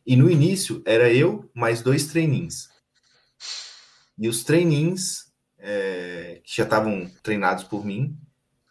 E 0.07 0.17
no 0.17 0.31
início 0.31 0.83
era 0.85 1.13
eu 1.13 1.51
mais 1.55 1.83
dois 1.83 2.07
trainees. 2.09 2.69
E 4.19 4.29
os 4.29 4.45
trainees, 4.45 5.33
é, 5.59 6.41
que 6.45 6.57
já 6.57 6.65
estavam 6.65 7.11
treinados 7.23 7.65
por 7.65 7.85
mim, 7.85 8.17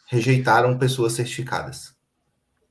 rejeitaram 0.08 0.78
pessoas 0.78 1.14
certificadas. 1.14 1.96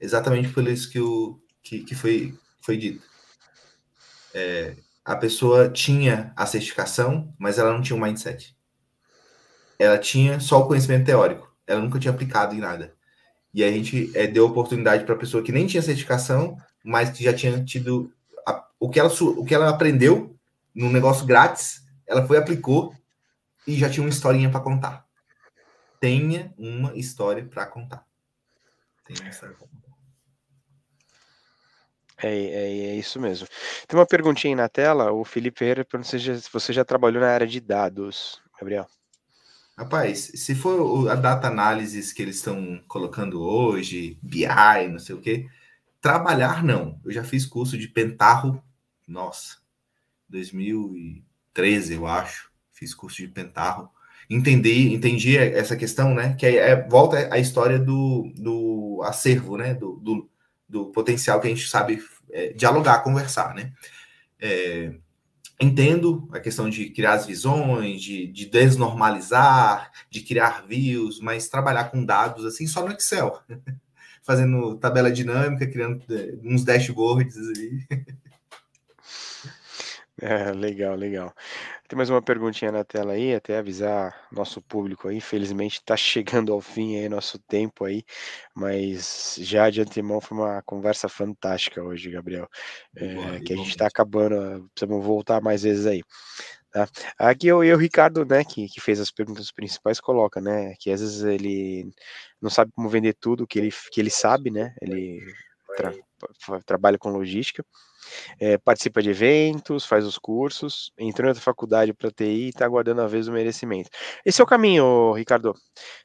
Exatamente 0.00 0.48
por 0.48 0.66
isso 0.66 0.90
que, 0.90 1.00
o, 1.00 1.40
que, 1.62 1.80
que 1.84 1.94
foi, 1.94 2.34
foi 2.60 2.76
dito. 2.76 3.02
É, 4.34 4.76
a 5.04 5.16
pessoa 5.16 5.68
tinha 5.68 6.32
a 6.36 6.46
certificação, 6.46 7.34
mas 7.38 7.58
ela 7.58 7.72
não 7.72 7.82
tinha 7.82 7.96
o 7.96 7.98
um 7.98 8.02
mindset. 8.02 8.56
Ela 9.78 9.98
tinha 9.98 10.38
só 10.38 10.60
o 10.60 10.66
conhecimento 10.66 11.06
teórico. 11.06 11.52
Ela 11.66 11.80
nunca 11.80 11.98
tinha 11.98 12.12
aplicado 12.12 12.54
em 12.54 12.58
nada. 12.58 12.94
E 13.52 13.62
a 13.62 13.70
gente 13.70 14.10
é, 14.14 14.26
deu 14.26 14.46
oportunidade 14.46 15.04
para 15.04 15.14
a 15.14 15.18
pessoa 15.18 15.42
que 15.42 15.52
nem 15.52 15.66
tinha 15.66 15.82
certificação, 15.82 16.56
mas 16.84 17.10
que 17.10 17.24
já 17.24 17.34
tinha 17.34 17.62
tido 17.64 18.12
o, 18.82 18.90
que 18.90 18.98
ela, 18.98 19.08
o 19.08 19.44
que 19.44 19.54
ela 19.54 19.68
aprendeu 19.68 20.36
num 20.74 20.90
negócio 20.90 21.24
grátis, 21.24 21.84
ela 22.04 22.26
foi, 22.26 22.36
aplicou 22.36 22.92
e 23.64 23.76
já 23.76 23.88
tinha 23.88 24.04
uma 24.04 24.10
historinha 24.10 24.50
para 24.50 24.58
contar. 24.58 25.06
Tenha 26.00 26.52
uma 26.58 26.92
história 26.96 27.44
para 27.44 27.64
contar. 27.64 28.04
Tenha 29.06 29.20
uma 29.20 29.30
história 29.30 29.54
contar. 29.54 29.92
É, 32.24 32.34
é, 32.34 32.78
é, 32.88 32.96
isso 32.96 33.20
mesmo. 33.20 33.46
Tem 33.86 33.96
uma 33.96 34.06
perguntinha 34.06 34.52
aí 34.52 34.56
na 34.56 34.68
tela, 34.68 35.12
o 35.12 35.24
Felipe 35.24 35.60
Ferreira 35.60 35.84
pergunta 35.84 36.18
se 36.18 36.50
você 36.52 36.72
já 36.72 36.84
trabalhou 36.84 37.20
na 37.20 37.30
área 37.30 37.46
de 37.46 37.60
dados, 37.60 38.42
Gabriel. 38.58 38.88
Rapaz, 39.78 40.32
se 40.34 40.56
for 40.56 41.08
a 41.08 41.14
data 41.14 41.46
análise 41.46 42.12
que 42.12 42.20
eles 42.20 42.36
estão 42.36 42.82
colocando 42.88 43.42
hoje, 43.42 44.18
BI, 44.20 44.88
não 44.90 44.98
sei 44.98 45.14
o 45.14 45.20
quê, 45.20 45.46
trabalhar 46.00 46.64
não. 46.64 47.00
Eu 47.04 47.12
já 47.12 47.22
fiz 47.22 47.46
curso 47.46 47.78
de 47.78 47.86
Pentarro, 47.86 48.60
nossa, 49.06 49.56
2013, 50.28 51.94
eu 51.94 52.06
acho. 52.06 52.50
Fiz 52.72 52.94
curso 52.94 53.18
de 53.18 53.28
Pentarro. 53.28 53.90
Entendi, 54.28 54.92
entendi 54.92 55.36
essa 55.36 55.76
questão, 55.76 56.14
né? 56.14 56.34
Que 56.34 56.46
é, 56.46 56.70
é 56.70 56.88
volta 56.88 57.28
a 57.32 57.38
história 57.38 57.78
do, 57.78 58.32
do 58.34 59.02
acervo, 59.04 59.56
né? 59.56 59.74
Do, 59.74 59.96
do, 59.96 60.30
do 60.68 60.86
potencial 60.86 61.40
que 61.40 61.46
a 61.46 61.50
gente 61.50 61.68
sabe 61.68 62.02
é, 62.30 62.52
dialogar, 62.52 63.02
conversar, 63.02 63.54
né? 63.54 63.72
É, 64.40 64.94
entendo 65.60 66.28
a 66.32 66.40
questão 66.40 66.68
de 66.68 66.90
criar 66.90 67.12
as 67.12 67.26
visões, 67.26 68.02
de, 68.02 68.26
de, 68.26 68.46
desnormalizar, 68.46 69.92
de 70.10 70.20
criar 70.22 70.66
views, 70.66 71.20
mas 71.20 71.48
trabalhar 71.48 71.84
com 71.84 72.04
dados 72.04 72.44
assim 72.44 72.66
só 72.66 72.84
no 72.84 72.92
Excel, 72.92 73.40
fazendo 74.22 74.76
tabela 74.78 75.12
dinâmica, 75.12 75.66
criando 75.66 76.02
é, 76.10 76.34
uns 76.42 76.64
dashboards 76.64 77.36
ali. 77.36 77.86
É, 80.24 80.52
legal, 80.52 80.94
legal. 80.94 81.34
Tem 81.88 81.96
mais 81.96 82.08
uma 82.08 82.22
perguntinha 82.22 82.70
na 82.70 82.84
tela 82.84 83.14
aí, 83.14 83.34
até 83.34 83.58
avisar 83.58 84.28
nosso 84.30 84.62
público 84.62 85.08
aí. 85.08 85.16
Infelizmente 85.16 85.78
está 85.78 85.96
chegando 85.98 86.52
ao 86.52 86.60
fim 86.60 86.96
aí 86.96 87.08
nosso 87.08 87.40
tempo 87.40 87.84
aí, 87.84 88.04
mas 88.54 89.34
já 89.40 89.68
de 89.68 89.80
antemão 89.80 90.20
foi 90.20 90.38
uma 90.38 90.62
conversa 90.62 91.08
fantástica 91.08 91.82
hoje, 91.82 92.08
Gabriel. 92.08 92.48
É, 92.94 93.40
que 93.40 93.52
a 93.52 93.56
gente 93.56 93.70
está 93.70 93.88
acabando, 93.88 94.70
precisamos 94.72 95.04
voltar 95.04 95.42
mais 95.42 95.64
vezes 95.64 95.86
aí. 95.86 96.04
Tá? 96.70 96.88
Aqui 97.18 97.48
eu 97.48 97.64
e 97.64 97.74
o 97.74 97.76
Ricardo, 97.76 98.24
né, 98.24 98.44
que, 98.44 98.68
que 98.68 98.80
fez 98.80 99.00
as 99.00 99.10
perguntas 99.10 99.50
principais, 99.50 100.00
coloca, 100.00 100.40
né, 100.40 100.74
que 100.78 100.88
às 100.88 101.00
vezes 101.00 101.24
ele 101.24 101.92
não 102.40 102.48
sabe 102.48 102.70
como 102.72 102.88
vender 102.88 103.14
tudo 103.14 103.46
que 103.46 103.58
ele, 103.58 103.70
que 103.90 104.00
ele 104.00 104.08
sabe, 104.08 104.52
né, 104.52 104.72
ele 104.80 105.20
tra 105.76 105.92
trabalha 106.64 106.98
com 106.98 107.10
logística, 107.10 107.64
é, 108.38 108.58
participa 108.58 109.02
de 109.02 109.10
eventos, 109.10 109.84
faz 109.84 110.04
os 110.04 110.18
cursos, 110.18 110.92
entrou 110.98 111.32
na 111.32 111.40
faculdade 111.40 111.92
para 111.92 112.10
TI 112.10 112.24
e 112.24 112.48
está 112.48 112.64
aguardando 112.64 113.00
a 113.00 113.06
vez 113.06 113.26
do 113.26 113.32
merecimento. 113.32 113.90
Esse 114.24 114.40
é 114.40 114.44
o 114.44 114.46
caminho, 114.46 115.12
Ricardo. 115.12 115.54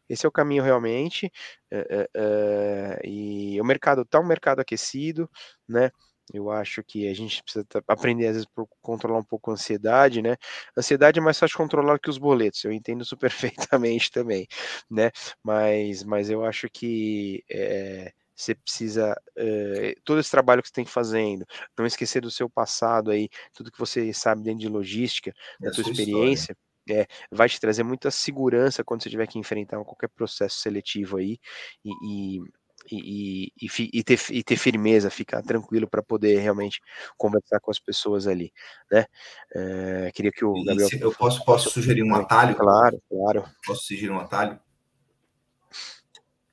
Esse 0.09 0.25
é 0.25 0.29
o 0.29 0.31
caminho 0.31 0.63
realmente. 0.63 1.31
É, 1.71 2.09
é, 2.15 3.01
e 3.03 3.59
o 3.59 3.65
mercado 3.65 4.01
está 4.01 4.19
um 4.19 4.27
mercado 4.27 4.59
aquecido, 4.59 5.29
né? 5.67 5.91
Eu 6.33 6.51
acho 6.51 6.83
que 6.83 7.07
a 7.07 7.13
gente 7.13 7.41
precisa 7.41 7.65
aprender, 7.87 8.27
às 8.27 8.33
vezes, 8.35 8.47
a 8.57 8.63
controlar 8.81 9.19
um 9.19 9.23
pouco 9.23 9.49
a 9.49 9.53
ansiedade, 9.53 10.21
né? 10.21 10.35
Ansiedade 10.77 11.19
é 11.19 11.21
mais 11.21 11.39
fácil 11.39 11.57
controlar 11.57 11.99
que 11.99 12.09
os 12.09 12.17
boletos, 12.17 12.63
eu 12.65 12.71
entendo 12.73 13.03
isso 13.03 13.15
perfeitamente 13.71 14.11
também, 14.11 14.45
né? 14.89 15.09
Mas, 15.41 16.03
mas 16.03 16.29
eu 16.29 16.43
acho 16.43 16.67
que 16.69 17.43
é, 17.49 18.11
você 18.37 18.53
precisa 18.53 19.19
eh, 19.35 19.95
todo 20.05 20.19
esse 20.19 20.29
trabalho 20.29 20.61
que 20.61 20.67
você 20.67 20.73
tem 20.75 20.85
fazendo, 20.85 21.45
não 21.77 21.85
esquecer 21.85 22.21
do 22.21 22.29
seu 22.29 22.47
passado 22.47 23.09
aí, 23.09 23.29
tudo 23.53 23.71
que 23.71 23.79
você 23.79 24.13
sabe 24.13 24.43
dentro 24.43 24.59
de 24.59 24.69
logística, 24.69 25.33
da 25.59 25.73
sua 25.73 25.81
experiência, 25.81 26.55
é, 26.89 27.07
vai 27.31 27.49
te 27.49 27.59
trazer 27.59 27.83
muita 27.83 28.11
segurança 28.11 28.83
quando 28.83 29.03
você 29.03 29.09
tiver 29.09 29.27
que 29.27 29.39
enfrentar 29.39 29.83
qualquer 29.83 30.07
processo 30.07 30.59
seletivo 30.59 31.17
aí 31.17 31.37
e, 31.83 31.91
e 32.37 32.41
e, 32.89 33.51
e, 33.57 34.03
ter, 34.03 34.19
e 34.29 34.43
ter 34.43 34.55
firmeza, 34.55 35.09
ficar 35.09 35.41
tranquilo 35.41 35.89
para 35.89 36.01
poder 36.01 36.39
realmente 36.39 36.79
conversar 37.17 37.59
com 37.59 37.69
as 37.69 37.79
pessoas 37.79 38.27
ali, 38.27 38.53
né? 38.89 39.05
É, 39.53 40.11
queria 40.13 40.31
que 40.31 40.45
o 40.45 40.53
Gabriel... 40.63 40.87
eu 41.01 41.11
posso, 41.11 41.43
posso 41.43 41.69
sugerir 41.69 42.03
um 42.03 42.15
atalho? 42.15 42.55
Claro, 42.55 43.01
claro. 43.09 43.43
Posso 43.65 43.83
sugerir 43.87 44.11
um 44.11 44.19
atalho? 44.19 44.57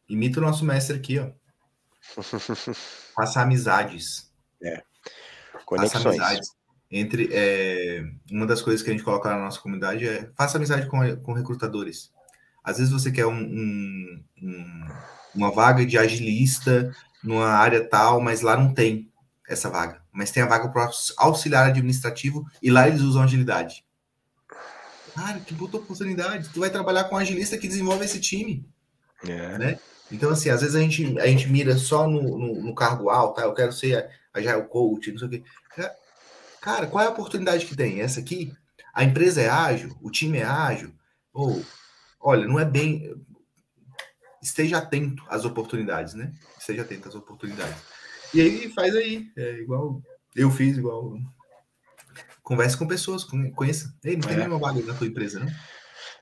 Imita 0.08 0.40
o 0.40 0.42
nosso 0.42 0.64
mestre 0.64 0.96
aqui, 0.96 1.20
ó. 1.20 1.30
Faça 3.14 3.40
amizades. 3.40 4.30
É. 4.62 4.82
Conexões. 5.64 6.02
Faça 6.02 6.08
amizades. 6.08 6.48
Entre, 6.90 7.28
é, 7.32 8.04
uma 8.30 8.46
das 8.46 8.62
coisas 8.62 8.82
que 8.82 8.90
a 8.90 8.92
gente 8.92 9.02
coloca 9.02 9.28
na 9.28 9.38
nossa 9.38 9.60
comunidade 9.60 10.06
é 10.06 10.30
faça 10.36 10.58
amizade 10.58 10.86
com, 10.86 11.16
com 11.16 11.32
recrutadores. 11.32 12.12
Às 12.62 12.78
vezes 12.78 12.92
você 12.92 13.10
quer 13.10 13.26
um, 13.26 13.32
um, 13.32 14.24
um, 14.42 14.86
uma 15.34 15.50
vaga 15.50 15.84
de 15.84 15.98
agilista 15.98 16.94
numa 17.22 17.48
área 17.48 17.86
tal, 17.86 18.20
mas 18.20 18.42
lá 18.42 18.56
não 18.56 18.72
tem 18.72 19.10
essa 19.48 19.68
vaga. 19.68 20.02
Mas 20.12 20.30
tem 20.30 20.42
a 20.42 20.46
vaga 20.46 20.68
para 20.68 20.90
auxiliar 21.16 21.68
administrativo 21.68 22.46
e 22.62 22.70
lá 22.70 22.86
eles 22.86 23.00
usam 23.00 23.22
agilidade. 23.22 23.84
Cara, 25.14 25.40
que 25.40 25.54
puta 25.54 25.76
oportunidade. 25.76 26.48
Tu 26.50 26.60
vai 26.60 26.70
trabalhar 26.70 27.04
com 27.04 27.14
um 27.14 27.18
agilista 27.18 27.58
que 27.58 27.68
desenvolve 27.68 28.04
esse 28.04 28.20
time. 28.20 28.68
É. 29.24 29.58
Né? 29.58 29.78
Então, 30.14 30.30
assim, 30.30 30.50
às 30.50 30.60
vezes 30.60 30.76
a 30.76 30.80
gente, 30.80 31.18
a 31.18 31.26
gente 31.26 31.48
mira 31.48 31.76
só 31.76 32.08
no, 32.08 32.22
no, 32.38 32.62
no 32.62 32.74
cargo 32.74 33.10
alto, 33.10 33.36
tá? 33.36 33.42
eu 33.42 33.54
quero 33.54 33.72
ser 33.72 34.08
o 34.58 34.64
coach, 34.64 35.10
não 35.10 35.18
sei 35.18 35.28
o 35.28 35.30
quê. 35.30 35.42
Cara, 36.60 36.86
qual 36.86 37.04
é 37.04 37.06
a 37.06 37.10
oportunidade 37.10 37.66
que 37.66 37.76
tem? 37.76 38.00
Essa 38.00 38.20
aqui? 38.20 38.52
A 38.94 39.04
empresa 39.04 39.42
é 39.42 39.48
ágil, 39.48 39.94
o 40.00 40.10
time 40.10 40.38
é 40.38 40.44
ágil, 40.44 40.94
ou 41.32 41.62
olha, 42.20 42.46
não 42.46 42.58
é 42.58 42.64
bem. 42.64 43.14
Esteja 44.42 44.78
atento 44.78 45.24
às 45.28 45.44
oportunidades, 45.44 46.14
né? 46.14 46.32
Esteja 46.58 46.82
atento 46.82 47.08
às 47.08 47.14
oportunidades. 47.14 47.76
E 48.32 48.40
aí 48.40 48.72
faz 48.72 48.94
aí, 48.94 49.30
é 49.36 49.60
igual 49.60 50.02
eu 50.34 50.50
fiz, 50.50 50.76
igual. 50.76 51.16
Converse 52.42 52.76
com 52.76 52.86
pessoas, 52.86 53.24
conheça. 53.54 53.94
Ei, 54.04 54.16
não 54.16 54.22
tem 54.22 54.34
é. 54.34 54.40
nenhuma 54.40 54.58
vaga 54.58 54.82
na 54.82 54.94
tua 54.94 55.06
empresa, 55.06 55.40
não? 55.40 55.46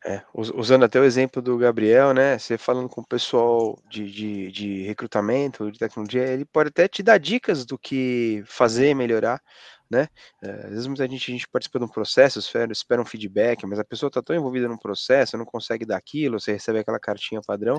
É, 0.05 0.20
usando 0.34 0.84
até 0.84 0.98
o 0.98 1.05
exemplo 1.05 1.40
do 1.40 1.57
Gabriel, 1.57 2.12
né? 2.12 2.36
Você 2.36 2.59
falando 2.59 2.88
com 2.88 3.00
o 3.00 3.07
pessoal 3.07 3.78
de, 3.88 4.11
de, 4.11 4.50
de, 4.50 4.82
recrutamento, 4.82 5.70
de 5.70 5.78
tecnologia, 5.78 6.24
ele 6.24 6.44
pode 6.44 6.70
até 6.70 6.88
te 6.88 7.05
dar 7.05 7.18
dicas 7.18 7.64
do 7.64 7.78
que 7.78 8.42
fazer, 8.44 8.94
melhorar, 8.94 9.40
né? 9.88 10.09
É, 10.42 10.50
às 10.50 10.70
vezes 10.70 10.86
muita 10.88 11.07
gente, 11.07 11.30
a 11.30 11.34
gente 11.34 11.48
participa 11.48 11.78
de 11.78 11.84
um 11.84 11.88
processo, 11.88 12.40
espera, 12.40 12.72
espera 12.72 13.00
um 13.00 13.05
feedback, 13.05 13.64
mas 13.64 13.78
a 13.78 13.84
pessoa 13.84 14.09
está 14.09 14.20
tão 14.20 14.34
envolvida 14.34 14.66
no 14.66 14.76
processo, 14.76 15.38
não 15.38 15.44
consegue 15.44 15.86
dar 15.86 15.98
aquilo, 15.98 16.40
você 16.40 16.53
recebe 16.53 16.80
aquela 16.80 16.98
cartinha 16.98 17.40
padrão, 17.46 17.78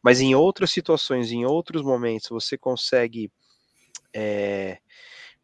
mas 0.00 0.20
em 0.20 0.32
outras 0.32 0.70
situações, 0.70 1.32
em 1.32 1.44
outros 1.44 1.82
momentos, 1.82 2.28
você 2.28 2.56
consegue. 2.56 3.32
É, 4.14 4.78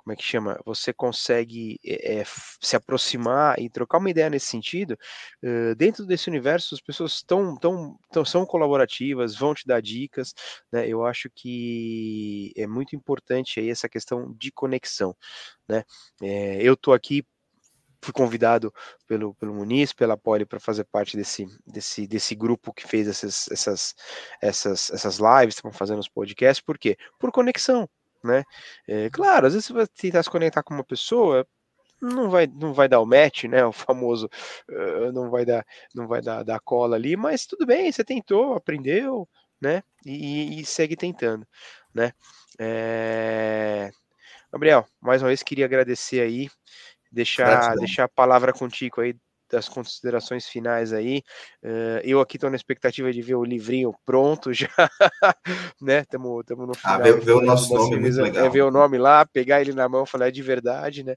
como 0.03 0.13
é 0.13 0.17
que 0.17 0.23
chama? 0.23 0.59
Você 0.65 0.93
consegue 0.93 1.79
é, 1.85 2.23
se 2.61 2.75
aproximar 2.75 3.59
e 3.61 3.69
trocar 3.69 3.99
uma 3.99 4.11
ideia 4.11 4.31
nesse 4.31 4.47
sentido, 4.47 4.97
uh, 5.45 5.75
dentro 5.77 6.07
desse 6.07 6.29
universo 6.29 6.75
as 6.75 6.81
pessoas 6.81 7.23
tão, 7.23 7.57
tão, 7.57 8.25
são 8.25 8.47
colaborativas, 8.47 9.37
vão 9.37 9.55
te 9.55 9.67
dar 9.67 9.81
dicas, 9.83 10.33
né? 10.73 10.89
Eu 10.89 11.05
acho 11.05 11.29
que 11.35 12.53
é 12.57 12.67
muito 12.67 12.97
importante 12.97 13.61
aí 13.61 13.71
essa 13.71 13.89
questão 13.89 14.35
de 14.39 14.51
conexão, 14.51 15.15
né? 15.69 15.85
É, 16.23 16.63
eu 16.63 16.77
tô 16.77 16.93
aqui 16.93 17.25
fui 18.03 18.15
convidado 18.15 18.73
pelo, 19.07 19.35
pelo 19.35 19.55
Muniz, 19.55 19.93
pela 19.93 20.17
Poli, 20.17 20.47
para 20.47 20.59
fazer 20.59 20.85
parte 20.85 21.19
desse, 21.19 21.47
desse, 21.67 22.07
desse 22.07 22.35
grupo 22.35 22.73
que 22.73 22.89
fez 22.89 23.07
essas, 23.07 23.47
essas, 23.51 23.95
essas, 24.41 24.91
essas 24.91 25.19
lives, 25.19 25.57
estão 25.57 25.71
fazendo 25.71 25.99
os 25.99 26.09
podcasts, 26.09 26.65
por 26.65 26.79
quê? 26.79 26.97
Por 27.19 27.31
conexão, 27.31 27.87
né? 28.23 28.45
É, 28.87 29.11
claro, 29.11 29.47
às 29.47 29.55
vezes 29.55 29.67
você 29.67 29.73
vai 29.73 29.87
tentar 29.87 30.23
se 30.23 30.31
conectar 30.31 30.63
com 30.63 30.75
uma 30.75 30.85
pessoa, 30.85 31.47
não 32.01 32.31
vai, 32.31 32.47
não 32.47 32.73
vai 32.73 32.89
dar 32.89 33.01
o 33.01 33.07
match, 33.07 33.45
né? 33.45 33.65
O 33.67 33.73
famoso 33.73 34.29
uh, 34.71 35.13
não 35.13 35.31
vai 35.31 35.45
dar, 35.45 35.65
não 35.95 36.09
vai 36.09 36.23
dar, 36.23 36.43
dar 36.43 36.61
cola 36.61 36.97
ali, 36.97 37.17
mas 37.17 37.47
tudo 37.47 37.67
bem, 37.67 37.91
você 37.91 38.05
tentou, 38.05 38.55
aprendeu, 38.55 39.29
né? 39.61 39.83
E, 40.05 40.61
e 40.61 40.65
segue 40.65 40.97
tentando, 40.97 41.47
né? 41.95 42.13
É... 42.59 43.91
Gabriel, 44.53 44.87
mais 45.01 45.23
uma 45.23 45.29
vez 45.29 45.43
queria 45.43 45.65
agradecer 45.65 46.21
aí, 46.21 46.49
deixar, 47.11 47.75
deixar 47.77 48.05
a 48.05 48.09
palavra 48.09 48.53
contigo 48.53 49.01
aí 49.01 49.15
das 49.51 49.69
considerações 49.69 50.47
finais 50.47 50.93
aí. 50.93 51.23
Uh, 51.63 52.01
eu 52.05 52.21
aqui 52.21 52.37
estou 52.37 52.51
na 52.51 52.57
expectativa 52.57 53.13
de 53.13 53.21
ver 53.21 53.35
o 53.35 53.45
livrinho 53.45 53.95
pronto 54.05 54.53
já, 54.55 54.69
né? 55.81 56.01
Estamos 56.01 56.45
no 56.49 56.73
ah, 56.73 56.75
final. 56.75 56.95
Ah, 56.95 56.99
ver, 56.99 57.21
ver 57.21 57.33
o 57.33 57.41
nosso 57.41 57.75
nome, 57.75 58.09
é, 58.37 58.49
ver 58.49 58.63
o 58.63 58.71
nome 58.71 58.99
lá, 58.99 59.27
pegar 59.27 59.61
ele 59.61 59.73
na 59.73 59.89
mão, 59.89 60.07
falar 60.07 60.29
é 60.29 60.31
de 60.31 60.43
verdade, 60.43 61.03
né? 61.03 61.17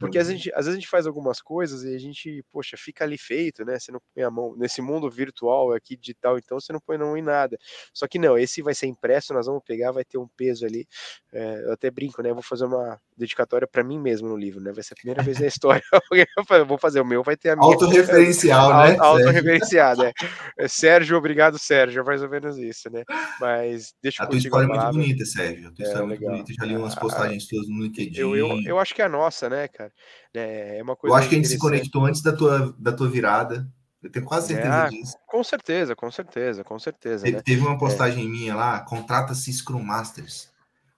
Porque 0.00 0.18
às, 0.18 0.28
uhum. 0.28 0.32
vezes, 0.32 0.50
às 0.54 0.64
vezes 0.64 0.78
a 0.78 0.80
gente 0.80 0.88
faz 0.88 1.06
algumas 1.06 1.42
coisas 1.42 1.84
e 1.84 1.94
a 1.94 1.98
gente, 1.98 2.42
poxa, 2.50 2.74
fica 2.78 3.04
ali 3.04 3.18
feito, 3.18 3.66
né? 3.66 3.78
Você 3.78 3.92
não 3.92 4.00
põe 4.14 4.24
a 4.24 4.30
mão 4.30 4.56
nesse 4.56 4.80
mundo 4.80 5.10
virtual 5.10 5.74
aqui 5.74 5.94
digital, 5.94 6.38
então 6.38 6.58
você 6.58 6.72
não 6.72 6.80
põe 6.80 6.96
não 6.96 7.14
em 7.18 7.22
nada. 7.22 7.58
Só 7.92 8.08
que 8.08 8.18
não, 8.18 8.38
esse 8.38 8.62
vai 8.62 8.74
ser 8.74 8.86
impresso, 8.86 9.34
nós 9.34 9.44
vamos 9.44 9.62
pegar, 9.62 9.92
vai 9.92 10.02
ter 10.02 10.16
um 10.16 10.26
peso 10.26 10.64
ali. 10.64 10.88
É, 11.30 11.64
eu 11.66 11.72
até 11.72 11.90
brinco, 11.90 12.22
né? 12.22 12.30
Eu 12.30 12.34
vou 12.34 12.42
fazer 12.42 12.64
uma 12.64 12.98
dedicatória 13.14 13.68
para 13.68 13.84
mim 13.84 13.98
mesmo 13.98 14.26
no 14.26 14.38
livro, 14.38 14.58
né? 14.58 14.72
Vai 14.72 14.82
ser 14.82 14.94
a 14.94 14.96
primeira 14.96 15.22
vez 15.22 15.38
na 15.38 15.46
história. 15.46 15.82
eu 16.50 16.66
vou 16.66 16.78
fazer 16.78 17.02
o 17.02 17.04
meu, 17.04 17.22
vai 17.22 17.36
ter 17.36 17.50
a 17.50 17.56
minha. 17.56 17.70
Autorreferencial, 17.70 18.70
né? 18.70 18.96
Autorreferenciado, 18.98 20.04
é. 20.04 20.12
é. 20.58 20.66
Sérgio, 20.66 21.18
obrigado, 21.18 21.58
Sérgio, 21.58 22.00
é 22.00 22.04
mais 22.04 22.22
ou 22.22 22.30
menos 22.30 22.56
isso, 22.56 22.88
né? 22.90 23.04
Mas 23.38 23.92
deixa 24.02 24.22
eu 24.22 24.26
A 24.26 24.28
tua 24.30 24.38
história 24.38 24.64
é 24.64 24.68
muito 24.68 24.92
bonita, 24.92 25.24
Sérgio. 25.26 25.68
A 25.68 25.72
tua 25.72 25.84
é, 25.84 25.88
história 25.88 26.04
é 26.04 26.06
muito 26.06 26.22
bonita. 26.22 26.52
Já 26.58 26.64
li 26.64 26.76
umas 26.76 26.94
postagens 26.94 27.46
suas 27.46 27.68
no 27.68 27.82
LinkedIn. 27.82 28.18
Eu, 28.18 28.34
eu, 28.34 28.62
eu 28.64 28.78
acho 28.78 28.94
que 28.94 29.02
é 29.02 29.04
a 29.04 29.08
nossa, 29.10 29.50
né, 29.50 29.68
cara? 29.68 29.89
É, 30.34 30.78
é 30.78 30.82
uma 30.82 30.96
coisa. 30.96 31.14
Eu 31.14 31.18
acho 31.18 31.28
que 31.28 31.34
a 31.34 31.38
gente 31.38 31.48
se 31.48 31.58
conectou 31.58 32.04
antes 32.04 32.22
da 32.22 32.32
tua, 32.32 32.74
da 32.78 32.92
tua 32.92 33.08
virada. 33.08 33.66
Eu 34.02 34.10
tenho 34.10 34.24
quase 34.24 34.48
certeza 34.48 34.86
é, 34.86 34.88
disso. 34.88 35.16
Com 35.26 35.44
certeza, 35.44 35.94
com 35.94 36.10
certeza, 36.10 36.64
com 36.64 36.78
certeza. 36.78 37.24
Teve, 37.24 37.36
né? 37.36 37.42
teve 37.42 37.60
uma 37.60 37.74
é. 37.74 37.78
postagem 37.78 38.24
é. 38.24 38.28
minha 38.28 38.56
lá, 38.56 38.80
contrata-se 38.80 39.52
Scrum 39.52 39.82
Masters. 39.82 40.50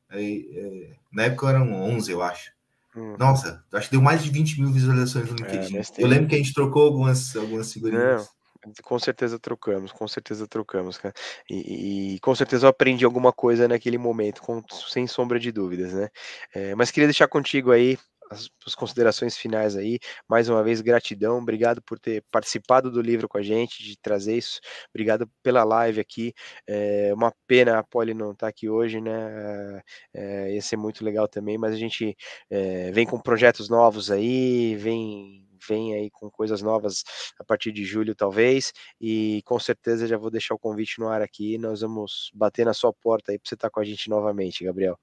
Aí, 0.09 0.49
é, 0.55 0.97
na 1.13 1.25
época 1.25 1.49
eram 1.49 1.73
11, 1.73 2.13
eu 2.13 2.23
acho. 2.23 2.53
Hum. 2.95 3.17
Nossa, 3.19 3.65
acho 3.73 3.89
que 3.89 3.93
deu 3.93 4.03
mais 4.03 4.23
de 4.23 4.31
20 4.31 4.61
mil 4.61 4.71
visualizações 4.71 5.31
no 5.31 5.47
é, 5.47 5.51
LinkedIn. 5.51 5.81
eu 5.99 6.07
lembro 6.07 6.29
que 6.29 6.35
a 6.35 6.39
gente 6.39 6.53
trocou 6.53 6.85
algumas, 6.85 7.35
algumas 7.35 7.73
figurinhas. 7.73 8.29
Não, 8.65 8.73
com 8.83 8.99
certeza 8.99 9.39
trocamos, 9.39 9.91
com 9.91 10.07
certeza 10.07 10.47
trocamos, 10.47 10.99
cara. 10.99 11.15
E, 11.51 12.15
e, 12.15 12.21
com 12.21 12.35
certeza 12.35 12.67
eu 12.67 12.71
aprendi 12.71 13.05
alguma 13.05 13.33
coisa 13.33 13.67
naquele 13.67 13.99
momento, 13.99 14.43
com, 14.43 14.63
sem 14.71 15.07
sombra 15.07 15.41
de 15.41 15.51
dúvidas, 15.51 15.93
né? 15.93 16.09
É, 16.55 16.75
mas 16.75 16.91
queria 16.91 17.09
deixar 17.09 17.27
contigo 17.27 17.73
aí 17.73 17.99
as, 18.33 18.75
considerações 18.75 19.37
finais 19.37 19.77
aí. 19.77 19.99
Mais 20.29 20.49
uma 20.49 20.63
vez, 20.63 20.81
gratidão. 20.81 21.39
Obrigado 21.39 21.83
por 21.83 21.99
ter 21.99 22.25
participado 22.31 22.91
do 22.91 23.01
livro 23.01 23.29
com 23.29 23.39
a 23.39 23.43
gente, 23.43 23.83
de 23.83 23.97
trazer 23.97 24.37
isso. 24.37 24.61
Obrigado 24.91 25.31
pela 25.43 25.65
live 25.65 26.01
aqui. 26.01 26.33
É 26.67 27.13
uma 27.15 27.33
pena 27.47 27.79
a 27.79 27.83
Poli 27.83 28.15
não 28.15 28.33
estar 28.33 28.47
tá 28.47 28.49
aqui 28.49 28.69
hoje, 28.69 29.01
né? 29.01 29.83
É, 30.15 30.55
ia 30.55 30.63
ser 30.63 30.77
muito 30.77 31.05
legal 31.05 31.29
também, 31.29 31.59
mas 31.59 31.73
a 31.73 31.77
gente 31.77 32.17
é, 32.51 32.91
vem 32.93 33.07
com 33.07 33.21
projetos 33.21 33.69
novos 33.69 34.11
aí, 34.11 34.77
vem 34.77 35.43
vem 35.69 35.95
aí 35.95 36.11
com 36.11 36.31
coisas 36.31 36.61
novas 36.61 37.05
a 37.39 37.45
partir 37.45 37.73
de 37.73 37.85
julho, 37.85 38.15
talvez, 38.15 38.73
e 39.01 39.43
com 39.45 39.59
certeza 39.59 40.07
já 40.07 40.17
vou 40.17 40.31
deixar 40.31 40.55
o 40.55 40.59
convite 40.59 40.99
no 40.99 41.09
ar 41.09 41.23
aqui. 41.23 41.57
Nós 41.59 41.81
vamos 41.81 42.31
bater 42.35 42.65
na 42.65 42.75
sua 42.75 42.93
porta 42.93 43.33
aí 43.33 43.39
para 43.39 43.49
você 43.49 43.55
estar 43.55 43.69
tá 43.69 43.73
com 43.73 43.81
a 43.81 43.85
gente 43.85 44.09
novamente, 44.11 44.65
Gabriel. 44.65 44.99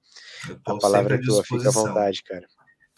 A 0.66 0.76
palavra 0.76 1.16
é 1.16 1.18
tua, 1.18 1.42
fica 1.44 1.68
à 1.68 1.72
vontade, 1.72 2.22
cara. 2.22 2.46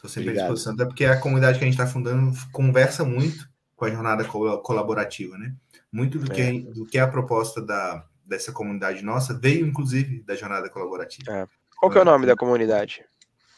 Estou 0.02 0.10
sempre 0.10 0.30
Obrigado. 0.30 0.46
à 0.46 0.48
disposição, 0.48 0.74
até 0.74 0.84
porque 0.84 1.04
a 1.04 1.16
comunidade 1.16 1.58
que 1.58 1.64
a 1.64 1.68
gente 1.68 1.78
está 1.78 1.86
fundando 1.86 2.36
conversa 2.50 3.04
muito 3.04 3.48
com 3.76 3.84
a 3.84 3.90
jornada 3.90 4.24
colaborativa, 4.24 5.38
né? 5.38 5.54
Muito 5.92 6.18
do, 6.18 6.32
é. 6.32 6.34
que, 6.34 6.60
do 6.72 6.84
que 6.84 6.98
é 6.98 7.02
a 7.02 7.06
proposta 7.06 7.64
da, 7.64 8.04
dessa 8.26 8.50
comunidade 8.50 9.04
nossa 9.04 9.32
veio, 9.32 9.64
inclusive, 9.64 10.24
da 10.24 10.34
jornada 10.34 10.68
colaborativa. 10.68 11.30
É. 11.30 11.46
Qual 11.78 11.88
que 11.88 11.98
é 11.98 12.02
o 12.02 12.04
nome 12.04 12.26
da 12.26 12.34
comunidade? 12.34 13.04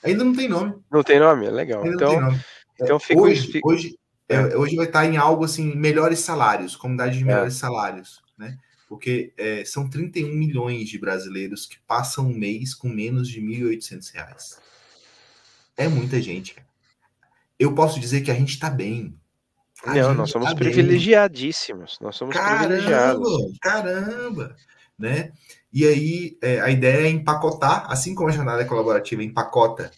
Ainda 0.02 0.22
não 0.22 0.34
tem 0.34 0.46
nome. 0.46 0.74
Não 0.92 1.02
tem 1.02 1.18
nome? 1.18 1.48
Legal. 1.48 1.82
Ainda 1.82 1.94
então, 1.94 2.40
então 2.78 3.00
fica, 3.00 3.22
hoje, 3.22 3.46
fica... 3.46 3.66
hoje, 3.66 3.98
é. 4.28 4.36
é. 4.36 4.56
hoje 4.56 4.76
vai 4.76 4.84
estar 4.84 5.06
em 5.06 5.16
algo 5.16 5.46
assim, 5.46 5.74
melhores 5.74 6.18
salários, 6.18 6.76
comunidade 6.76 7.16
de 7.16 7.24
é. 7.24 7.26
melhores 7.26 7.54
salários, 7.54 8.22
né? 8.36 8.58
Porque 8.86 9.32
é, 9.38 9.64
são 9.64 9.88
31 9.88 10.28
milhões 10.28 10.90
de 10.90 10.98
brasileiros 10.98 11.64
que 11.64 11.78
passam 11.86 12.26
um 12.26 12.36
mês 12.36 12.74
com 12.74 12.90
menos 12.90 13.28
de 13.28 13.40
R$ 13.40 13.76
1.800. 13.76 14.62
É 15.76 15.88
muita 15.88 16.20
gente. 16.20 16.56
Eu 17.58 17.74
posso 17.74 18.00
dizer 18.00 18.20
que 18.22 18.30
a 18.30 18.34
gente 18.34 18.50
está 18.50 18.70
bem. 18.70 19.18
A 19.84 19.94
Não, 19.94 20.14
nós 20.14 20.30
somos 20.30 20.48
tá 20.48 20.54
privilegiadíssimos. 20.54 21.98
Nós 22.00 22.16
somos 22.16 22.34
caramba, 22.34 22.66
privilegiados. 22.66 23.58
Caramba! 23.60 24.56
Né? 24.98 25.32
E 25.72 25.84
aí, 25.84 26.38
é, 26.40 26.60
a 26.60 26.70
ideia 26.70 27.06
é 27.06 27.10
empacotar, 27.10 27.90
assim 27.90 28.14
como 28.14 28.28
a 28.28 28.32
jornada 28.32 28.64
colaborativa 28.64 29.22
empacota 29.22 29.90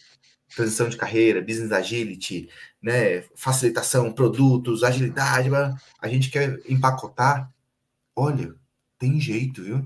transição 0.55 0.89
de 0.89 0.97
carreira, 0.97 1.41
business 1.41 1.71
agility, 1.71 2.49
né, 2.81 3.21
facilitação, 3.35 4.11
produtos, 4.11 4.83
agilidade, 4.83 5.49
a 6.01 6.07
gente 6.07 6.29
quer 6.29 6.59
empacotar. 6.67 7.51
Olha, 8.15 8.55
tem 8.97 9.19
jeito, 9.19 9.63
viu? 9.63 9.85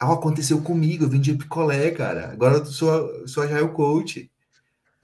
Ah, 0.00 0.12
aconteceu 0.12 0.60
comigo, 0.60 1.04
eu 1.04 1.08
vendi 1.08 1.32
picolé, 1.34 1.90
cara. 1.90 2.32
Agora 2.32 2.56
eu 2.56 2.66
sou, 2.66 3.28
sou 3.28 3.42
agile 3.44 3.68
coach. 3.68 4.30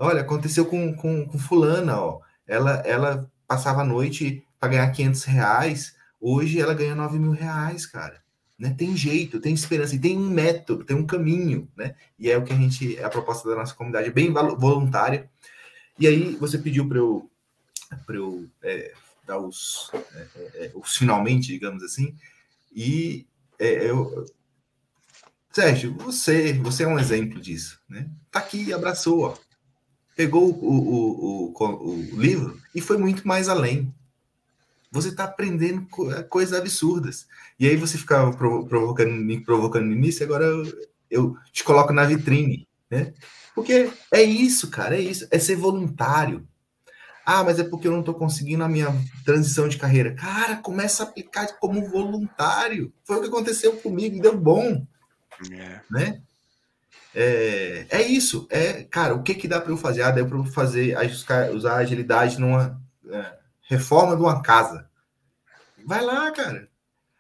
Olha, 0.03 0.23
aconteceu 0.23 0.67
com, 0.67 0.93
com, 0.97 1.25
com 1.25 1.39
fulana, 1.39 1.97
ó. 1.97 2.21
Ela, 2.45 2.83
ela 2.85 3.31
passava 3.47 3.83
a 3.83 3.85
noite 3.85 4.45
para 4.59 4.71
ganhar 4.71 4.91
500 4.91 5.23
reais, 5.23 5.97
hoje 6.21 6.61
ela 6.61 6.75
ganha 6.75 6.93
9 6.93 7.21
mil 7.21 7.31
reais, 7.31 7.87
cara. 7.87 8.21
Né? 8.59 8.75
Tem 8.77 8.97
jeito, 8.97 9.39
tem 9.39 9.55
esperança, 9.55 9.95
e 9.95 10.01
tem 10.01 10.19
um 10.19 10.29
método, 10.29 10.83
tem 10.83 10.97
um 10.97 11.07
caminho, 11.07 11.69
né? 11.77 11.95
E 12.19 12.29
é 12.29 12.37
o 12.37 12.43
que 12.43 12.53
a 12.53 12.57
gente, 12.57 12.97
é 12.97 13.05
a 13.05 13.09
proposta 13.09 13.49
da 13.49 13.55
nossa 13.55 13.75
comunidade, 13.75 14.09
é 14.09 14.13
bem 14.13 14.33
voluntária. 14.33 15.31
E 15.97 16.09
aí 16.09 16.35
você 16.35 16.59
pediu 16.59 16.89
para 16.89 16.99
eu, 16.99 17.31
pra 18.05 18.17
eu 18.17 18.49
é, 18.61 18.93
dar 19.25 19.39
os, 19.39 19.89
é, 19.95 20.27
é, 20.35 20.65
é, 20.65 20.73
os 20.75 20.97
finalmente, 20.97 21.47
digamos 21.47 21.81
assim, 21.85 22.17
e 22.75 23.25
é, 23.57 23.89
eu, 23.89 24.27
Sérgio, 25.53 25.95
você, 25.95 26.55
você 26.55 26.83
é 26.83 26.89
um 26.89 26.99
exemplo 26.99 27.41
disso, 27.41 27.81
né? 27.89 28.11
Tá 28.33 28.41
aqui, 28.41 28.73
abraçou, 28.73 29.21
ó 29.21 29.52
pegou 30.17 30.51
o, 30.51 30.53
o, 30.53 31.55
o, 31.55 31.89
o 31.89 32.21
livro 32.21 32.61
e 32.75 32.81
foi 32.81 32.97
muito 32.99 33.27
mais 33.27 33.49
além. 33.49 33.93
Você 34.91 35.09
está 35.09 35.25
aprendendo 35.25 35.87
é, 36.11 36.23
coisas 36.23 36.59
absurdas. 36.59 37.27
E 37.59 37.67
aí 37.67 37.77
você 37.77 37.97
ficava 37.97 38.31
provocando, 38.33 39.13
me 39.13 39.41
provocando 39.41 39.87
no 39.87 39.93
início, 39.93 40.25
agora 40.25 40.45
eu, 40.45 40.87
eu 41.11 41.37
te 41.51 41.65
coloco 41.65 41.93
na 41.93 42.05
vitrine, 42.05 42.69
né? 42.91 43.13
Porque 43.55 43.91
é 44.11 44.23
isso, 44.23 44.69
cara, 44.71 44.97
é 44.97 45.01
isso, 45.01 45.27
é 45.31 45.39
ser 45.39 45.57
voluntário. 45.57 46.47
Ah, 47.25 47.45
mas 47.45 47.59
é 47.59 47.65
porque 47.65 47.87
eu 47.87 47.93
não 47.93 48.01
estou 48.01 48.15
conseguindo 48.15 48.65
a 48.65 48.69
minha 48.69 48.89
transição 49.25 49.69
de 49.69 49.79
carreira. 49.79 50.15
Cara, 50.15 50.57
começa 50.57 51.03
a 51.03 51.07
aplicar 51.07 51.47
como 51.59 51.89
voluntário. 51.89 52.93
Foi 53.05 53.17
o 53.17 53.21
que 53.21 53.29
aconteceu 53.29 53.77
comigo, 53.77 54.21
deu 54.21 54.37
bom. 54.37 54.85
É. 55.53 55.81
Né? 55.91 56.21
É, 57.15 57.87
é 57.91 58.03
isso. 58.03 58.47
É, 58.51 58.85
cara, 58.85 59.15
o 59.15 59.23
que 59.23 59.35
que 59.35 59.49
dá 59.49 59.61
para 59.61 59.71
eu 59.71 59.77
fazer? 59.77 60.03
Ah, 60.03 60.11
dá 60.11 60.25
para 60.25 60.37
eu 60.37 60.45
fazer, 60.45 60.97
usar 61.55 61.77
agilidade 61.77 62.41
numa 62.41 62.81
é, 63.09 63.39
reforma 63.63 64.17
de 64.17 64.23
uma 64.23 64.43
casa. 64.43 64.89
Vai 65.85 66.03
lá, 66.03 66.31
cara. 66.31 66.69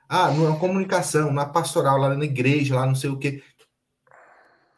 Ah, 0.08 0.30
numa 0.30 0.58
comunicação, 0.58 1.32
na 1.32 1.44
pastoral, 1.46 1.98
lá 1.98 2.14
na 2.14 2.24
igreja, 2.24 2.74
lá 2.74 2.86
não 2.86 2.94
sei 2.94 3.10
o 3.10 3.18
quê. 3.18 3.42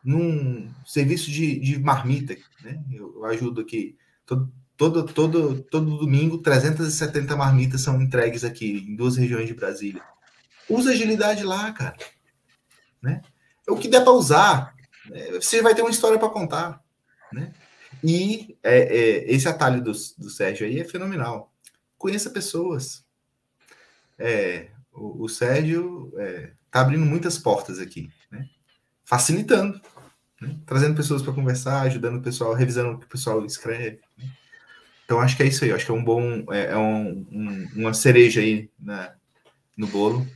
Num 0.03 0.73
serviço 0.85 1.31
de, 1.31 1.59
de 1.59 1.79
marmita, 1.79 2.37
né? 2.63 2.83
Eu, 2.93 3.15
eu 3.17 3.25
ajudo 3.27 3.61
aqui. 3.61 3.97
Todo, 4.27 4.53
todo, 4.77 5.05
todo, 5.05 5.63
todo 5.63 5.99
domingo, 5.99 6.39
370 6.39 7.37
marmitas 7.37 7.81
são 7.81 8.01
entregues 8.01 8.45
aqui 8.45 8.87
em 8.89 8.97
duas 8.97 9.17
regiões 9.17 9.47
de 9.47 9.55
Brasília. 9.55 10.03
Usa 10.69 10.91
agilidade 10.91 11.43
lá, 11.43 11.73
cara. 11.73 11.97
Né? 13.03 13.23
É 13.67 13.73
o 13.73 13.77
que 13.77 13.89
der 13.89 14.03
para 14.03 14.13
usar 14.13 14.74
você 15.35 15.63
vai 15.63 15.75
ter 15.75 15.83
uma 15.83 15.91
história 15.91 16.19
para 16.19 16.29
contar, 16.29 16.83
né? 17.33 17.53
E 18.03 18.57
é, 18.63 18.79
é, 18.79 19.33
esse 19.33 19.49
atalho 19.49 19.83
do, 19.83 19.93
do 19.93 20.31
Sérgio 20.31 20.67
aí 20.67 20.81
é 20.81 20.85
fenomenal. 20.85 21.53
Conheça 21.97 22.31
pessoas. 22.31 23.05
É, 24.19 24.69
o, 24.93 25.25
o, 25.25 25.29
Sérgio 25.29 26.13
está 26.67 26.81
é, 26.81 26.83
abrindo 26.83 27.05
muitas 27.05 27.39
portas 27.39 27.79
aqui, 27.79 28.11
né? 28.31 28.49
facilitando, 29.05 29.81
né? 30.41 30.57
trazendo 30.67 30.95
pessoas 30.95 31.23
para 31.23 31.33
conversar, 31.33 31.83
ajudando 31.83 32.19
o 32.19 32.23
pessoal, 32.23 32.55
revisando 32.55 32.93
o 32.93 32.99
que 32.99 33.07
o 33.07 33.09
pessoal 33.09 33.45
escreve. 33.45 34.01
Né? 34.19 34.31
Então 35.05 35.21
acho 35.21 35.37
que 35.37 35.43
é 35.43 35.47
isso 35.47 35.65
aí, 35.65 35.73
acho 35.73 35.85
que 35.85 35.91
é 35.91 35.95
um 35.95 36.05
bom, 36.05 36.45
é, 36.53 36.73
é 36.73 36.77
um, 36.77 37.27
um, 37.31 37.69
uma 37.77 37.95
cereja 37.95 38.41
aí 38.41 38.71
né, 38.79 39.15
no 39.77 39.87
bolo. 39.87 40.27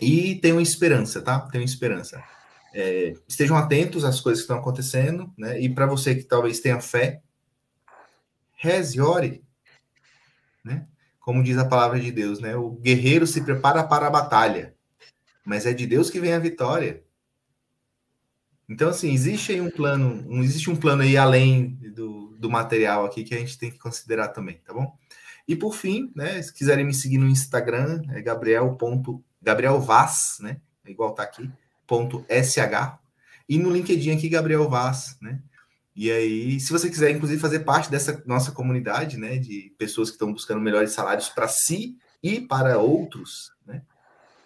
E 0.00 0.34
tenham 0.36 0.60
esperança, 0.60 1.22
tá? 1.22 1.40
Tenham 1.40 1.64
esperança. 1.64 2.22
É, 2.78 3.14
estejam 3.26 3.56
atentos 3.56 4.04
às 4.04 4.20
coisas 4.20 4.42
que 4.42 4.44
estão 4.44 4.58
acontecendo, 4.58 5.32
né? 5.38 5.58
E 5.58 5.66
para 5.66 5.86
você 5.86 6.14
que 6.14 6.24
talvez 6.24 6.60
tenha 6.60 6.78
fé, 6.78 7.22
reze, 8.52 9.00
ore, 9.00 9.42
né? 10.62 10.86
Como 11.18 11.42
diz 11.42 11.56
a 11.56 11.64
palavra 11.64 11.98
de 11.98 12.12
Deus, 12.12 12.38
né? 12.38 12.54
O 12.54 12.72
guerreiro 12.72 13.26
se 13.26 13.40
prepara 13.40 13.82
para 13.82 14.08
a 14.08 14.10
batalha, 14.10 14.74
mas 15.42 15.64
é 15.64 15.72
de 15.72 15.86
Deus 15.86 16.10
que 16.10 16.20
vem 16.20 16.34
a 16.34 16.38
vitória. 16.38 17.02
Então, 18.68 18.90
assim, 18.90 19.10
existe 19.10 19.52
aí 19.52 19.60
um 19.62 19.70
plano, 19.70 20.22
um, 20.28 20.42
existe 20.42 20.68
um 20.68 20.76
plano 20.76 21.00
aí 21.00 21.16
além 21.16 21.76
do, 21.94 22.36
do 22.36 22.50
material 22.50 23.06
aqui 23.06 23.24
que 23.24 23.34
a 23.34 23.38
gente 23.38 23.56
tem 23.56 23.70
que 23.70 23.78
considerar 23.78 24.28
também, 24.28 24.58
tá 24.58 24.74
bom? 24.74 24.98
E 25.48 25.56
por 25.56 25.74
fim, 25.74 26.12
né, 26.14 26.42
se 26.42 26.52
quiserem 26.52 26.84
me 26.84 26.92
seguir 26.92 27.16
no 27.16 27.26
Instagram, 27.26 28.02
é 28.10 28.20
gabriel. 28.20 28.76
Gabriel 29.40 29.80
Vaz, 29.80 30.36
né? 30.40 30.60
É 30.84 30.90
igual 30.90 31.14
tá 31.14 31.22
aqui, 31.22 31.50
SH. 32.28 32.98
E 33.48 33.58
no 33.58 33.70
LinkedIn 33.70 34.10
aqui, 34.10 34.28
Gabriel 34.28 34.68
Vaz, 34.68 35.16
né? 35.20 35.40
E 35.94 36.10
aí, 36.10 36.60
se 36.60 36.70
você 36.70 36.90
quiser, 36.90 37.10
inclusive, 37.10 37.40
fazer 37.40 37.60
parte 37.60 37.90
dessa 37.90 38.22
nossa 38.26 38.52
comunidade, 38.52 39.16
né, 39.16 39.38
de 39.38 39.74
pessoas 39.78 40.10
que 40.10 40.16
estão 40.16 40.30
buscando 40.30 40.60
melhores 40.60 40.92
salários 40.92 41.30
para 41.30 41.48
si 41.48 41.96
e 42.22 42.38
para 42.38 42.78
outros, 42.78 43.50
né? 43.66 43.82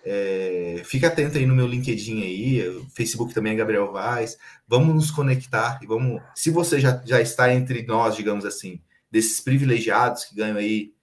É, 0.03 0.81
fica 0.85 1.09
atento 1.09 1.37
aí 1.37 1.45
no 1.45 1.55
meu 1.55 1.67
LinkedIn 1.67 2.23
aí, 2.23 2.87
Facebook 2.95 3.35
também 3.35 3.53
é 3.53 3.57
Gabriel 3.57 3.93
Vaz. 3.93 4.39
Vamos 4.67 4.95
nos 4.95 5.11
conectar 5.11 5.79
e 5.83 5.87
vamos. 5.87 6.23
Se 6.35 6.51
você 6.51 6.79
já, 6.79 7.03
já 7.05 7.21
está 7.21 7.53
entre 7.53 7.83
nós, 7.83 8.17
digamos 8.17 8.45
assim, 8.45 8.81
desses 9.11 9.41
privilegiados 9.41 10.25
que 10.25 10.37
ganham 10.37 10.57
aí 10.57 10.95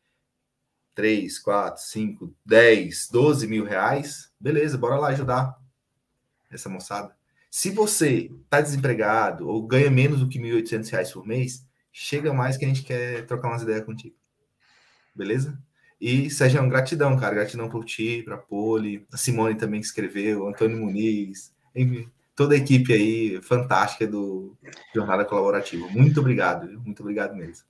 3, 0.96 1.38
4, 1.40 1.84
5, 1.84 2.36
10, 2.46 3.10
12 3.12 3.48
mil 3.48 3.66
reais, 3.66 4.32
beleza, 4.40 4.78
bora 4.78 4.98
lá 4.98 5.10
ajudar 5.10 5.56
essa 6.50 6.70
moçada. 6.70 7.16
Se 7.50 7.70
você 7.70 8.32
está 8.44 8.62
desempregado 8.62 9.48
ou 9.48 9.66
ganha 9.66 9.90
menos 9.90 10.20
do 10.20 10.30
que 10.30 10.40
1.800 10.40 10.90
reais 10.90 11.12
por 11.12 11.26
mês, 11.26 11.66
chega 11.92 12.34
mais 12.34 12.58
que 12.58 12.66
a 12.66 12.68
gente 12.68 12.84
quer 12.84 13.26
trocar 13.26 13.48
umas 13.48 13.64
ideias 13.64 13.86
contigo. 13.86 14.16
Beleza? 15.16 15.58
E, 16.00 16.30
Sérgio, 16.30 16.68
gratidão, 16.70 17.18
cara. 17.18 17.34
Gratidão 17.34 17.70
por 17.70 17.84
ti, 17.84 18.22
pra 18.24 18.38
Poli, 18.38 19.06
a 19.12 19.18
Simone 19.18 19.56
também 19.56 19.80
que 19.80 19.88
escreveu, 19.88 20.48
Antônio 20.48 20.78
Muniz, 20.78 21.52
enfim, 21.76 22.08
toda 22.36 22.54
a 22.54 22.58
equipe 22.58 22.94
aí 22.94 23.42
fantástica 23.42 24.06
do 24.06 24.56
Jornada 24.94 25.26
Colaborativa. 25.26 25.88
Muito 25.88 26.20
obrigado, 26.20 26.68
muito 26.82 27.02
obrigado 27.02 27.36
mesmo. 27.36 27.66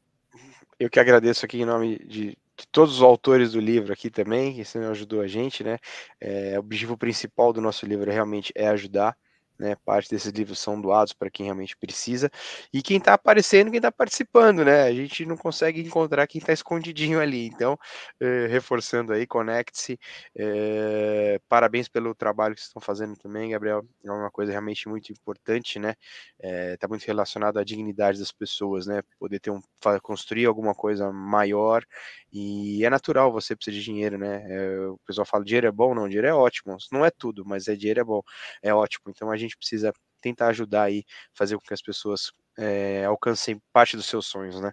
Eu 0.78 0.90
que 0.90 1.00
agradeço 1.00 1.46
aqui 1.46 1.62
em 1.62 1.66
nome 1.66 2.00
de 2.00 2.38
todos 2.72 2.96
os 2.98 3.02
autores 3.02 3.52
do 3.54 3.60
livro 3.60 3.94
aqui 3.94 4.10
também, 4.10 4.54
que 4.54 4.78
ajudou 4.78 5.22
a 5.22 5.28
gente, 5.28 5.64
né? 5.64 5.78
É, 6.20 6.56
o 6.58 6.60
objetivo 6.60 6.98
principal 6.98 7.54
do 7.54 7.62
nosso 7.62 7.86
livro 7.86 8.12
realmente 8.12 8.52
é 8.56 8.68
ajudar 8.68 9.16
né? 9.60 9.76
Parte 9.86 10.10
desses 10.10 10.32
livros 10.32 10.60
são 10.60 10.80
doados 10.80 11.14
para 11.14 11.30
quem 11.30 11.46
realmente 11.46 11.76
precisa. 11.78 12.30
E 12.74 12.82
quem 12.82 12.98
está 12.98 13.14
aparecendo, 13.14 13.70
quem 13.70 13.78
está 13.78 13.92
participando, 13.92 14.64
né? 14.66 14.84
A 14.84 14.94
gente 14.94 15.26
não 15.26 15.38
consegue 15.38 15.82
encontrar 15.82 16.28
quem 16.28 16.40
está 16.40 16.54
escondidinho 16.54 17.20
ali. 17.20 17.48
Então, 17.48 17.78
eh, 18.20 18.48
reforçando 18.48 19.14
aí, 19.14 19.26
conecte-se. 19.28 20.00
Eh, 20.36 21.40
parabéns 21.48 21.88
pelo 21.88 22.14
trabalho 22.16 22.56
que 22.56 22.62
vocês 22.62 22.70
estão 22.70 22.82
fazendo 22.82 23.16
também, 23.18 23.52
Gabriel. 23.52 23.84
É 24.04 24.12
uma 24.12 24.32
coisa 24.32 24.52
realmente 24.52 24.88
muito 24.88 25.12
importante, 25.12 25.80
né? 25.80 25.96
Está 26.40 26.88
eh, 26.88 26.90
muito 26.90 27.06
relacionado 27.06 27.58
à 27.60 27.64
dignidade 27.64 28.20
das 28.20 28.32
pessoas, 28.32 28.88
né? 28.88 29.02
Poder 29.20 29.40
ter 29.40 29.52
um, 29.52 29.62
construir 30.02 30.46
alguma 30.46 30.74
coisa 30.76 31.12
maior. 31.12 31.84
E 32.32 32.84
é 32.86 32.90
natural 32.90 33.32
você 33.32 33.56
precisar 33.56 33.78
de 33.78 33.84
dinheiro, 33.84 34.18
né? 34.18 34.46
o 34.90 34.98
pessoal 35.06 35.26
fala, 35.26 35.44
dinheiro 35.44 35.68
é 35.68 35.72
bom? 35.72 35.94
Não, 35.96 36.08
dinheiro 36.08 36.28
é 36.28 36.34
ótimo. 36.34 36.78
Não 36.92 37.06
é 37.06 37.10
tudo, 37.12 37.46
mas 37.46 37.68
é 37.68 37.76
dinheiro 37.76 38.02
é 38.02 38.04
bom, 38.04 38.22
é 38.62 38.74
ótimo. 38.74 39.06
Então 39.10 39.32
a 39.32 39.38
gente 39.38 39.47
gente 39.48 39.58
precisa 39.58 39.92
tentar 40.22 40.48
ajudar 40.48 40.84
aí, 40.84 41.04
fazer 41.34 41.56
com 41.56 41.62
que 41.62 41.74
as 41.74 41.82
pessoas 41.82 42.32
é, 42.58 43.06
alcancem 43.06 43.62
parte 43.72 43.96
dos 43.96 44.06
seus 44.06 44.26
sonhos, 44.26 44.60
né? 44.60 44.72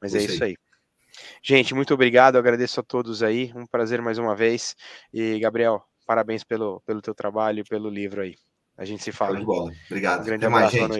Mas 0.00 0.14
é 0.14 0.18
isso 0.22 0.42
aí. 0.42 0.54
Gente, 1.42 1.74
muito 1.74 1.94
obrigado, 1.94 2.36
agradeço 2.36 2.80
a 2.80 2.82
todos 2.82 3.22
aí, 3.22 3.52
um 3.54 3.66
prazer 3.66 4.02
mais 4.02 4.18
uma 4.18 4.34
vez. 4.34 4.74
E, 5.12 5.38
Gabriel, 5.38 5.84
parabéns 6.06 6.42
pelo, 6.44 6.80
pelo 6.80 7.00
teu 7.00 7.14
trabalho 7.14 7.60
e 7.60 7.64
pelo 7.64 7.88
livro 7.88 8.22
aí. 8.22 8.34
A 8.76 8.84
gente 8.84 9.04
se 9.04 9.12
fala. 9.12 9.40
Obrigado. 9.40 10.22
Um 10.22 10.24
grande 10.24 10.46
Até 10.46 10.54
abraço, 10.54 10.60
mais, 10.60 10.70
gente. 10.72 10.88